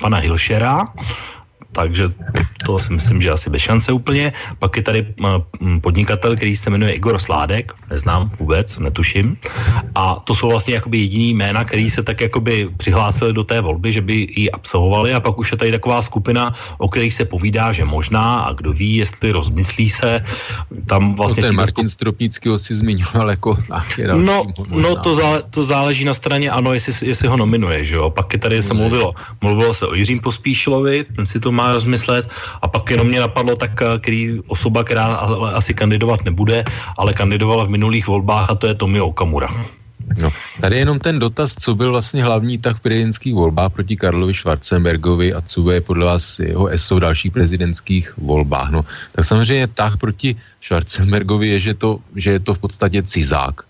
pana 0.01 0.19
Hilšera, 0.19 0.85
takže 1.77 2.09
to 2.65 2.81
si 2.81 2.93
myslím, 2.93 3.21
že 3.21 3.37
asi 3.37 3.53
bez 3.53 3.63
šance 3.63 3.93
úplně. 3.93 4.33
Pak 4.59 4.77
je 4.77 4.83
tady 4.83 5.01
podnikatel, 5.85 6.37
který 6.37 6.57
se 6.57 6.71
jmenuje 6.73 6.97
Igor 6.97 7.19
Sládek, 7.21 7.73
neznám 7.91 8.33
vůbec, 8.41 8.79
netuším. 8.79 9.37
A 9.95 10.17
to 10.25 10.35
jsou 10.35 10.49
vlastně 10.49 10.75
jakoby 10.75 10.99
jediný 10.99 11.35
jména, 11.35 11.65
který 11.65 11.91
se 11.93 12.03
tak 12.03 12.21
jakoby 12.21 12.69
přihlásili 12.77 13.33
do 13.33 13.45
té 13.45 13.61
volby, 13.61 13.93
že 13.93 14.01
by 14.01 14.15
ji 14.33 14.51
absolvovali 14.51 15.13
a 15.13 15.21
pak 15.21 15.39
už 15.39 15.53
je 15.53 15.59
tady 15.59 15.71
taková 15.77 16.03
skupina, 16.03 16.55
o 16.79 16.89
kterých 16.89 17.15
se 17.15 17.25
povídá, 17.25 17.73
že 17.73 17.85
možná 17.85 18.49
a 18.49 18.53
kdo 18.53 18.73
ví, 18.73 18.97
jestli 18.97 19.37
rozmyslí 19.37 19.91
se. 19.91 20.25
Tam 20.87 21.15
vlastně 21.15 21.43
no 21.43 21.49
ten 21.49 21.57
Martin 21.57 21.89
skup... 21.89 21.97
Stropnický 21.97 22.49
si 22.57 22.75
zmiňoval 22.75 23.31
jako 23.31 23.59
No, 24.17 24.47
no 24.71 24.97
to, 24.97 25.15
zále, 25.15 25.43
to 25.51 25.65
záleží 25.65 26.05
na 26.05 26.15
straně, 26.15 26.51
ano, 26.51 26.75
jestli, 26.75 27.09
jestli 27.09 27.29
ho 27.29 27.37
nominuje, 27.37 27.85
že 27.85 27.97
jo. 27.97 28.11
Pak 28.11 28.33
je 28.33 28.39
tady 28.39 28.63
se 28.63 28.75
mluvilo, 28.75 29.15
mluvilo 29.43 29.75
se 29.75 29.87
o 29.87 29.95
Jiřím 29.95 30.21
Pospíšilovi, 30.21 31.05
ten 31.17 31.27
si 31.27 31.41
to 31.41 31.53
má 31.53 31.66
rozmyslet 31.73 32.29
a 32.63 32.69
pak 32.69 32.91
jenom 32.91 33.07
mě 33.07 33.21
napadlo 33.21 33.57
tak, 33.57 33.83
eh, 33.83 33.99
který 33.99 34.41
osoba, 34.47 34.85
která 34.85 35.07
asi 35.55 35.75
kandidovat 35.75 36.25
nebude, 36.25 36.65
ale 36.99 37.13
kandidovala 37.13 37.65
v 37.65 37.75
minulých 37.75 38.07
volbách 38.07 38.51
a 38.51 38.55
to 38.55 38.67
je 38.67 38.75
Tomi 38.75 39.01
Okamura. 39.01 39.49
No, 40.23 40.33
tady 40.61 40.77
jenom 40.79 40.99
ten 40.99 41.19
dotaz, 41.19 41.55
co 41.59 41.75
byl 41.75 41.91
vlastně 41.91 42.25
hlavní 42.25 42.59
tak 42.59 42.77
v 42.77 42.81
prezidentských 42.81 43.35
volbách 43.35 43.73
proti 43.73 43.97
Karlovi 43.97 44.35
Schwarzenbergovi 44.35 45.35
a 45.35 45.41
co 45.41 45.71
je 45.71 45.81
podle 45.81 46.05
vás 46.07 46.39
jeho 46.39 46.67
ESO 46.67 46.97
v 46.97 47.01
dalších 47.01 47.33
prezidentských 47.33 48.19
volbách. 48.19 48.71
No, 48.71 48.85
tak 49.13 49.25
samozřejmě 49.25 49.67
tah 49.67 49.97
proti 49.97 50.37
Schwarzenbergovi 50.63 51.49
je, 51.49 51.61
že, 51.61 51.75
to, 51.75 51.99
že 52.17 52.31
je 52.31 52.41
to 52.41 52.55
v 52.55 52.59
podstatě 52.59 53.03
cizák. 53.03 53.61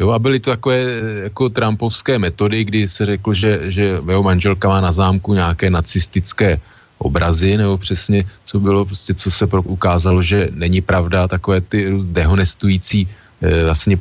Jo, 0.00 0.10
a 0.10 0.18
byly 0.18 0.40
to 0.40 0.50
takové 0.50 0.86
jako 1.22 1.48
trumpovské 1.48 2.18
metody, 2.18 2.64
kdy 2.64 2.88
se 2.88 3.06
řekl, 3.06 3.34
že, 3.34 3.70
že 3.70 3.84
jeho 4.08 4.22
manželka 4.22 4.68
má 4.68 4.80
na 4.80 4.92
zámku 4.92 5.34
nějaké 5.34 5.70
nacistické 5.70 6.60
obrazy, 6.98 7.56
nebo 7.56 7.78
přesně, 7.78 8.24
co 8.44 8.60
bylo, 8.60 8.84
prostě, 8.84 9.14
co 9.14 9.30
se 9.30 9.46
ukázalo, 9.46 10.22
že 10.22 10.48
není 10.52 10.80
pravda, 10.80 11.28
takové 11.28 11.60
ty 11.60 11.90
dehonestující 12.04 13.08
e, 13.42 13.64
vlastně 13.64 13.98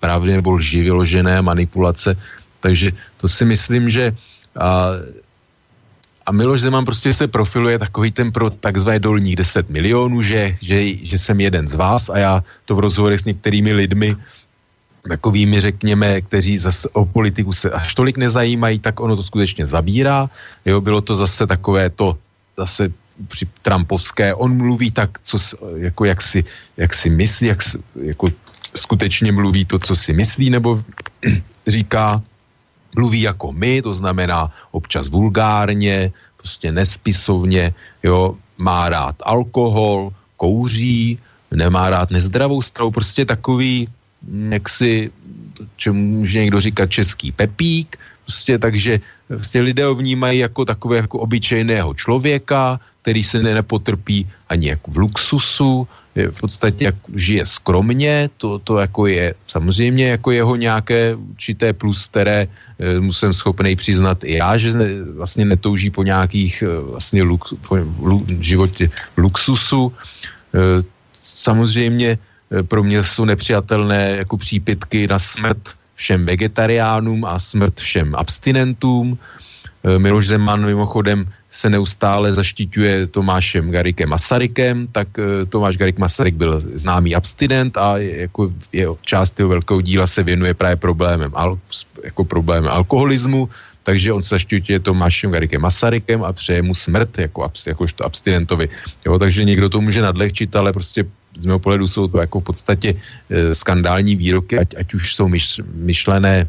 právě 0.00 0.36
nebo 0.36 0.50
lži 0.50 0.82
vyložené 0.82 1.42
manipulace. 1.42 2.16
Takže 2.60 2.92
to 3.20 3.28
si 3.28 3.44
myslím, 3.44 3.90
že 3.90 4.16
a, 4.56 4.90
a 6.26 6.32
Miloš 6.32 6.60
Zeman 6.60 6.84
prostě 6.84 7.12
se 7.12 7.28
profiluje 7.28 7.78
takový 7.78 8.10
ten 8.12 8.32
pro 8.32 8.50
takzvané 8.50 8.98
dolních 8.98 9.36
10 9.36 9.70
milionů, 9.70 10.22
že, 10.22 10.56
že, 10.62 11.04
že 11.04 11.18
jsem 11.18 11.40
jeden 11.40 11.68
z 11.68 11.74
vás 11.74 12.08
a 12.08 12.18
já 12.18 12.34
to 12.64 12.76
v 12.76 12.84
rozhovorech 12.88 13.20
s 13.20 13.28
některými 13.28 13.72
lidmi 13.72 14.16
takovými, 15.08 15.60
řekněme, 15.60 16.20
kteří 16.20 16.58
zase 16.58 16.88
o 16.92 17.04
politiku 17.04 17.52
se 17.52 17.70
až 17.70 17.94
tolik 17.94 18.16
nezajímají, 18.16 18.78
tak 18.78 19.00
ono 19.00 19.16
to 19.16 19.22
skutečně 19.22 19.66
zabírá. 19.66 20.30
Jo, 20.64 20.80
bylo 20.80 21.00
to 21.00 21.14
zase 21.14 21.46
takové 21.46 21.90
to 21.90 22.16
zase 22.56 22.92
při 23.28 23.46
Trumpovské, 23.62 24.34
on 24.34 24.56
mluví 24.56 24.90
tak, 24.90 25.18
co, 25.22 25.38
jako 25.76 26.04
jak, 26.04 26.22
si, 26.22 26.44
jak 26.76 26.94
si 26.94 27.10
myslí, 27.10 27.46
jak, 27.46 27.60
jako 28.02 28.28
skutečně 28.74 29.32
mluví 29.32 29.64
to, 29.64 29.78
co 29.78 29.96
si 29.96 30.12
myslí, 30.12 30.50
nebo 30.50 30.82
říká, 31.66 32.22
mluví 32.96 33.20
jako 33.20 33.52
my, 33.52 33.82
to 33.82 33.94
znamená 33.94 34.50
občas 34.70 35.08
vulgárně, 35.08 36.12
prostě 36.36 36.72
nespisovně, 36.72 37.74
jo, 38.02 38.36
má 38.58 38.88
rád 38.88 39.16
alkohol, 39.24 40.12
kouří, 40.36 41.18
nemá 41.50 41.90
rád 41.90 42.10
nezdravou 42.10 42.62
stravu, 42.62 42.90
prostě 42.90 43.24
takový, 43.24 43.88
jak 44.50 44.68
si, 44.68 45.10
čemu 45.76 45.98
může 46.20 46.38
někdo 46.38 46.60
říkat 46.60 46.90
český 46.90 47.32
pepík, 47.32 47.98
prostě 48.24 48.58
takže 48.58 49.00
prostě 49.28 49.60
lidé 49.60 49.84
ho 49.84 49.94
vnímají 49.94 50.38
jako 50.38 50.64
takové 50.64 50.96
jako 50.96 51.18
obyčejného 51.18 51.94
člověka, 51.94 52.80
který 53.02 53.24
se 53.24 53.42
nepotrpí 53.42 54.26
ani 54.48 54.68
jako 54.68 54.90
v 54.90 54.96
luxusu, 54.96 55.88
v 56.14 56.40
podstatě 56.40 56.84
jak 56.84 56.94
žije 57.14 57.46
skromně, 57.46 58.30
to, 58.36 58.58
to 58.58 58.78
jako 58.78 59.06
je 59.06 59.34
samozřejmě 59.46 60.08
jako 60.08 60.30
jeho 60.30 60.56
nějaké 60.56 61.14
určité 61.14 61.72
plus, 61.72 62.06
které 62.06 62.46
e, 62.46 63.00
musím 63.00 63.32
schopný 63.32 63.76
přiznat 63.76 64.24
i 64.24 64.38
já, 64.38 64.56
že 64.56 64.72
ne, 64.72 64.86
vlastně 65.20 65.44
netouží 65.44 65.90
po 65.90 66.02
nějakých 66.02 66.62
e, 66.62 66.80
vlastně 66.80 67.22
luk, 67.22 67.44
po 67.68 67.76
lu, 67.98 68.24
životě 68.40 68.90
luxusu. 69.16 69.92
E, 70.54 70.82
samozřejmě 71.22 72.18
pro 72.62 72.82
mě 72.82 73.04
jsou 73.04 73.24
nepřijatelné 73.24 74.24
jako 74.24 74.36
přípitky 74.36 75.06
na 75.10 75.18
smrt 75.18 75.58
všem 75.94 76.26
vegetariánům 76.26 77.24
a 77.24 77.38
smrt 77.38 77.80
všem 77.80 78.14
abstinentům. 78.14 79.18
E, 79.84 79.98
Miloš 79.98 80.26
Zeman 80.26 80.66
mimochodem 80.66 81.26
se 81.54 81.70
neustále 81.70 82.32
zaštiťuje 82.32 83.06
Tomášem 83.14 83.70
Garikem 83.70 84.08
Masarykem, 84.10 84.86
tak 84.92 85.08
e, 85.18 85.46
Tomáš 85.46 85.76
Garik 85.76 85.98
Masaryk 85.98 86.34
byl 86.34 86.62
známý 86.74 87.14
abstinent 87.14 87.76
a 87.76 87.98
jako 87.98 88.52
jeho, 88.72 88.98
část 89.02 89.38
jeho 89.38 89.48
velkého 89.48 89.80
díla 89.80 90.06
se 90.06 90.22
věnuje 90.22 90.54
právě 90.54 90.76
problémem, 90.76 91.30
al, 91.34 91.58
jako 92.04 92.24
problémem 92.24 92.70
alkoholismu, 92.70 93.48
takže 93.82 94.12
on 94.12 94.22
se 94.22 94.34
zaštiťuje 94.34 94.80
Tomášem 94.80 95.30
Garikem 95.30 95.62
Masarykem 95.62 96.24
a 96.24 96.32
přeje 96.32 96.62
mu 96.62 96.74
smrt 96.74 97.18
jako, 97.18 97.50
jakožto 97.66 98.04
abstinentovi. 98.04 98.68
Jo, 99.06 99.18
takže 99.18 99.44
někdo 99.44 99.68
to 99.68 99.80
může 99.80 100.02
nadlehčit, 100.02 100.56
ale 100.56 100.72
prostě 100.72 101.04
z 101.36 101.46
mého 101.46 101.58
pohledu 101.58 101.88
jsou 101.88 102.08
to 102.08 102.18
jako 102.18 102.40
v 102.40 102.44
podstatě 102.44 102.94
e, 103.30 103.54
skandální 103.54 104.16
výroky, 104.16 104.58
ať, 104.58 104.68
ať 104.78 104.94
už 104.94 105.14
jsou 105.14 105.28
myš, 105.28 105.60
myšlené 105.74 106.48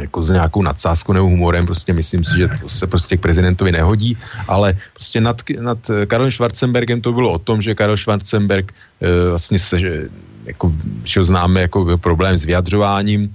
jako 0.00 0.22
s 0.22 0.30
nějakou 0.30 0.62
nadsázkou 0.62 1.12
nebo 1.12 1.26
humorem, 1.26 1.66
prostě 1.66 1.92
myslím 1.92 2.24
si, 2.24 2.34
že 2.36 2.48
to 2.48 2.68
se 2.68 2.86
prostě 2.86 3.16
k 3.16 3.20
prezidentovi 3.20 3.72
nehodí, 3.72 4.18
ale 4.48 4.74
prostě 4.92 5.20
nad, 5.20 5.42
nad 5.60 5.78
Karlem 6.06 6.30
Schwarzenbergem 6.30 7.00
to 7.00 7.12
bylo 7.12 7.32
o 7.32 7.38
tom, 7.38 7.62
že 7.62 7.74
Karel 7.74 7.96
Schwarzenberg 7.96 8.74
e, 9.00 9.30
vlastně 9.30 9.58
se, 9.58 9.78
že, 9.78 10.08
jako, 10.44 10.72
že 11.04 11.24
známe 11.24 11.60
jako 11.60 11.98
problém 11.98 12.38
s 12.38 12.44
vyjadřováním, 12.44 13.34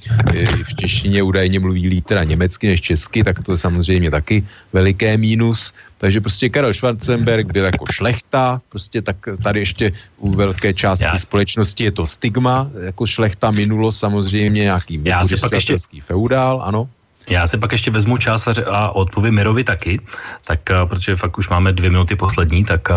v 0.64 0.76
češtině 0.76 1.24
údajně 1.24 1.60
mluví 1.60 1.88
líp 1.88 2.06
teda 2.06 2.24
německy 2.24 2.68
než 2.68 2.82
česky, 2.82 3.24
tak 3.24 3.44
to 3.44 3.52
je 3.52 3.58
samozřejmě 3.58 4.12
taky 4.12 4.44
veliké 4.74 5.18
mínus, 5.18 5.74
takže 5.98 6.22
prostě 6.22 6.50
Karel 6.50 6.74
Schwarzenberg 6.74 7.52
byl 7.52 7.66
jako 7.66 7.86
šlechta, 7.92 8.62
prostě 8.70 9.02
tak 9.02 9.18
tady 9.44 9.60
ještě 9.60 9.92
u 10.18 10.32
velké 10.32 10.74
části 10.74 11.06
Já. 11.06 11.20
společnosti 11.20 11.84
je 11.84 11.92
to 11.92 12.08
stigma, 12.08 12.70
jako 12.86 13.06
šlechta 13.06 13.52
minulo 13.52 13.92
samozřejmě 13.92 14.62
nějaký 14.62 15.02
Já 15.04 15.22
pak 15.42 15.52
ještě... 15.52 15.76
feudál, 16.02 16.62
ano. 16.64 16.90
Já 17.30 17.48
si 17.48 17.58
pak 17.58 17.72
ještě 17.72 17.92
vezmu 17.92 18.18
čas 18.18 18.48
a, 18.48 18.54
a 18.74 18.90
odpovím 18.90 19.36
Mirovi 19.36 19.64
taky, 19.64 20.02
tak 20.48 20.60
uh, 20.72 20.90
protože 20.90 21.16
fakt 21.16 21.38
už 21.38 21.50
máme 21.50 21.74
dvě 21.74 21.90
minuty 21.90 22.16
poslední, 22.16 22.66
tak... 22.66 22.90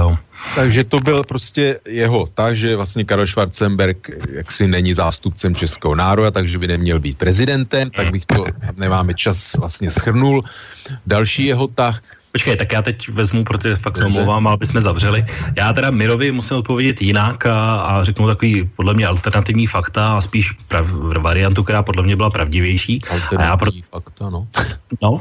Takže 0.55 0.85
to 0.85 1.01
byl 1.01 1.25
prostě 1.25 1.81
jeho 1.85 2.29
tak, 2.35 2.57
že 2.57 2.77
vlastně 2.77 3.05
Karel 3.05 3.27
Schwarzenberg 3.27 4.11
jaksi 4.33 4.69
není 4.69 4.95
zástupcem 4.95 5.55
českého 5.55 5.95
národa, 5.95 6.31
takže 6.31 6.59
by 6.59 6.67
neměl 6.69 7.01
být 7.01 7.19
prezidentem, 7.19 7.91
tak 7.91 8.11
bych 8.11 8.27
to, 8.27 8.45
nemáme 8.77 9.15
čas, 9.15 9.55
vlastně 9.55 9.91
schrnul. 9.91 10.45
Další 11.07 11.47
jeho 11.47 11.69
tah, 11.69 12.03
Počkej, 12.33 12.57
tak 12.57 12.73
já 12.73 12.83
teď 12.83 13.09
vezmu, 13.09 13.45
protože 13.45 13.77
fakt 13.77 13.97
se 13.97 14.05
omlouvám, 14.05 14.49
aby 14.49 14.67
jsme 14.67 14.81
zavřeli. 14.81 15.25
Já 15.57 15.73
teda 15.73 15.91
Mirovi 15.91 16.33
musím 16.33 16.57
odpovědět 16.57 17.03
jinak 17.03 17.47
a, 17.47 17.75
a 17.77 18.05
řeknu 18.05 18.27
takový 18.27 18.71
podle 18.77 18.95
mě 18.95 19.07
alternativní 19.07 19.67
fakta 19.67 20.17
a 20.17 20.21
spíš 20.21 20.53
prav, 20.69 20.87
variantu, 21.19 21.63
která 21.63 21.83
podle 21.83 22.03
mě 22.03 22.17
byla 22.17 22.31
pravdivější. 22.31 23.01
Alternativní 23.11 23.45
a 23.45 23.49
já 23.49 23.57
pro... 23.57 23.71
fakta, 23.91 24.31
no. 24.31 24.49
No, 25.03 25.21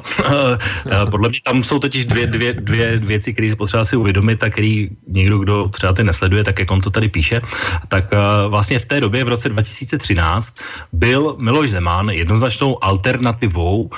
podle 1.11 1.29
mě 1.29 1.39
tam 1.43 1.63
jsou 1.63 1.79
totiž 1.79 2.05
dvě, 2.05 2.27
dvě, 2.27 2.53
dvě 2.53 2.97
věci, 2.97 3.33
které 3.33 3.55
potřeba 3.55 3.85
si 3.85 3.95
uvědomit 3.95 4.43
a 4.43 4.49
který 4.49 4.89
někdo, 5.07 5.37
kdo 5.37 5.69
třeba 5.69 5.93
ty 5.93 6.03
nesleduje, 6.03 6.43
tak 6.43 6.59
jak 6.59 6.71
on 6.71 6.81
to 6.81 6.89
tady 6.89 7.09
píše, 7.09 7.41
tak 7.87 8.05
vlastně 8.47 8.79
v 8.79 8.85
té 8.85 9.01
době, 9.01 9.23
v 9.23 9.27
roce 9.27 9.49
2013, 9.49 10.53
byl 10.93 11.35
Miloš 11.39 11.71
Zeman 11.71 12.09
jednoznačnou 12.09 12.83
alternativou 12.83 13.89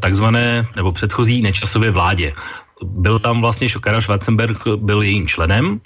takzvané 0.00 0.66
nebo 0.76 0.92
předchozí 0.92 1.42
nečasové 1.42 1.90
vládě. 1.90 2.32
Byl 2.84 3.18
tam 3.18 3.40
vlastně 3.40 3.68
Karel 3.80 4.02
Schwarzenberg, 4.02 4.58
byl 4.76 5.02
jejím 5.02 5.28
členem. 5.28 5.80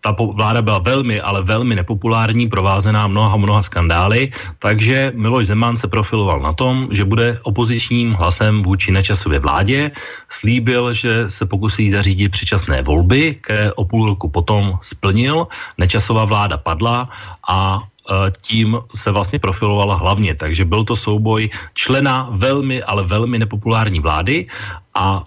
Ta 0.00 0.10
vláda 0.12 0.62
byla 0.62 0.78
velmi, 0.78 1.20
ale 1.20 1.42
velmi 1.42 1.74
nepopulární, 1.74 2.48
provázená 2.48 3.06
mnoha, 3.06 3.36
mnoha 3.36 3.62
skandály, 3.62 4.30
takže 4.58 5.12
Miloš 5.16 5.46
Zeman 5.46 5.76
se 5.76 5.88
profiloval 5.88 6.40
na 6.40 6.52
tom, 6.52 6.88
že 6.90 7.04
bude 7.04 7.40
opozičním 7.42 8.12
hlasem 8.12 8.62
vůči 8.62 8.92
nečasové 8.92 9.38
vládě. 9.38 9.90
Slíbil, 10.28 10.92
že 10.92 11.30
se 11.30 11.46
pokusí 11.46 11.90
zařídit 11.90 12.28
předčasné 12.28 12.82
volby, 12.82 13.34
které 13.40 13.72
o 13.72 13.84
půl 13.84 14.06
roku 14.06 14.28
potom 14.28 14.78
splnil. 14.82 15.46
Nečasová 15.78 16.24
vláda 16.24 16.56
padla 16.56 17.08
a 17.48 17.82
Eh, 17.93 17.93
tím 18.40 18.78
se 18.94 19.10
vlastně 19.10 19.38
profilovala 19.38 19.94
hlavně. 19.94 20.34
Takže 20.34 20.64
byl 20.64 20.84
to 20.84 20.96
souboj 20.96 21.50
člena 21.74 22.28
velmi, 22.30 22.82
ale 22.82 23.02
velmi 23.02 23.38
nepopulární 23.38 24.00
vlády 24.00 24.46
a 24.94 25.24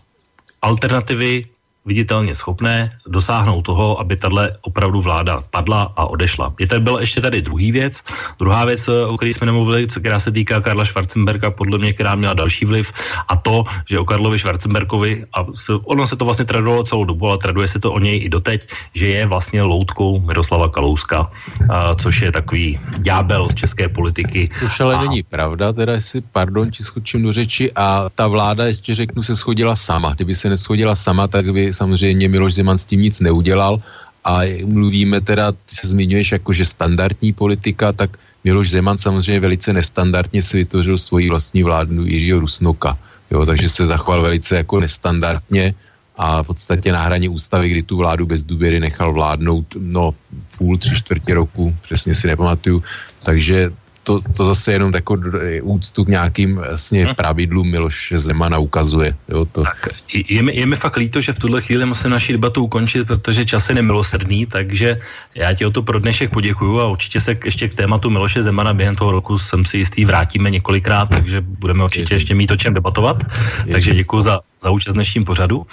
alternativy 0.61 1.45
viditelně 1.87 2.35
schopné 2.35 2.91
dosáhnout 3.07 3.61
toho, 3.61 3.99
aby 3.99 4.15
tahle 4.15 4.51
opravdu 4.61 5.01
vláda 5.01 5.43
padla 5.49 5.93
a 5.95 6.05
odešla. 6.05 6.53
Je 6.59 6.67
tady 6.67 6.81
byla 6.81 6.99
ještě 6.99 7.21
tady 7.21 7.41
druhý 7.41 7.71
věc. 7.71 8.03
Druhá 8.39 8.65
věc, 8.65 8.87
o 8.87 9.17
které 9.17 9.33
jsme 9.33 9.45
nemluvili, 9.45 9.87
která 9.87 10.19
se 10.19 10.31
týká 10.31 10.61
Karla 10.61 10.85
Schwarzenberga, 10.85 11.51
podle 11.51 11.77
mě, 11.77 11.93
která 11.93 12.15
měla 12.15 12.33
další 12.33 12.65
vliv, 12.65 12.91
a 13.27 13.35
to, 13.35 13.63
že 13.89 13.99
o 13.99 14.05
Karlovi 14.05 14.39
Schwarzenbergovi, 14.39 15.25
a 15.33 15.45
ono 15.83 16.07
se 16.07 16.15
to 16.15 16.25
vlastně 16.25 16.45
tradovalo 16.45 16.83
celou 16.83 17.05
dobu, 17.05 17.29
ale 17.29 17.37
traduje 17.37 17.67
se 17.67 17.79
to 17.79 17.93
o 17.93 17.99
něj 17.99 18.23
i 18.23 18.29
doteď, 18.29 18.67
že 18.93 19.07
je 19.07 19.25
vlastně 19.25 19.61
loutkou 19.61 20.19
Miroslava 20.19 20.69
Kalouska, 20.69 21.31
a, 21.69 21.95
což 21.95 22.21
je 22.21 22.31
takový 22.31 22.79
ďábel 22.97 23.47
české 23.55 23.89
politiky. 23.89 24.49
Což 24.59 24.79
ale 24.79 24.95
a... 24.95 25.01
není 25.01 25.23
pravda, 25.23 25.73
teda 25.73 25.93
jestli, 25.93 26.21
pardon, 26.21 26.71
či 26.71 26.83
skočím 26.83 27.23
do 27.23 27.33
řeči, 27.33 27.71
a 27.75 28.09
ta 28.15 28.27
vláda, 28.27 28.65
ještě 28.65 28.95
řeknu, 28.95 29.23
se 29.23 29.35
schodila 29.35 29.75
sama. 29.75 30.13
Kdyby 30.13 30.35
se 30.35 30.49
neschodila 30.49 30.95
sama, 30.95 31.27
tak 31.27 31.53
by 31.53 31.73
samozřejmě 31.77 32.25
Miloš 32.27 32.53
Zeman 32.57 32.77
s 32.77 32.85
tím 32.85 33.05
nic 33.05 33.19
neudělal 33.21 33.77
a 34.25 34.49
mluvíme 34.65 35.21
teda, 35.21 35.51
ty 35.51 35.73
se 35.77 35.87
zmiňuješ 35.93 36.41
jako, 36.41 36.49
že 36.53 36.65
standardní 36.65 37.33
politika, 37.33 37.93
tak 37.93 38.17
Miloš 38.43 38.73
Zeman 38.73 38.97
samozřejmě 38.97 39.39
velice 39.39 39.73
nestandardně 39.73 40.41
si 40.43 40.57
vytvořil 40.57 40.97
svoji 40.97 41.29
vlastní 41.29 41.63
vládu 41.63 42.05
Jiřího 42.05 42.39
Rusnoka. 42.39 42.97
Jo, 43.31 43.45
takže 43.45 43.69
se 43.69 43.87
zachoval 43.87 44.21
velice 44.21 44.55
jako 44.63 44.79
nestandardně 44.79 45.75
a 46.17 46.43
v 46.43 46.47
podstatě 46.47 46.91
na 46.91 47.03
hraně 47.03 47.29
ústavy, 47.29 47.69
kdy 47.69 47.83
tu 47.83 47.97
vládu 47.97 48.25
bez 48.25 48.43
důvěry 48.43 48.79
nechal 48.79 49.13
vládnout 49.13 49.77
no 49.77 50.15
půl, 50.57 50.77
tři 50.77 50.95
čtvrtě 50.95 51.33
roku, 51.33 51.75
přesně 51.81 52.15
si 52.15 52.27
nepamatuju. 52.27 52.83
Takže 53.23 53.69
to, 54.07 54.21
to 54.21 54.45
zase 54.45 54.71
jenom 54.71 54.95
jako 54.95 55.17
úctu 55.61 56.05
k 56.05 56.07
nějakým 56.07 56.55
vlastně 56.55 57.11
pravidlům 57.15 57.67
Miloš 57.71 58.13
Zemana 58.15 58.57
ukazuje. 58.57 59.11
Jo, 59.29 59.45
to. 59.51 59.63
Tak, 59.63 59.89
je, 60.13 60.43
mi, 60.43 60.55
je 60.55 60.65
mi 60.65 60.75
fakt 60.75 60.95
líto, 60.95 61.21
že 61.21 61.33
v 61.33 61.39
tuhle 61.39 61.61
chvíli 61.61 61.85
musím 61.85 62.15
naši 62.15 62.39
debatu 62.39 62.63
ukončit, 62.63 63.07
protože 63.07 63.45
čas 63.45 63.69
je 63.69 63.75
nemilosrdný, 63.75 64.45
takže 64.45 65.01
já 65.35 65.53
ti 65.53 65.65
o 65.65 65.71
to 65.71 65.83
pro 65.83 65.99
dnešek 65.99 66.31
poděkuju 66.31 66.79
a 66.79 66.87
určitě 66.87 67.19
se 67.19 67.35
ještě 67.45 67.67
k 67.67 67.75
tématu 67.75 68.09
Miloše 68.09 68.43
Zemana 68.43 68.73
během 68.73 68.95
toho 68.95 69.11
roku 69.11 69.35
jsem 69.35 69.65
si 69.65 69.83
jistý 69.83 70.05
vrátíme 70.05 70.49
několikrát, 70.49 71.11
takže 71.11 71.43
budeme 71.43 71.83
určitě 71.83 72.15
ještě 72.15 72.35
mít 72.35 72.51
o 72.51 72.57
čem 72.57 72.73
debatovat. 72.73 73.27
Takže 73.71 73.91
děkuji 73.93 74.21
za, 74.21 74.39
za 74.61 74.69
účast 74.69 74.93
dnešním 74.93 75.25
pořadu. 75.25 75.65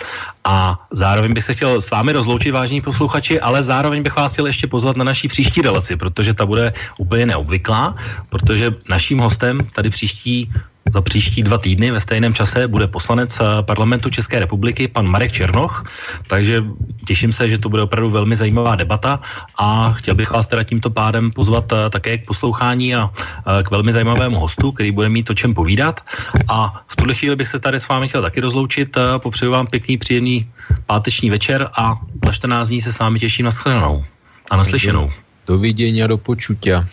A 0.44 0.86
zároveň 0.90 1.34
bych 1.34 1.44
se 1.44 1.54
chtěl 1.54 1.80
s 1.80 1.90
vámi 1.90 2.12
rozloučit, 2.12 2.52
vážní 2.52 2.80
posluchači, 2.80 3.40
ale 3.40 3.62
zároveň 3.62 4.02
bych 4.02 4.16
vás 4.16 4.32
chtěl 4.32 4.46
ještě 4.46 4.66
pozvat 4.66 4.96
na 4.96 5.04
naší 5.04 5.28
příští 5.28 5.62
relaci, 5.62 5.96
protože 5.96 6.34
ta 6.34 6.46
bude 6.46 6.72
úplně 6.98 7.26
neobvyklá, 7.26 7.96
protože 8.28 8.70
naším 8.88 9.18
hostem 9.18 9.60
tady 9.72 9.90
příští 9.90 10.52
za 10.94 11.02
příští 11.02 11.42
dva 11.42 11.58
týdny 11.58 11.90
ve 11.90 12.00
stejném 12.00 12.34
čase 12.34 12.68
bude 12.70 12.86
poslanec 12.86 13.34
eh, 13.40 13.62
parlamentu 13.66 14.10
České 14.10 14.38
republiky, 14.38 14.88
pan 14.88 15.06
Marek 15.10 15.32
Černoch, 15.32 15.84
takže 16.30 16.62
těším 17.06 17.32
se, 17.34 17.50
že 17.50 17.58
to 17.58 17.68
bude 17.68 17.82
opravdu 17.82 18.10
velmi 18.10 18.36
zajímavá 18.38 18.78
debata 18.78 19.18
a 19.58 19.92
chtěl 19.98 20.14
bych 20.14 20.30
vás 20.30 20.46
teda 20.46 20.62
tímto 20.62 20.90
pádem 20.90 21.34
pozvat 21.34 21.66
eh, 21.72 21.90
také 21.90 22.18
k 22.18 22.30
poslouchání 22.30 22.94
a 22.94 23.10
eh, 23.10 23.62
k 23.66 23.70
velmi 23.74 23.90
zajímavému 23.90 24.38
hostu, 24.38 24.70
který 24.70 24.94
bude 24.94 25.10
mít 25.10 25.30
o 25.30 25.34
čem 25.34 25.50
povídat. 25.50 25.98
A 26.46 26.86
v 26.86 26.94
tuhle 26.96 27.14
chvíli 27.14 27.34
bych 27.36 27.48
se 27.50 27.58
tady 27.58 27.82
s 27.82 27.90
vámi 27.90 28.06
chtěl 28.08 28.22
taky 28.22 28.40
rozloučit. 28.40 28.94
Popřeju 29.18 29.50
vám 29.50 29.66
pěkný, 29.66 29.98
příjemný 29.98 30.46
páteční 30.86 31.30
večer 31.30 31.66
a 31.74 31.98
za 32.26 32.32
14 32.32 32.68
dní 32.68 32.82
se 32.82 32.92
s 32.92 32.98
vámi 33.02 33.18
těším 33.18 33.44
na 33.44 33.50
shledanou 33.50 34.04
a 34.50 34.56
naslyšenou. 34.56 35.10
Do 35.46 35.58
vidění 35.58 36.02
a 36.02 36.06
do 36.06 36.18
počutia. 36.22 36.86